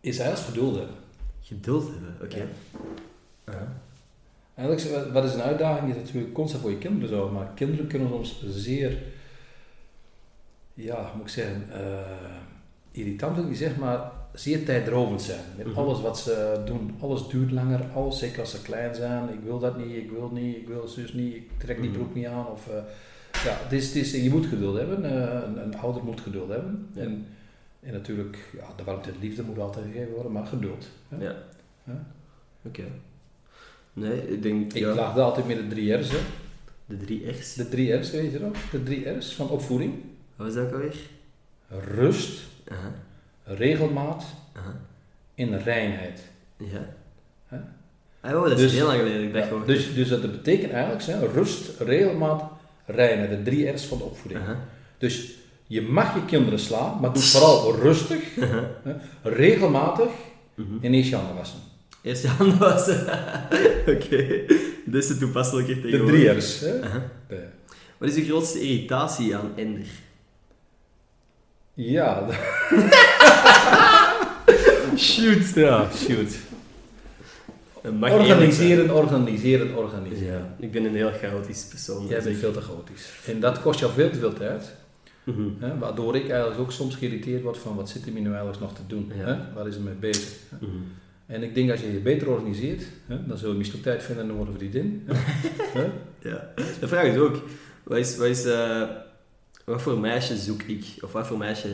[0.00, 0.94] is eigenlijk geduld hebben.
[1.42, 2.46] Geduld hebben, oké.
[3.46, 3.72] Ja.
[4.54, 5.86] Eigenlijk, wat- wat is een uitdaging?
[5.86, 8.98] Die is natuurlijk constant voor je kinderen zo, maar kinderen kunnen soms zeer,
[10.74, 12.36] ja, moet ik zeggen, eh,
[12.90, 15.40] irritant zeggen, maar zeer tijdrovend zijn.
[15.56, 15.78] Met Mhm.
[15.78, 16.94] alles wat ze doen.
[17.00, 19.28] Alles duurt langer, alles, zeker als ze klein zijn.
[19.32, 21.98] Ik wil dat niet, ik wil niet, ik wil zus niet, ik trek die Mhm.
[21.98, 22.46] broek niet aan.
[22.46, 22.74] Of, eh,
[23.44, 26.48] ja, het is, het is, je moet geduld hebben, eh, een, een ouder moet geduld
[26.50, 26.88] hebben.
[26.92, 27.02] Ja.
[27.02, 27.26] En,
[27.80, 30.88] en natuurlijk, ja, de warmte en liefde moet altijd gegeven worden, maar geduld.
[31.08, 31.24] hè.
[31.24, 31.34] Ja.
[32.62, 32.82] Oké.
[33.92, 34.72] Nee, ik denk...
[34.72, 36.10] Ik ja, altijd met de drie R's.
[36.10, 36.18] Hè.
[36.86, 37.54] de drie R's.
[37.54, 38.56] De drie R's, weet je nog?
[38.70, 39.94] De drie R's van opvoeding.
[40.36, 40.96] Wat was dat ook alweer?
[41.94, 42.92] Rust, Aha.
[43.46, 44.24] Regelmaat
[45.34, 46.20] en reinheid.
[46.56, 46.94] Ja.
[48.20, 51.04] Ah, oh, dat is Dus- heel lang geleden ik Ja, dus, dus dat betekent eigenlijk
[51.04, 52.42] hè, rust, regelmaat,
[52.86, 53.30] reinheid.
[53.30, 54.44] De drie R's van de opvoeding.
[54.98, 55.30] Dus
[55.66, 58.60] je mag je kinderen slaan, maar doe het vooral rustig, hè,
[59.22, 60.08] regelmatig
[60.54, 60.84] Mhm.
[60.84, 61.58] en eerst je handen wassen.
[62.02, 63.00] Eerst je handen wassen.
[63.94, 64.40] Oké.
[64.84, 66.60] Dat is de toepasselijke De drie R's.
[66.60, 66.80] Hè.
[67.28, 67.44] De-
[67.98, 69.86] Wat is de grootste irritatie aan Ender?
[71.78, 72.26] Ja,
[74.96, 75.54] Shoot.
[75.54, 76.34] ja, shoot.
[77.98, 80.32] Mag Organiseren, organiseren, organiseren.
[80.38, 82.06] Ja, ik ben een heel chaotisch persoon.
[82.06, 83.10] Jij dus bent veel te chaotisch.
[83.26, 84.74] En dat kost jou veel te veel tijd.
[85.24, 85.48] Mhm.
[85.58, 88.74] Hè, waardoor ik eigenlijk ook soms geïrriteerd word van wat zit hij nu eigenlijk nog
[88.74, 89.12] te doen?
[89.16, 89.24] Ja.
[89.24, 89.36] Hè?
[89.54, 90.28] Waar is hij mee bezig?
[90.60, 90.70] Mhm.
[91.26, 94.36] En ik denk als je je beter organiseert, hè, dan zul je misschien tijd vinden
[94.36, 95.08] voor een vriendin.
[96.22, 97.42] Ja, de vraag is ook,
[97.82, 98.82] wat, is, wat, is, eh,
[99.66, 100.84] wat voor meisje zoek ik?
[101.04, 101.68] Of wat voor meisje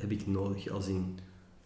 [0.00, 1.18] heb ik nodig als in,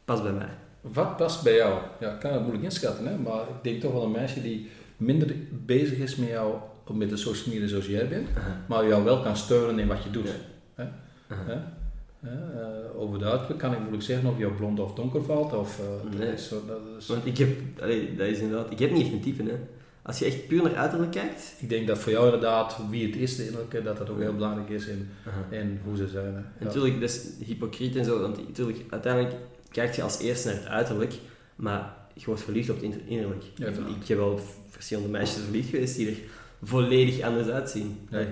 [0.04, 0.48] pas bij mij?
[0.80, 1.82] Wat past bij jou?
[2.00, 3.16] Ja, ik kan het moeilijk inschatten, hè?
[3.16, 5.34] maar ik denk toch wel een meisje die minder
[5.66, 6.54] bezig is met jou,
[6.92, 8.28] met de social media zoals jij bent,
[8.68, 10.28] maar jou wel kan steunen in wat je doet.
[10.76, 11.80] Ja.
[12.22, 15.52] Eh, over de uiterlijk kan ik moeilijk zeggen of jou blond of donker valt.
[15.52, 16.26] Of, eh, Nee.
[16.28, 17.48] dat is zo, dat is, Want ik heb,
[17.80, 19.56] allee, dat is inderdaad, ik heb niet echt een type, hè.
[20.02, 23.16] Als je echt puur naar uiterlijk kijkt, ik denk dat voor jou inderdaad, wie het
[23.16, 26.24] is, de innerlijke, dat dat ook heel belangrijk is in hoe ze zijn.
[26.34, 26.40] hè.
[26.40, 26.44] En.
[26.58, 29.34] Natuurlijk, dat is hypocriet en zo, want natuurlijk, uiteindelijk
[29.70, 31.14] kijk je als eerste naar het uiterlijk,
[31.56, 33.42] maar je wordt verliefd op het innerlijk.
[33.54, 34.40] Ja, ik, heb wel
[34.70, 36.16] verschillende meisjes verliefd geweest die er
[36.62, 37.98] volledig anders uitzien.
[38.10, 38.26] Nee.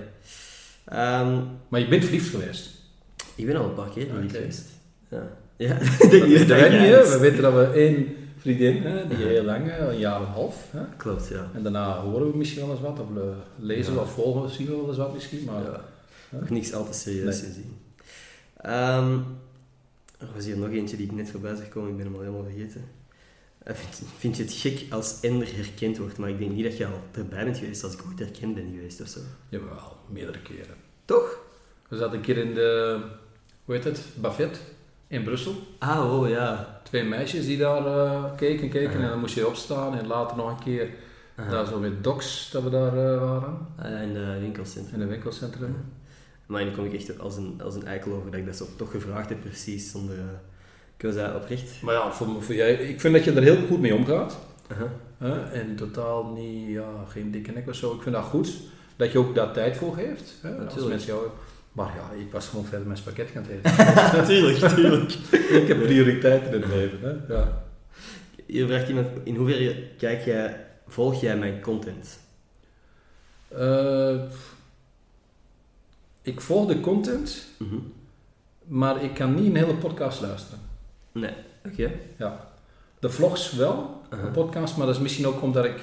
[0.85, 2.69] Ehm, Maar je bent verliefd geweest.
[3.35, 4.63] ik ben al een paar keer verliefd geweest.
[5.09, 5.27] Ja.
[5.57, 6.47] Ja, Dat denk niet.
[6.47, 8.07] We weten dat we één
[8.41, 10.67] vriendin, hè, die heel lang, hè, een jaar en een half.
[10.71, 10.79] Hè.
[10.97, 11.49] Klopt, ja.
[11.53, 13.23] En daarna horen we misschien wel eens wat, of eh,
[13.59, 15.43] lezen we of volgen we wel eens wat misschien.
[15.43, 15.81] Maar.
[16.29, 17.49] Nog niks al te serieus Nee.
[17.49, 17.77] gezien.
[18.57, 19.17] Ehm,
[20.17, 22.21] er was hier nog eentje die ik net voorbij zag komen, ik ben hem al
[22.21, 22.83] helemaal vergeten.
[23.63, 26.17] Eh, Vind, vind je het gek als Ender herkend wordt?
[26.17, 28.71] Maar ik denk niet dat je al erbij bent geweest als ik ooit herkend ben
[28.75, 29.19] geweest of zo.
[29.49, 30.75] jawel, meerdere keren.
[31.05, 31.39] Toch?
[31.87, 32.99] We zaten een keer in de,
[33.65, 34.61] hoe heet het, Buffet
[35.11, 35.53] in Brussel.
[35.79, 36.79] Ah, oh ja.
[36.83, 39.03] Twee meisjes die daar eh, keken, keken Aha.
[39.03, 40.89] en dan moest je opstaan en later nog een keer
[41.49, 44.95] daar zo met Docs dat we daar eh, waren Ah, in de winkelcentrum.
[44.95, 45.75] in een winkelcentrum.
[46.45, 48.65] Maar dan kom ik echt als een, als een eikel over dat ik dat zo
[48.77, 50.15] toch gevraagd heb, precies, zonder...
[50.97, 51.81] ik was dat oprecht.
[51.81, 54.37] Maar ja, voor, voor jij, ik vind dat je er heel goed mee omgaat.
[55.51, 57.93] En totaal niet, ja, geen dikke nek of zo.
[57.93, 58.51] Ik vind dat goed
[58.95, 60.33] dat je ook daar tijd voor geeft.
[60.41, 60.55] Hè?
[60.65, 61.27] Als mensen jou,
[61.71, 63.71] maar ja, ik was gewoon verder mijn spaghetti gaan eten.
[64.29, 65.11] tuurlijk, tuurlijk.
[65.61, 66.99] ik heb prioriteiten in het leven.
[67.27, 67.33] Hè?
[67.33, 67.63] Ja.
[68.45, 72.19] Hier vraagt iemand, in hoeverre kijk jij, volg jij mijn content?
[73.47, 74.15] Eh,
[76.21, 77.75] ik volg de content, Mhm.
[78.63, 80.59] maar ik kan niet een hele podcast luisteren.
[81.11, 81.33] Nee,
[81.65, 81.91] oké.
[82.17, 82.47] Ja.
[82.99, 84.21] De vlogs wel, Aha.
[84.23, 85.75] de podcast, maar dat is misschien ook omdat ik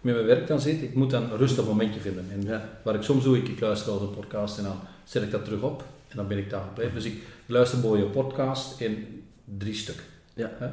[0.00, 0.82] met mijn werk dan zit.
[0.82, 2.26] Ik moet dan een rustig momentje vinden.
[2.32, 2.68] En Ja.
[2.84, 4.76] Waar ik soms doe, ik, ik luister wel eens een podcast en dan
[5.06, 6.94] zet ik dat terug op en dan ben ik daar gebleven.
[6.94, 10.02] Dus ik luister je podcast in drie stuk.
[10.34, 10.50] Ja.
[10.58, 10.68] Hè?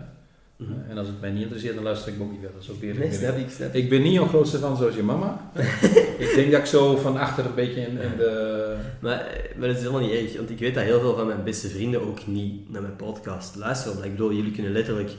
[0.56, 0.90] Mhm.
[0.90, 2.58] En als het mij niet interesseert, dan luister ik ook niet verder.
[2.58, 3.90] Dat is ook weer Nee, snap ik, snap ik.
[3.90, 5.52] ben niet een grootste fan zoals je mama.
[6.26, 8.76] ik denk dat ik zo van achter een beetje in, in de...
[9.00, 11.44] Maar, maar dat is helemaal niet erg, want ik weet dat heel veel van mijn
[11.44, 13.94] beste vrienden ook niet naar mijn podcast luisteren.
[13.94, 15.12] Want ik bedoel, jullie kunnen letterlijk...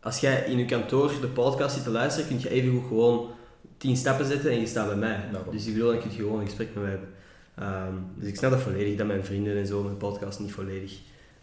[0.00, 3.30] Als jij in je kantoor de podcast zit te luisteren, kun je even gewoon
[3.76, 5.20] tien stappen zetten en je staat bij mij.
[5.50, 7.08] Dus ik bedoel, dan kun je gewoon een gesprek met mij hebben.
[7.56, 10.92] Ehm, dus ik snap dat volledig, dat mijn vrienden en zo mijn podcast niet volledig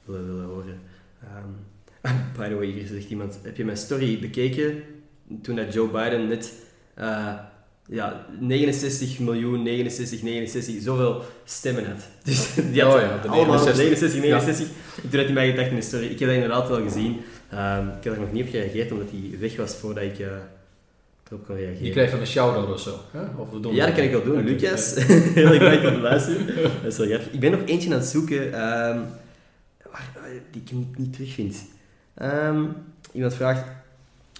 [0.05, 0.79] willen, willen horen.
[1.21, 4.83] Ehm, by the way, hier zegt iemand, heb je mijn story bekeken
[5.41, 6.53] toen dat Joe Biden net...
[6.93, 7.33] eh,
[7.87, 12.07] ja, 69 miljoen, 69, 69, zoveel stemmen had.
[12.23, 14.21] Dus die had Oh ja, allemaal 69.
[14.21, 14.67] 69, 69.
[15.03, 16.05] En toen had hij mij gedacht in de story.
[16.05, 17.21] Ik heb dat inderdaad wel gezien.
[17.49, 20.27] Ehm, ik heb er nog niet op gereageerd, omdat hij weg was voordat ik eh,
[21.27, 21.83] erop reageren.
[21.85, 22.99] Je krijgt dan een shout-out of zo.
[23.11, 23.21] Hè?
[23.37, 24.43] Of we doen Ja, dat kan ik wel doen.
[24.43, 24.95] Lucas,
[25.33, 26.45] heel erg bedankt te luisteren.
[26.83, 27.31] Dat is wel grappig.
[27.31, 28.99] Ik ben nog eentje aan het zoeken ehm,
[29.91, 30.07] waar,
[30.51, 31.55] die ik niet, niet terugvind.
[32.13, 32.63] Ehm,
[33.11, 33.63] iemand vraagt,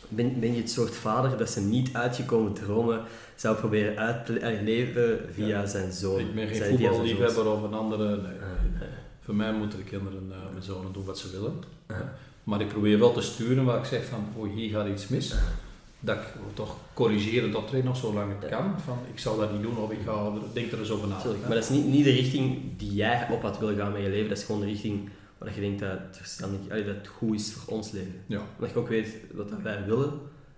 [0.08, 3.02] ben, ben je het soort vader dat ze niet uitgekomen dromen
[3.36, 5.66] zou proberen uit te eh, leven via Ja.
[5.66, 6.20] zijn zoon?
[6.20, 8.08] Ik ben geen voetballiefhebber of een andere...
[8.08, 8.16] Nee.
[8.18, 8.90] Ah, nee.
[9.26, 11.54] Voor mij moeten de kinderen, eh, mijn zonen, doen wat ze willen.
[11.88, 11.98] Ah.
[12.44, 15.36] Maar ik probeer wel te sturen waar ik zeg van, oh hier gaat iets mis.
[16.06, 16.24] Dat ik
[16.54, 18.58] toch corrigeren dat er nog zolang het Ja.
[18.58, 18.80] kan.
[18.80, 21.16] Van, ik zal dat niet doen of ik ga, denk er eens over na.
[21.42, 24.10] Maar dat is niet, niet de richting die jij op had willen gaan met je
[24.10, 24.30] leven.
[24.30, 27.36] Dat is gewoon de richting waar je denkt dat het, verstandig, allee, dat het goed
[27.36, 28.14] is voor ons leven.
[28.26, 28.42] Ja.
[28.56, 30.12] Omdat je ook weet wat dat wij willen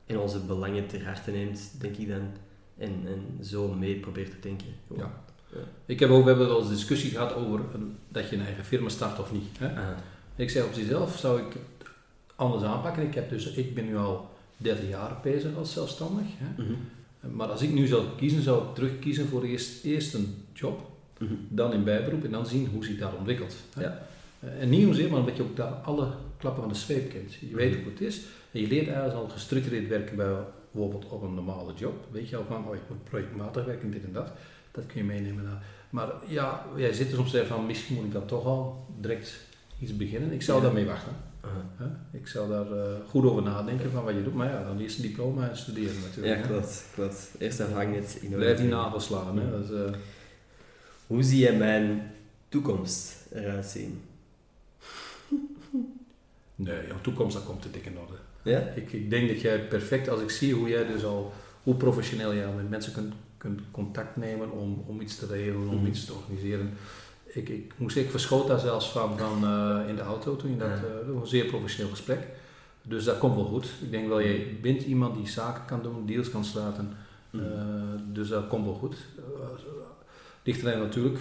[0.05, 2.29] en onze belangen ter harte neemt, denk ik dan.
[2.77, 4.67] En, en zo mee probeert te denken.
[4.87, 5.03] Gewoon.
[5.51, 5.59] Ja.
[5.85, 8.65] Ik heb ook, we hebben wel eens discussie gehad over een- dat je een eigen
[8.65, 9.45] firma start of niet.
[9.59, 9.67] Hè.
[9.67, 9.97] Ah,
[10.35, 11.87] Ik zeg op zichzelf zou ik het
[12.35, 13.03] anders aanpakken.
[13.03, 16.25] Ik, heb dus, ik ben nu al 30 jaar bezig als zelfstandig.
[16.37, 16.63] Hè.
[16.63, 20.89] mhm, Maar als ik nu zou kiezen, zou ik terugkiezen voor eerst, eerst een job,
[21.19, 21.33] mhm.
[21.49, 23.55] dan in bijberoep en dan zien hoe zich dat ontwikkelt.
[23.75, 23.81] hè.
[23.83, 24.07] Ja.
[24.39, 27.33] Eh, En niet hoezeer, maar omdat je ook daar alle klappen van de zweep kent.
[27.33, 28.21] Je weet ook hoe het is.
[28.51, 30.33] En je leert eigenlijk al gestructureerd werken bij
[30.71, 31.93] bijvoorbeeld op een normale job.
[32.11, 34.31] Weet je al van, oh, ik moet projectmatig werken, dit en dat.
[34.71, 35.63] Dat kun je meenemen naar.
[35.89, 39.39] Maar ja, jij zit er soms zeggen van, misschien moet ik dan toch al direct
[39.79, 40.31] iets beginnen.
[40.31, 40.63] Ik zou Ja.
[40.65, 41.11] daarmee wachten.
[41.75, 41.85] Hè?
[42.17, 44.33] Ik zou daar eh, goed over nadenken van wat je doet.
[44.33, 46.39] Maar ja, dan eerst een diploma en studeren natuurlijk.
[46.41, 47.29] Ja, klopt, klopt.
[47.39, 49.37] Eerst dat vangnet in orde Blijf die nagels slaan.
[49.39, 49.63] Hè?
[49.63, 49.97] Is, eh,
[51.07, 52.11] Hoe zie je mijn
[52.49, 54.01] toekomst eruit zien?
[56.55, 58.13] Nee, jouw toekomst, dat komt te dik in orde.
[58.43, 58.59] Ja?
[58.59, 61.33] Ik, ik denk dat jij perfect, als ik zie hoe jij dus al,
[61.63, 65.67] hoe professioneel jij al met mensen kunt, kunt contact nemen om, om iets te regelen,
[65.69, 65.85] om Mhm.
[65.85, 66.73] iets te organiseren.
[67.35, 70.57] Ik, ik moest, ik verschoot daar zelfs van, van eh, in de auto toen je
[70.57, 70.69] dat,
[71.13, 72.27] was een zeer professioneel gesprek.
[72.81, 73.65] Dus dat komt wel goed.
[73.81, 76.93] Ik denk wel, je bent iemand die zaken kan doen, deals kan sluiten.
[77.29, 77.43] Mhm.
[77.43, 77.51] Eh,
[78.13, 78.95] dus dat komt wel goed.
[79.17, 79.45] Uh,
[80.43, 81.19] ligt natuurlijk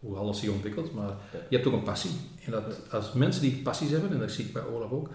[0.00, 1.14] hoe alles zich ontwikkelt, maar
[1.48, 2.10] je hebt ook een passie.
[2.44, 5.08] En dat, als mensen die passies hebben, en dat zie ik bij Olaf ook,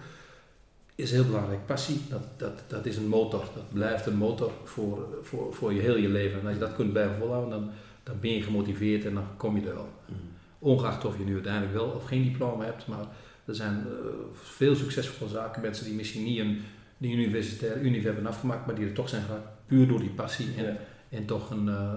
[0.94, 1.66] is heel belangrijk.
[1.66, 3.40] Passie, dat, dat, dat is een motor.
[3.54, 6.40] Dat blijft een motor voor, voor, voor je heel je leven.
[6.40, 7.70] En als je dat kunt blijven volhouden, dan,
[8.08, 9.88] dan ben je gemotiveerd en dan kom je er wel.
[10.04, 10.18] Mhm.
[10.58, 13.06] Ongeacht of je nu uiteindelijk wel of geen diploma hebt, maar
[13.44, 16.60] er zijn eh, veel succesvolle zaken, mensen die misschien niet een,
[16.98, 20.48] die universitair univ hebben afgemaakt, maar die er toch zijn geraakt, puur door die passie
[20.56, 20.76] en, Ja.
[21.08, 21.92] en toch een eh,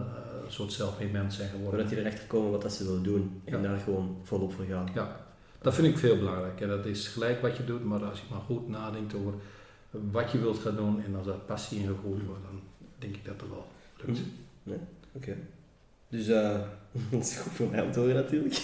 [0.47, 1.69] soort zelfmade mens zijn geworden.
[1.71, 3.67] Voordat die erachter komen wat dat ze willen doen en Ja.
[3.67, 4.89] daar gewoon volop voor gaan.
[4.93, 5.25] Ja,
[5.61, 6.61] dat vind ik veel belangrijk.
[6.61, 9.33] En dat is gelijk wat je doet, maar als je maar goed nadenkt over
[10.11, 12.61] wat je wilt gaan doen en als dat passie in gegroeid wordt, dan
[12.99, 13.67] denk ik dat het wel
[14.05, 14.19] lukt.
[14.63, 14.75] Mhm.
[15.11, 15.37] Oké.
[16.11, 16.49] Dus eh,
[17.11, 18.55] dat is goed voor mij om te horen natuurlijk.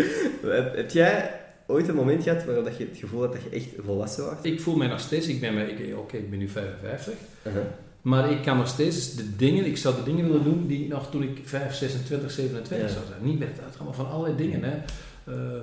[0.42, 3.48] heb, heb jij ooit een moment gehad waarop dat je het gevoel had dat je
[3.56, 4.34] echt volwassen was?
[4.42, 7.12] Ik voel mij nog steeds, ik ben, ik, oké, ik ben nu 55,
[7.46, 7.62] Uh-huh.
[8.02, 10.88] maar ik kan nog steeds de dingen, ik zou de dingen willen doen die ik
[10.88, 12.92] nog toen ik 5, 26, 27 Ja.
[12.94, 13.24] zou zijn.
[13.30, 14.62] Niet met het uitgaan, maar van allerlei dingen.
[14.62, 14.76] Hè.
[15.24, 15.62] Eh,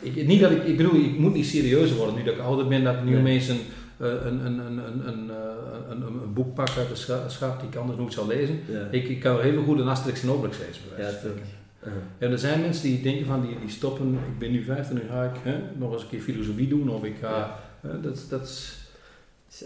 [0.00, 2.68] ik, niet dat ik, ik bedoel, ik moet niet serieuzer worden nu dat ik ouder
[2.68, 3.20] ben, dat ik nu Nee.
[3.20, 3.60] opeens een,
[4.08, 7.68] een, een, een, een, een, eh, een, een boek pak uit de scha- schaap die
[7.68, 8.60] ik anders nooit zou lezen.
[8.68, 8.86] Ja.
[8.90, 10.82] Ik, ik kan even goed een Asterix en Obelix lezen.
[10.88, 11.92] bij wijze Ja, van.
[12.18, 15.08] En er zijn mensen die denken van, die, die stoppen, ik ben nu 50, nu
[15.08, 17.30] ga ik hè, nog eens een keer filosofie doen of ik ga...
[17.30, 17.58] Ja.
[17.88, 18.78] hè, dat, dat is...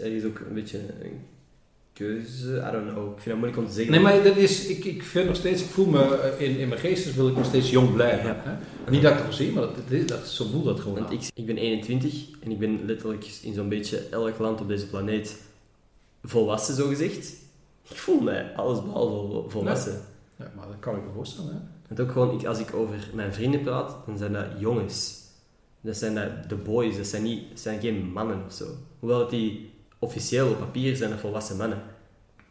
[0.01, 1.21] Er is ook een beetje een
[1.95, 3.05] keuze, I don't know.
[3.05, 3.91] Ik vind het moeilijk om te zeggen.
[3.93, 6.67] Nee, maar dat is, ik, ik vind nog steeds, ik voel me eh, in, in
[6.67, 8.27] mijn geestes wil ik nog steeds jong blijven.
[8.29, 8.41] Ja.
[8.85, 8.91] Hè?
[8.91, 10.97] Niet dat ik het al zie, maar dat, dat, is- dat, zo voelt dat gewoon.
[10.99, 14.67] Want ik, ik ben 21 en ik ben letterlijk in zo'n beetje elk land op
[14.67, 15.41] deze planeet
[16.23, 17.33] volwassen, zo gezegd.
[17.89, 20.01] Ik voel mij alles behalve vol- volwassen.
[20.39, 21.51] Ja, maar dat kan ik me voorstellen.
[21.53, 21.59] Hè?
[21.87, 25.23] Want ook gewoon, ik, als ik over mijn vrienden praat, dan zijn dat jongens.
[25.81, 28.65] Dat zijn dat de boys, dat zijn, niet, dat zijn geen mannen of zo.
[28.99, 29.69] Hoewel dat die
[30.05, 31.81] officieel op papier zijn dat volwassen mannen.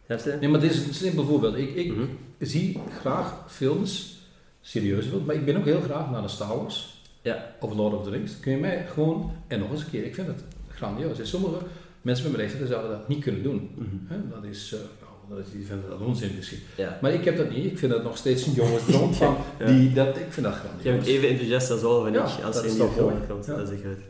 [0.09, 0.37] Je?
[0.41, 1.57] Nee, maar dit is een simpel voorbeeld.
[1.57, 2.05] Ik, ik Mhm.
[2.39, 4.19] zie graag films,
[4.61, 7.03] serieuze films, maar ik ben ook heel graag naar de Star Wars.
[7.23, 7.55] Ja.
[7.61, 8.41] Of Lord of the Rings.
[8.41, 11.19] Kun je mij gewoon, en nog eens een keer, ik vind het grandioos.
[11.19, 11.55] En sommige
[12.03, 13.71] mensen met mijn leeftijd zouden dat niet kunnen doen.
[13.75, 13.87] Mhm.
[14.15, 14.29] Hè?
[14.29, 16.59] Dat is, eh, nou, dat is, die vinden dat onzin misschien.
[16.77, 16.99] Ja.
[17.03, 17.65] Maar ik heb dat niet.
[17.65, 19.67] Ik vind dat nog steeds een jongensdroom van, Ja.
[19.67, 20.83] die, dat, ik vind dat grandioos.
[20.85, 22.95] Jij bent even enthousiast als Olaf en Ja, ik als dat er is een nieuwe
[22.95, 23.27] toch film mooi.
[23.29, 23.47] komt.
[23.47, 23.57] Ja.
[23.57, 24.03] Dat is echt goed.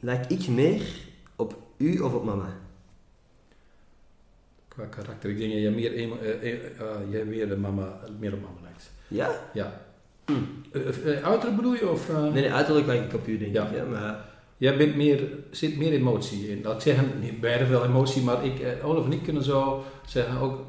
[0.00, 0.80] Lijk ik meer
[1.78, 2.56] u of op mama?
[4.68, 5.30] Qua karakter.
[5.30, 8.60] Ik denk dat jij meer, emo- eh, eh, eh, jij meer, mama, meer op mama
[8.62, 8.90] lijkt.
[9.08, 9.30] Ja?
[9.52, 9.80] Ja.
[10.26, 10.32] Hm.
[10.72, 11.88] Eh, eh, uiterlijk bedoel je?
[11.88, 12.10] Of?
[12.12, 13.66] Nee, nee, uiterlijk lijk ik op u, denk Ja.
[13.68, 13.76] ik.
[13.76, 14.26] Ja, maar
[14.60, 16.58] Jij bent meer, zit meer emotie in.
[16.58, 20.60] Ik zeggen, niet beide wel emotie, maar ik, Olaf en ik kunnen zo zeggen ook,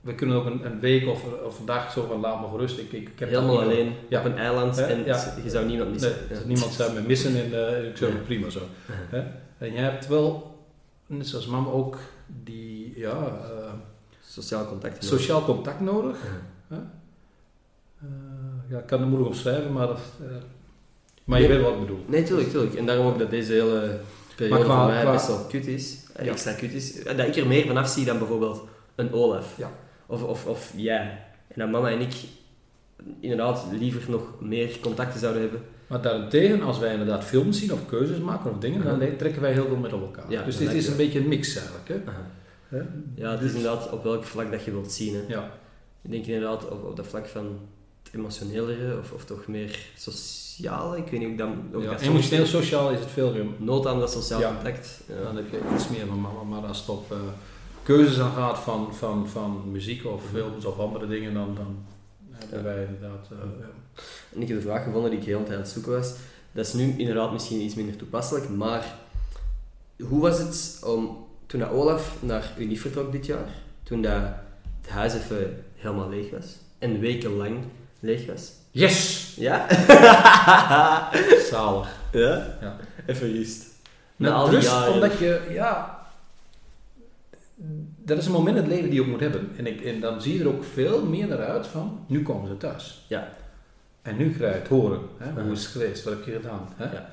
[0.00, 2.78] we kunnen ook een, een week of, of een dag zo van laat me gerust.
[2.78, 4.18] Ik, ik, ik heb helemaal dat alleen Ja.
[4.18, 5.34] op een eiland en Ja.
[5.44, 6.12] je zou niemand missen.
[6.28, 6.44] Nee, Ja.
[6.46, 7.44] niemand zou me missen en
[7.88, 8.18] ik zou Ja.
[8.24, 8.60] prima zo.
[9.60, 10.58] En jij hebt wel,
[11.06, 11.98] net zoals mam ook,
[12.44, 13.10] die ja,
[13.42, 13.72] eh,
[14.26, 15.04] Sociaal contact.
[15.04, 16.16] sociaal contact nodig.
[16.70, 16.90] Ja.
[18.02, 18.08] Eh,
[18.68, 20.26] ja, ik kan het moeilijk omschrijven, maar, dat, eh,
[21.24, 22.04] maar je weet wat ik bedoel.
[22.06, 22.74] Nee, tuurlijk, tuurlijk.
[22.74, 24.00] En daarom ook dat deze hele
[24.36, 25.98] periode qua- voor mij qua- best wel kut is.
[26.22, 26.30] Ja.
[26.30, 27.04] Extra kut is.
[27.04, 29.56] Dat ik er meer vanaf zie dan bijvoorbeeld een Olaf.
[29.56, 29.70] Ja.
[30.06, 31.22] Of, of, of jij.
[31.48, 32.14] En dat mama en ik
[33.20, 35.62] inderdaad liever nog meer contacten zouden hebben.
[35.90, 39.52] Maar daarentegen, als wij inderdaad films zien of keuzes maken of dingen, dan trekken wij
[39.52, 40.24] heel veel met elkaar.
[40.30, 41.88] Ja, dus dit is een beetje een mix eigenlijk.
[41.88, 41.96] Hè?
[42.76, 42.82] Hè?
[43.14, 45.14] Ja, het is inderdaad op welk vlak dat je wilt zien.
[45.14, 45.20] Hè.
[45.28, 45.50] Ja.
[46.02, 47.58] Ik denk inderdaad op, op dat vlak van
[48.02, 50.96] het emotionelere of, of toch meer sociale.
[50.96, 51.48] Ik weet niet hoe dat...
[51.72, 53.54] hoe Ja, dat soms- Emotioneel, sociaal is het veel ruim.
[53.58, 54.52] Nood aan dat sociaal Ja.
[54.54, 55.00] contact.
[55.08, 55.22] Ja.
[55.22, 57.18] Dan heb je iets meer van mama, maar als het op eh,
[57.82, 61.76] keuzes aan gaat van, van, van muziek of films of andere dingen, dan, dan
[62.38, 63.28] hebben wij inderdaad...
[63.30, 63.66] eh, ja.
[64.34, 66.12] En ik heb de vraag gevonden die ik heel de tijd aan het zoeken was.
[66.52, 68.94] Dat is nu inderdaad misschien iets minder toepasselijk, maar
[70.02, 73.48] hoe was het om, toen dat Olaf naar Unief vertrok dit jaar,
[73.82, 74.22] toen dat
[74.80, 77.64] het huis even helemaal leeg was, en wekenlang
[78.00, 78.52] leeg was?
[78.70, 79.34] Yes!
[79.36, 79.66] Ja?
[81.50, 81.88] Zalig.
[82.12, 82.56] ja?
[82.60, 82.76] Ja.
[83.06, 83.28] Even.
[83.32, 84.92] Nou, Na al die jaren.
[84.92, 85.98] omdat je, ja...
[87.96, 89.50] Dat is een moment in het leven die je ook moet hebben.
[89.56, 92.48] En, ik, en dan zie je er ook veel meer naar uit van, nu komen
[92.48, 93.04] ze thuis.
[93.06, 93.32] Ja.
[94.02, 95.00] En nu krijg je het horen.
[95.18, 95.42] Hè?
[95.42, 96.04] Hoe is het geweest?
[96.04, 96.68] Wat heb je gedaan?
[96.76, 96.84] Hè?
[96.84, 97.10] Ja.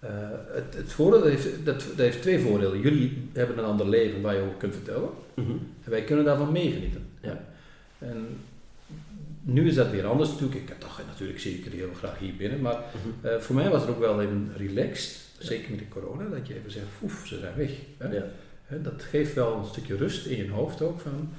[0.00, 0.10] Eh,
[0.54, 2.80] het, het voordeel dat heeft, dat, dat heeft twee voordelen.
[2.80, 5.08] Jullie hebben een ander leven waar je over kunt vertellen.
[5.34, 5.50] Mhm.
[5.84, 7.04] En wij kunnen daarvan meegenieten.
[7.20, 7.44] Ja.
[7.98, 8.26] En
[9.42, 10.54] nu is dat weer anders natuurlijk.
[10.70, 13.26] Ik toch natuurlijk zeker heel graag hier binnen, maar Mhm.
[13.26, 16.54] eh, voor mij was het ook wel even relaxed, zeker met de corona, dat je
[16.54, 17.70] even zegt, oef, ze zijn weg.
[17.98, 18.08] Hè?
[18.14, 18.24] Ja.
[18.82, 21.30] Dat geeft wel een stukje rust in je hoofd ook van,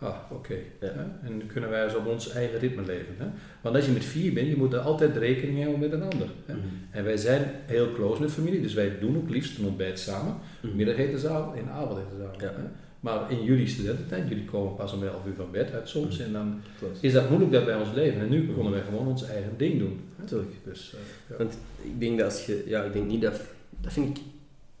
[0.00, 0.54] ah, oké.
[0.80, 1.18] Ja.
[1.22, 3.14] En kunnen wij zo op ons eigen ritme leven.
[3.18, 3.26] Hè?
[3.60, 6.28] Want als je met vier bent, je moet er altijd rekening houden met een ander.
[6.46, 6.54] Hè?
[6.54, 6.64] Mhm.
[6.90, 10.34] En wij zijn heel close met familie, dus wij doen ook liefst een ontbijt samen,
[10.62, 10.76] Mhm.
[10.76, 12.40] middageten samen en avondeten samen.
[12.40, 12.62] Ja.
[12.62, 12.68] Hè?
[13.00, 16.26] Maar in jullie studententijd, jullie komen pas om 11 uur van bed uit soms, Mhm.
[16.26, 16.98] en dan Klopt.
[17.02, 18.20] is dat moeilijk dat bij ons leven.
[18.20, 20.00] En nu konden wij gewoon ons eigen ding doen.
[20.16, 20.24] hè.
[20.26, 20.52] Tuurlijk.
[20.64, 21.36] Dus, eh, ja.
[21.36, 23.40] Want ik denk dat als je, ja, ik denk niet dat,
[23.80, 24.24] dat vind ik,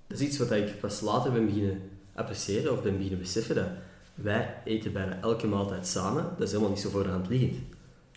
[0.06, 1.80] dat is iets wat ik pas later ben beginnen
[2.14, 3.66] appreciëren of ben beginnen beseffen dat
[4.22, 6.24] wij eten bijna elke maaltijd samen.
[6.38, 7.54] Dat is helemaal niet zo voor de hand liggend.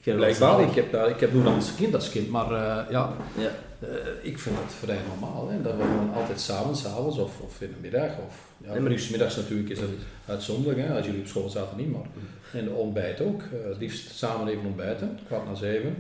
[0.03, 3.13] Ik Blijkbaar, ik heb, daar, ik heb dan als kind als kind, maar eh, ja,
[3.37, 3.49] Ja,
[3.79, 3.87] eh,
[4.21, 5.49] ik vind het vrij normaal.
[5.49, 8.11] Hè, dat we gewoon altijd samen, s'avonds of, of in de middag.
[8.27, 9.89] Of, ja, Nee, 's middags natuurlijk is het
[10.27, 12.05] uitzonderlijk, hè, als jullie op school zaten niet, maar
[12.53, 13.41] en de ontbijt ook.
[13.41, 15.95] eh, het liefst samen even ontbijten, kwart na zeven,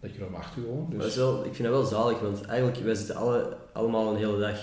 [0.00, 0.86] dat je om acht uur gewoon.
[0.88, 3.56] maar dat is Dus, wel, ik vind dat wel zalig, want eigenlijk wij zitten alle,
[3.72, 4.58] allemaal een hele dag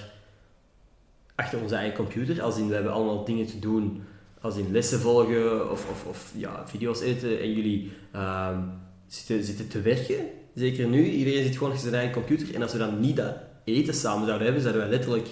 [1.35, 2.41] achter onze eigen computer.
[2.41, 4.03] Als in, we hebben allemaal dingen te doen,
[4.45, 8.59] als in lessen volgen of, of, of ja, video's editen en jullie ehm,
[9.07, 10.25] zitten, zitten te werken.
[10.55, 12.55] Zeker nu, iedereen zit gewoon achter zijn eigen computer.
[12.55, 15.27] En als we dan niet dat eten samen zouden hebben, zouden wij letterlijk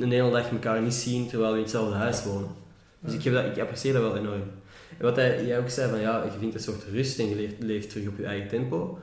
[0.00, 2.48] een hele dag elkaar niet zien terwijl we in hetzelfde huis wonen.
[3.00, 4.42] Dus ik, heb dat, ik apprecieer dat wel enorm.
[4.98, 7.34] En wat hij, jij ook zei, van ja, je vindt een soort rust en je
[7.34, 8.98] leeft, leeft terug op je eigen tempo.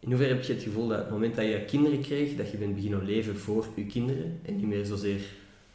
[0.00, 2.50] In hoeverre heb je het gevoel dat op het moment dat je kinderen kreeg, dat
[2.50, 5.20] je bent beginnen leven voor je kinderen en niet meer zozeer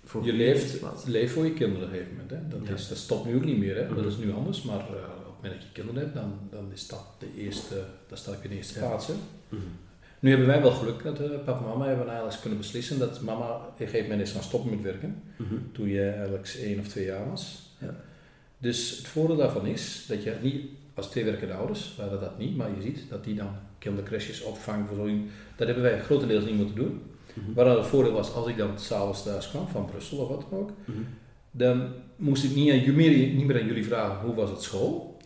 [0.08, 1.05] voor je leeft, levensplaats?
[1.05, 2.32] leef voor je kinderen op een gegeven moment.
[2.32, 2.58] Hè.
[2.58, 2.74] Dat, Ja.
[2.74, 3.88] is, dat stopt nu ook niet meer, hè.
[3.88, 4.08] dat Mhm.
[4.08, 4.62] is nu anders.
[4.62, 7.84] Maar eh, op het moment dat je kinderen hebt, dan, dan is dat de eerste,
[8.08, 8.88] dat staat op je eerste Ja.
[8.88, 9.08] plaats.
[9.08, 9.14] Hè.
[9.49, 9.62] Mhm.
[10.20, 13.22] Nu hebben wij wel geluk dat eh, papa en mama hebben eigenlijk kunnen beslissen dat
[13.22, 15.22] mama op een gegeven moment is gaan stoppen met werken.
[15.36, 15.53] Mhm.
[15.72, 17.72] Toen je eigenlijk één of twee jaar was.
[17.80, 17.95] Ja.
[18.58, 22.38] Dus het voordeel daarvan is dat je niet als twee werkende ouders, we hadden dat
[22.38, 23.49] niet, maar je ziet dat die dan
[23.80, 27.01] kindercrashes, opvang, verzorging, dat hebben wij grotendeels niet moeten doen.
[27.42, 27.54] Mhm.
[27.54, 30.60] Waar het voordeel was, als ik dan s'avonds thuis kwam, van Brussel of wat dan
[30.60, 30.98] ook, Mhm.
[31.52, 35.18] dan moest ik niet, aan, meer, niet meer aan jullie vragen hoe was het school.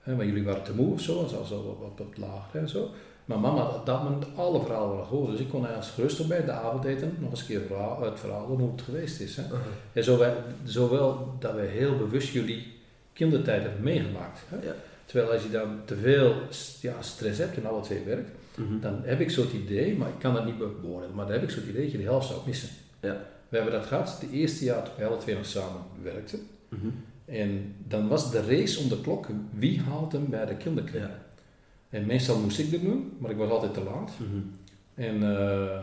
[0.00, 2.88] Hè, want jullie waren te moe of zo, zelfs al wat, wat, lager en zo.
[3.24, 5.30] Maar mama had op dat moment alle verhalen wel gehoord.
[5.30, 8.46] Dus ik kon gerust op bij de avondeten nog eens een keer verhaal, het verhaal
[8.46, 9.36] doen hoe het geweest is.
[9.36, 9.42] Hè.
[9.92, 12.66] En zo wij, zowel dat wij heel bewust jullie
[13.12, 14.40] kindertijd hebben meegemaakt.
[14.48, 14.56] Hè.
[14.66, 14.74] Ja.
[15.04, 16.34] Terwijl als je dan te veel
[16.80, 18.80] ja, stress hebt en alle twee werkt, Mhm.
[18.80, 21.50] dan heb ik zo'n idee, maar ik kan dat niet beoordelen, maar dan heb ik
[21.50, 22.68] zo'n idee dat je de helft zou missen.
[23.00, 23.26] Ja.
[23.48, 26.38] We hebben dat gehad de eerste jaar toen wij alle twee nog samen werkten.
[26.68, 26.86] Mhm.
[27.24, 31.04] En dan was de race om de klok, wie haalt hem bij de kinderkring?
[31.04, 31.18] Ja.
[31.90, 34.10] En meestal moest ik dat doen, maar ik was altijd te laat.
[34.18, 34.40] Mhm.
[34.94, 35.80] En eh,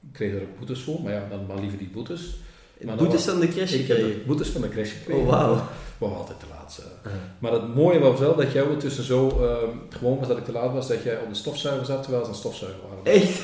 [0.00, 2.36] ik kreeg er ook boetes voor, maar ja, dan maar liever die boetes.
[2.84, 4.08] Maar Boetes van de crash Ik gekregen.
[4.08, 5.22] de boetes van de crash gekregen.
[5.22, 5.62] Oh, wauw.
[5.98, 6.86] Wou altijd te laat zijn.
[7.04, 7.14] Aha.
[7.38, 10.44] Maar het mooie was wel dat jij ook tussen zo ehm, gewoon was dat ik
[10.44, 13.04] te laat was, dat jij op de stofzuiger zat terwijl ze een stofzuiger waren.
[13.04, 13.40] Echt?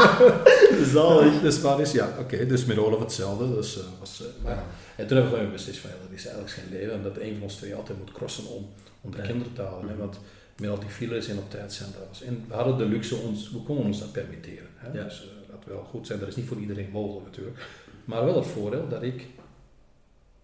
[0.94, 1.40] Zalig.
[1.40, 3.54] Dus maar is ja, oké, dus met Olaf hetzelfde.
[3.54, 4.64] Dus, eh, was, eh, maar, ja.
[4.96, 7.32] En toen hebben we beslist van ja, dat is eigenlijk geen leven en dat een
[7.32, 8.66] van ons twee altijd moet crossen om,
[9.00, 9.22] om de Ja.
[9.26, 9.80] kinderen te halen.
[9.88, 9.98] Hè, Mhm.
[9.98, 10.18] want
[10.60, 12.22] met al die files en op tijd zijn dat was.
[12.22, 14.68] En we hadden de luxe, ons, we konden ons dat permitteren.
[14.74, 15.04] Hè, Ja.
[15.04, 17.66] Dus eh, dat wel goed zijn, dat is niet voor iedereen mogelijk natuurlijk.
[18.04, 19.26] Maar wel het voordeel dat ik,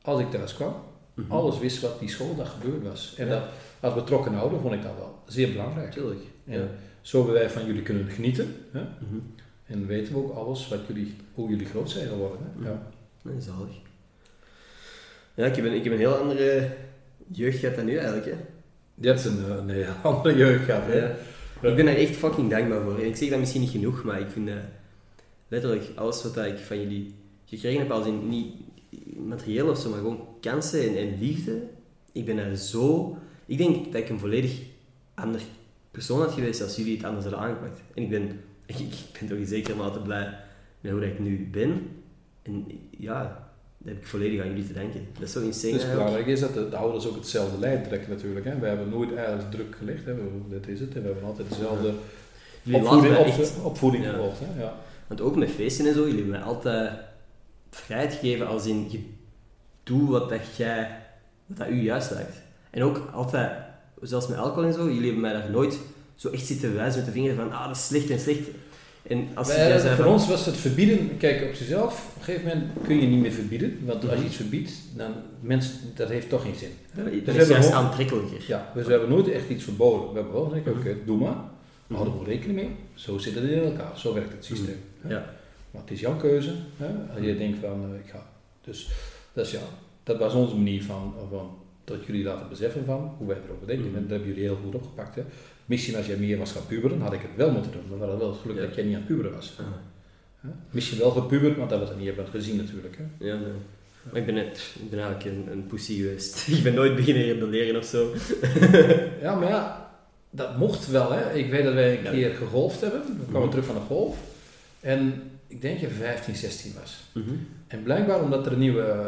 [0.03, 0.75] als ik thuis kwam,
[1.27, 1.33] Mhm.
[1.33, 3.15] alles wist wat die schooldag gebeurd was.
[3.17, 3.33] En Ja.
[3.33, 3.43] dat,
[3.81, 5.93] als betrokken ouder vond ik dat wel zeer belangrijk.
[5.93, 6.21] Tuurlijk.
[6.47, 6.69] En Ja.
[7.01, 8.55] zo hebben wij van jullie kunnen genieten.
[8.71, 8.81] Hè?
[8.81, 9.19] Mhm.
[9.67, 12.39] En weten we ook alles wat jullie, hoe jullie groot zijn geworden.
[12.59, 12.69] Hè?
[12.69, 12.83] Ja.
[13.23, 13.75] Nee, zalig.
[15.35, 16.71] Ja, ik heb, een, ik heb een heel andere
[17.33, 18.27] jeugd gehad dan nu eigenlijk.
[18.27, 18.35] Hè.
[18.95, 20.83] Je hebt een, eh, een hele andere jeugd gehad.
[20.87, 20.99] Hè?
[20.99, 21.15] Ja.
[21.69, 22.99] Ik ben daar echt fucking dankbaar voor.
[22.99, 24.57] En ik zeg dat misschien niet genoeg, maar ik vind dat
[25.49, 27.15] letterlijk alles wat dat ik van jullie
[27.47, 28.55] gekregen heb, als in niet
[29.27, 31.63] materieel of zo, maar gewoon kansen en, en liefde.
[32.13, 33.17] Ik ben daar zo...
[33.47, 34.53] Ik denk dat ik een volledig
[35.15, 35.41] ander
[35.91, 37.81] persoon had geweest als jullie het anders hadden aangepakt.
[37.95, 38.79] En ik ben, ik,
[39.13, 40.35] ik ben toch in zekere mate blij
[40.81, 41.89] met hoe dat ik nu ben.
[42.43, 43.23] En ja,
[43.79, 45.07] dat heb ik volledig aan jullie te danken.
[45.13, 48.11] Dat is zo insane Dus belangrijk is dat de, de ouders ook hetzelfde lijn trekken
[48.11, 48.45] natuurlijk.
[48.45, 48.59] Hè?
[48.59, 50.05] We hebben nooit eigenlijk druk gelegd.
[50.05, 50.15] Hè?
[50.49, 50.95] Dit is het.
[50.95, 51.93] En we hebben altijd dezelfde
[52.63, 53.53] Jullie opvoeding, op- echt...
[53.63, 54.11] opvoeding Ja.
[54.11, 54.39] gevolgd.
[54.41, 54.63] Hè?
[54.63, 54.75] Ja.
[55.07, 56.93] Want ook met feesten en zo, jullie hebben mij altijd
[57.81, 59.01] vrijheid gegeven als in, je
[59.83, 60.97] doe wat dat jij,
[61.47, 62.37] wat dat u juist lijkt.
[62.71, 63.51] En ook altijd,
[64.03, 65.79] zelfs met alcohol en zo, jullie hebben mij daar nooit
[66.15, 68.49] zo echt zitten wijzen met de vinger van, ah, dat is slecht en slecht.
[69.03, 72.17] En als Wij, jij zei voor van, ons was het verbieden, kijk op jezelf, op
[72.19, 75.75] een gegeven moment kun je niet meer verbieden, want als je iets verbiedt, dan mensen,
[75.95, 76.71] dat heeft toch geen zin.
[76.95, 78.39] dat Dus is we juist aantrekkelijker.
[78.47, 80.09] Ja, dus we hebben nooit echt iets verboden.
[80.09, 80.99] We hebben wel gezegd, oké, Mhm.
[81.07, 81.37] doe maar.
[81.87, 82.03] We Mhm.
[82.21, 82.71] er rekening mee.
[82.95, 83.99] Zo zit het in elkaar.
[83.99, 84.81] Zo werkt het systeem.
[85.09, 85.31] Ja.
[85.79, 86.53] Maar het is jouw keuze.
[86.77, 86.87] Hè?
[87.15, 88.27] Als je denkt van, eh, ik ga.
[88.65, 88.89] Dus
[89.33, 89.61] dat is ja,
[90.03, 93.87] dat was onze manier van, van tot jullie laten beseffen van hoe wij erover denken.
[93.87, 93.95] Mhm.
[93.97, 95.15] En dat hebben jullie heel goed opgepakt.
[95.15, 95.23] Hè.
[95.67, 97.83] Misschien als jij meer was gaan puberen, had ik het wel moeten doen.
[97.89, 98.63] Dan was het wel het geluk Ja.
[98.63, 99.57] dat jij niet aan het puberen was.
[99.59, 99.65] Ah.
[100.71, 102.97] Misschien wel gepuberd, want dat we het niet hebben gezien natuurlijk.
[102.99, 103.27] Hè.
[103.27, 103.53] Ja, nee.
[104.03, 106.47] Maar ik ben, net, ik ben eigenlijk een, een pussy geweest.
[106.57, 108.13] ik ben nooit beginnen rebelleren of zo.
[109.23, 109.91] Ja, maar ja,
[110.31, 111.13] dat mocht wel.
[111.13, 111.33] Hè.
[111.35, 113.01] Ik weet dat wij een keer gegolfd hebben.
[113.03, 113.51] We kwamen Mhm.
[113.51, 114.17] terug van de golf.
[114.81, 116.97] En ik denk dat je 15, 16 was.
[117.13, 117.31] Mhm.
[117.67, 119.07] En blijkbaar omdat er een nieuwe, eh,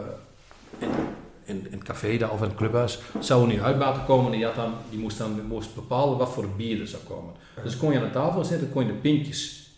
[0.78, 0.88] in,
[1.44, 4.32] in, in het café daar, of in het clubhuis, zou een nieuwe uitbater komen.
[4.32, 7.34] Die, had dan, die moest dan moest bepalen wat voor bier er zou komen.
[7.62, 9.70] Dus kon je aan de tafel zitten, kon je de pintjes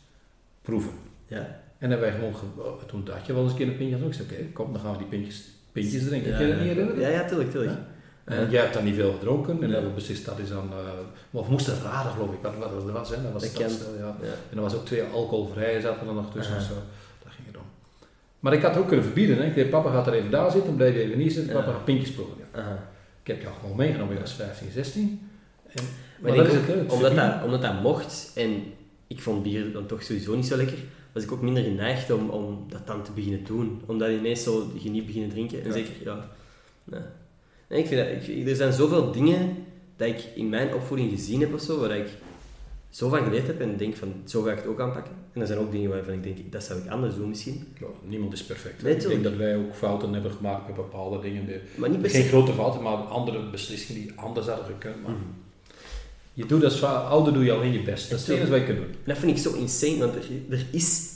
[0.62, 0.92] proeven.
[1.26, 1.60] Ja.
[1.78, 4.06] En dan wij gewoon, ge- oh, toen dacht je wel eens een keer een pintje.
[4.06, 6.30] Ik zei, oké, kom, dan gaan we die pintjes, pintjes drinken.
[6.30, 7.00] Ja, Kun je dat niet herinneren?
[7.00, 7.72] Ja, ja, tuurlijk, tuurlijk.
[7.72, 7.86] Ja.
[8.24, 9.62] En jij hebt dan niet veel gedronken.
[9.62, 10.70] En hebben we beslist, dat is dan...
[10.72, 13.10] eh, of moest het raden, geloof ik, wat, wat dat was.
[13.10, 13.22] Hè?
[13.22, 14.16] Dat was Dat stel, ja.
[14.22, 14.26] Ja.
[14.50, 16.54] En er was ook twee alcoholvrije zaten er nog tussen.
[16.54, 16.70] Dus, eh,
[17.22, 17.62] dat ging het om.
[18.40, 19.36] Maar ik had het ook kunnen verbieden.
[19.36, 19.44] Hè.
[19.44, 21.52] Ik zei, papa gaat er even daar zitten, blijf je even niet zitten.
[21.52, 21.72] Papa Ja.
[21.72, 22.34] gaat pintjes proeven.
[22.54, 22.88] Ja.
[23.22, 25.30] Ik heb jou gewoon meegenomen, je was 15, 16.
[25.68, 25.84] En,
[26.20, 28.62] Maar dat is het, het omdat, dat, omdat dat mocht en
[29.06, 30.78] ik vond bier dan toch sowieso niet zo lekker,
[31.12, 33.82] was ik ook minder geneigd om, om dat dan te beginnen doen.
[33.86, 35.60] Omdat ineens zo je niet beginnen drinken.
[35.60, 35.72] En Ja.
[35.72, 36.28] zeker, ja.
[36.84, 37.00] Nee.
[37.72, 39.56] Nee, ik vind dat, ik, er zijn zoveel dingen
[39.96, 42.08] dat ik in mijn opvoeding gezien heb of zo, waar ik
[42.90, 45.12] zo van geleerd heb en denk van, zo ga ik het ook aanpakken.
[45.32, 47.66] En er zijn ook dingen waarvan ik denk, dat zou ik anders doen misschien.
[47.80, 48.82] Ja, niemand is perfect.
[48.82, 51.46] Nee, ik denk dat wij ook fouten hebben gemaakt met bepaalde dingen.
[51.46, 55.02] De, Maar niet geen grote fouten, maar andere beslissingen die anders hadden gekund.
[55.02, 55.20] Maar Mhm.
[56.34, 58.10] Je doet als ouder doe je alleen je best.
[58.10, 58.86] Dat is het enige wat je kunt doen.
[58.86, 61.10] En dat vind ik zo insane, want er, er, is,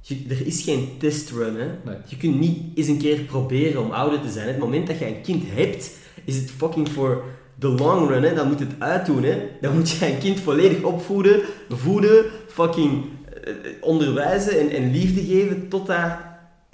[0.00, 1.56] je- er is geen testrun.
[1.56, 1.66] Hè?
[1.84, 1.96] Nee.
[2.06, 4.48] Je kunt niet eens een keer proberen om ouder te zijn.
[4.48, 5.90] Het moment dat je een kind hebt,
[6.24, 7.24] is het fucking voor
[7.58, 8.22] the long run.
[8.22, 8.34] Hè?
[8.34, 9.22] Dan moet het uitdoen.
[9.22, 9.38] Hè?
[9.60, 13.04] Dan moet je een kind volledig opvoeden, voeden, fucking
[13.44, 16.10] eh, onderwijzen en, en liefde geven totdat...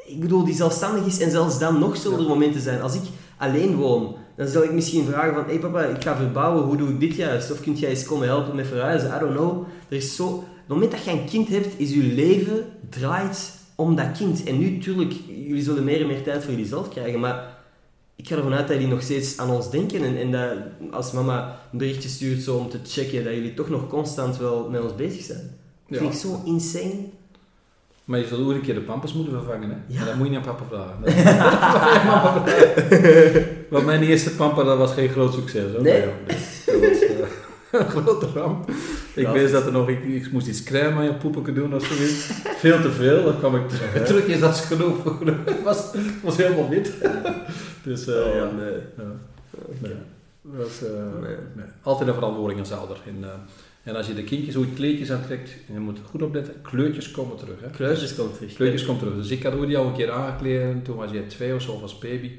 [0.07, 2.83] Ik bedoel, die zelfstandig is en zelfs dan nog zullen er momenten zijn.
[2.83, 3.03] Als ik
[3.37, 5.45] alleen woon, dan zal ik misschien vragen van...
[5.45, 7.51] Hé hey papa, ik ga verbouwen, hoe doe ik dit juist?
[7.51, 9.13] Of kunt jij eens komen helpen met verhuizen?
[9.17, 9.67] I don't know.
[9.89, 10.27] Er is zo...
[10.27, 14.45] Op het moment dat je een kind hebt, is je leven draait om dat kind.
[14.45, 17.54] En nu, tuurlijk, jullie zullen meer en meer tijd voor jullie zelf krijgen, maar
[18.17, 20.51] ik ga ervan uit dat jullie nog steeds aan ons denken en, en dat
[20.91, 24.69] als mama een berichtje stuurt zo om te checken, dat jullie toch nog constant wel
[24.71, 25.57] met ons bezig zijn.
[25.89, 25.99] Dat Ja.
[25.99, 26.95] vind ik zo insane.
[28.05, 29.69] Maar je zult ook een keer de pampers moeten vervangen.
[29.71, 29.77] Hè?
[29.95, 30.01] Ja.
[30.01, 30.97] En dat moet je niet aan papa vragen.
[31.03, 31.15] Dat.
[33.71, 35.73] Want mijn eerste pamper dat was geen groot succes.
[35.73, 36.03] Hoor, Nee?
[36.27, 37.17] Dus dat was eh,
[37.81, 38.71] een grote ramp.
[39.15, 41.85] Ik weet dat er nog, ik, ik moest iets crème aan je poepen doen of
[41.87, 42.31] zoiets.
[42.59, 44.07] Veel te veel, dan kwam ik terug.
[44.07, 45.05] terug is dat genoeg.
[45.45, 46.93] Het was, het was helemaal wit.
[47.85, 48.51] Dus Oh, ja.
[48.51, 48.73] nee.
[48.97, 49.13] ja.
[49.81, 49.93] Nee.
[50.43, 50.81] Dat was,
[51.23, 51.37] Nee.
[51.55, 51.65] nee.
[51.83, 52.97] Altijd een verantwoording als ouder.
[53.07, 53.31] En, eh,
[53.83, 57.61] en als je de kindjes ooit kleedjes aantrekt, je moet goed opletten, kleurtjes komen terug.
[57.61, 57.71] Hè?
[57.71, 58.55] Kleurtjes komt terug.
[58.55, 59.15] Kleurtjes komen terug.
[59.17, 61.99] Dus ik had ooit jou een keer aangekleed, toen was jij twee of zo, als
[61.99, 62.31] baby.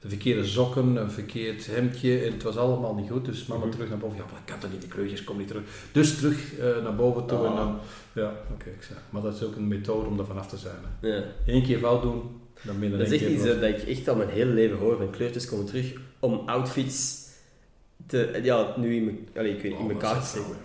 [0.00, 3.24] De verkeerde sokken, een verkeerd hemdje, en het was allemaal niet goed.
[3.24, 3.70] Dus mama Mhm.
[3.72, 4.16] terug naar boven.
[4.16, 5.62] Ja, maar kan toch niet, de kleurtjes komen niet terug.
[5.92, 7.56] Dus terug eh, naar boven toe en Ah.
[7.56, 7.78] dan...
[8.12, 8.96] Ja, oké, ik zeg.
[9.10, 10.74] Maar dat is ook een methode om er vanaf te zijn.
[11.00, 11.08] Hè.
[11.08, 11.22] Ja.
[11.46, 12.22] Eén keer fout doen,
[12.62, 14.96] Dat is echt iets dat, dat ik echt al mijn hele leven hoor.
[14.96, 17.26] Van kleurtjes komen terug om outfits
[18.06, 19.10] te, ja, nu in, me,
[19.44, 20.56] ik weet, in Oh, elkaar wat te steken.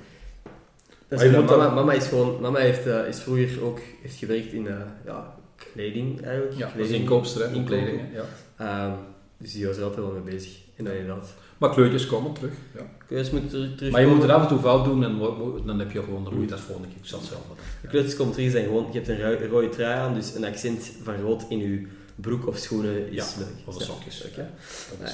[1.07, 4.52] Dat is mama, dan- mama is gewoon, mama heeft, eh, is vroeger ook heeft gewerkt
[4.53, 4.76] in eh,
[5.06, 5.36] ja,
[5.74, 6.57] kleding eigenlijk.
[6.57, 6.95] Ja, Kleding.
[7.02, 8.02] inkoopster, hè, in kleding.
[8.14, 8.26] Ja.
[8.57, 8.91] Ehm,
[9.38, 10.57] dus die was er altijd wel mee bezig.
[10.76, 11.34] En dan inderdaad.
[11.64, 12.52] Maar kleurtjes komen terug.
[12.76, 12.81] Ja.
[13.07, 15.18] Kleurtjes moeten terug, Maar je moet er af en toe fout doen en
[15.65, 16.98] dan heb je gewoon, dan moet je dat volgende keer.
[17.02, 17.56] Ik zal het zelf doen.
[17.81, 20.91] De kleurtjes komen terug zijn gewoon, je hebt een rode trui aan, dus een accent
[21.03, 23.48] van rood in je broek of schoenen is Ja, leuk.
[23.65, 23.85] Of de Ja.
[23.85, 24.22] sokjes.
[24.22, 25.06] Dat Ja.
[25.06, 25.10] eh,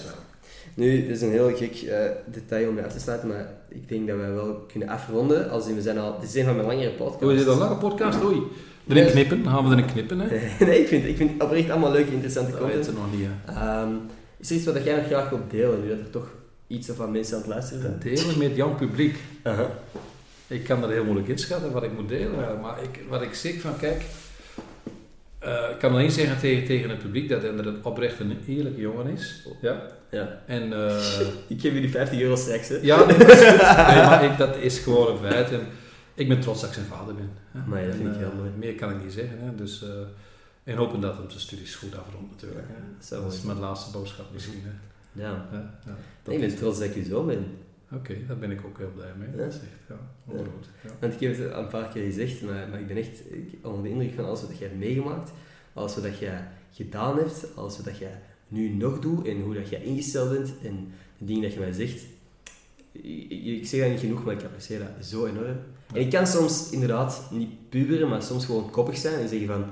[0.73, 3.89] Nu, dit is een heel gek eh, detail om mee af te sluiten, maar ik
[3.89, 5.49] denk dat wij wel kunnen afronden.
[5.49, 7.23] Als in, we zijn al, dit is een van mijn langere podcasts.
[7.25, 8.23] Oh, is dit een lange podcast?
[8.23, 8.41] Oei.
[8.87, 9.11] Erin Nee.
[9.11, 10.19] knippen, dan gaan we erin knippen.
[10.19, 10.27] Hè?
[10.65, 12.85] nee, ik vind, ik vind oprecht allemaal leuke, interessante Dat content.
[12.85, 13.27] weten ze nog niet.
[13.57, 13.89] Ehm,
[14.37, 16.27] is er iets wat jij nog graag wilt delen, nu dat er toch
[16.69, 17.99] iets wat mensen aan het luisteren zijn?
[18.15, 19.17] Delen met jouw publiek.
[19.43, 19.69] Aha.
[20.47, 22.59] Ik kan dat heel moeilijk inschatten wat ik moet delen.
[22.61, 24.03] Maar ik, wat ik zeg van, kijk...
[25.39, 28.81] eh, ik kan alleen zeggen tegen, tegen het publiek dat hij een oprecht een eerlijke
[28.81, 29.47] jongen is.
[29.61, 29.81] Ja.
[30.11, 30.41] Ja.
[30.45, 30.73] En...
[30.73, 32.75] eh, Ik geef jullie 50 euro straks, hè?
[32.81, 33.39] ja, nee, dat is.
[33.41, 33.55] Nee,
[34.05, 35.51] maar ik, dat is gewoon een feit.
[35.51, 35.67] En
[36.13, 37.29] ik ben trots dat ik zijn vader ben.
[37.51, 37.59] hè.
[37.59, 38.49] Ja, dat En, vind ik heel eh, mooi.
[38.57, 39.37] Meer kan ik niet zeggen.
[39.39, 39.55] Hè.
[39.55, 39.83] Dus,
[40.63, 42.67] en hopen dat hem zijn studies goed afrondt natuurlijk.
[42.67, 43.15] Hè.
[43.21, 44.61] Dat is mijn laatste boodschap misschien.
[44.63, 44.69] Hè.
[45.11, 45.47] Ja.
[45.51, 45.95] Ja, ja.
[46.25, 47.45] Nee, ik ben trots dat ik je zo ben.
[47.91, 49.29] Oké, daar ben ik ook heel blij mee.
[49.31, 49.37] Ja.
[49.37, 49.95] Dat is echt, ja,
[50.25, 50.69] onroerend.
[50.83, 50.89] Ja.
[50.99, 53.65] Want ik heb het al een paar keer gezegd, maar, maar ik ben echt ik-
[53.65, 55.31] onder de indruk van alles wat jij hebt meegemaakt,
[55.73, 59.81] alles wat jij gedaan hebt, alles wat jij nu nog doet en hoe dat jij
[59.83, 62.03] ingesteld bent en de dingen dat je mij zegt.
[62.91, 65.57] Ik, ik zeg dat niet genoeg, maar ik apprecieer dat zo enorm.
[65.93, 69.65] En ik kan soms inderdaad niet puberen, maar soms gewoon koppig zijn en zeggen van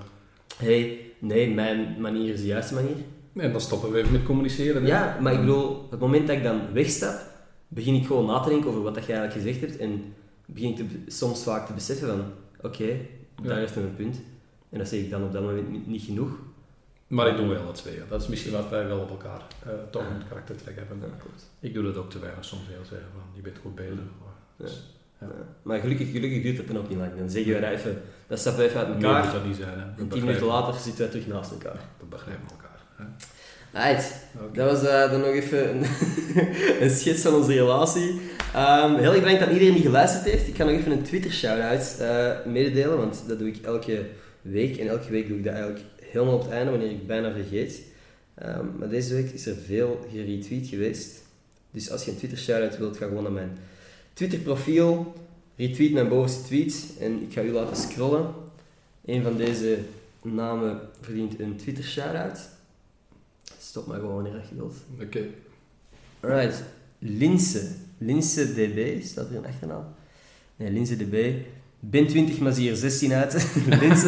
[0.57, 2.95] hé, hey, nee, mijn manier is de juiste manier.
[3.37, 4.81] En dan stoppen we even met communiceren.
[4.81, 4.87] hè.
[4.87, 7.19] Ja, maar ik bedoel, het moment dat ik dan wegstap,
[7.67, 10.13] begin ik gewoon na te denken over wat dat je eigenlijk gezegd hebt en
[10.45, 12.23] begin ik te soms vaak te beseffen van,
[12.61, 12.85] oké,
[13.41, 13.55] daar Ja.
[13.55, 14.17] heeft hij een punt.
[14.69, 16.29] En dat zeg ik dan op dat moment niet, genoeg.
[17.07, 18.01] Maar ik doe wel het tweeën.
[18.09, 20.97] Dat is misschien wat wij wel op elkaar eh, toch een karaktertrek hebben.
[21.01, 21.49] Ja, klopt.
[21.59, 23.93] Ik doe dat ook te weinig soms heel zeggen van, je bent goed bezig.
[23.95, 24.35] Maar,
[24.67, 24.91] dus,
[25.21, 25.27] Ja.
[25.61, 27.11] Maar gelukkig, gelukkig duurt het dan ook niet lang.
[27.17, 29.31] Dan zeggen we dat even, dat stappen we even uit elkaar.
[29.33, 29.79] dat niet zijn.
[29.79, 29.85] Hè.
[29.85, 31.79] En We tien minuten later zitten we terug naast elkaar.
[31.99, 32.66] We begrijpen elkaar.
[33.73, 34.13] Right.
[34.53, 35.85] Dat was eh, dan nog even een,
[36.83, 38.21] een schets van onze relatie.
[38.53, 40.47] Ehm, heel erg bedankt aan iedereen die geluisterd heeft.
[40.47, 44.05] Ik ga nog even een Twitter shout-out eh, mededelen, want dat doe ik elke
[44.41, 44.77] week.
[44.77, 47.81] En elke week doe ik dat eigenlijk helemaal op het einde, wanneer ik bijna vergeet.
[48.35, 51.21] Ehm, maar deze week is er veel geretweet geweest.
[51.71, 53.57] Dus als je een Twitter shout-out wilt, ga gewoon naar mijn
[54.13, 55.13] Twitter profiel,
[55.55, 58.33] retweet mijn bovenste tweet en ik ga u laten scrollen.
[59.05, 59.77] Een van deze
[60.21, 62.39] namen verdient een Twitter shout-out.
[63.77, 64.75] Stop maar gewoon wanneer je wilt.
[65.01, 65.25] Oké.
[66.19, 66.63] Alright.
[66.99, 67.67] Linse.
[67.97, 69.83] Linse DB, staat er een achternaam?
[70.55, 71.33] Nee, Linse DB.
[71.79, 73.33] Ben 20, maar zie er 16 uit.
[73.81, 74.07] Linse,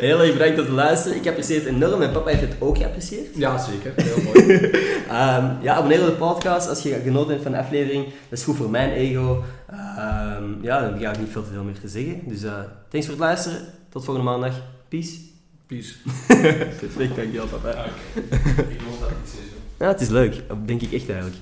[0.00, 1.16] heel erg bedankt om te luisteren.
[1.16, 1.98] Ik apprecieer het enorm.
[1.98, 3.36] Mijn papa heeft het ook geapprecieerd.
[3.36, 3.92] Ja, zeker.
[3.96, 4.70] Heel mooi.
[5.08, 8.04] Ehm, ja, abonneer op de podcast als je genoten hebt van de aflevering.
[8.04, 9.44] Dat is goed voor mijn ego.
[9.66, 12.20] Ehm, ja, dan heb ik niet veel te veel meer te zeggen.
[12.26, 12.58] Dus eh,
[12.88, 13.58] thanks voor het luisteren.
[13.88, 14.62] Tot volgende maandag.
[14.88, 15.29] Peace.
[15.70, 15.94] Peace.
[16.80, 17.70] Perfect, dankjewel papa.
[17.70, 18.20] Oké.
[18.68, 19.46] Ik geloof dat het iets is.
[19.78, 20.48] Ja, het is leuk.
[20.48, 21.36] Dat denk ik echt eigenlijk.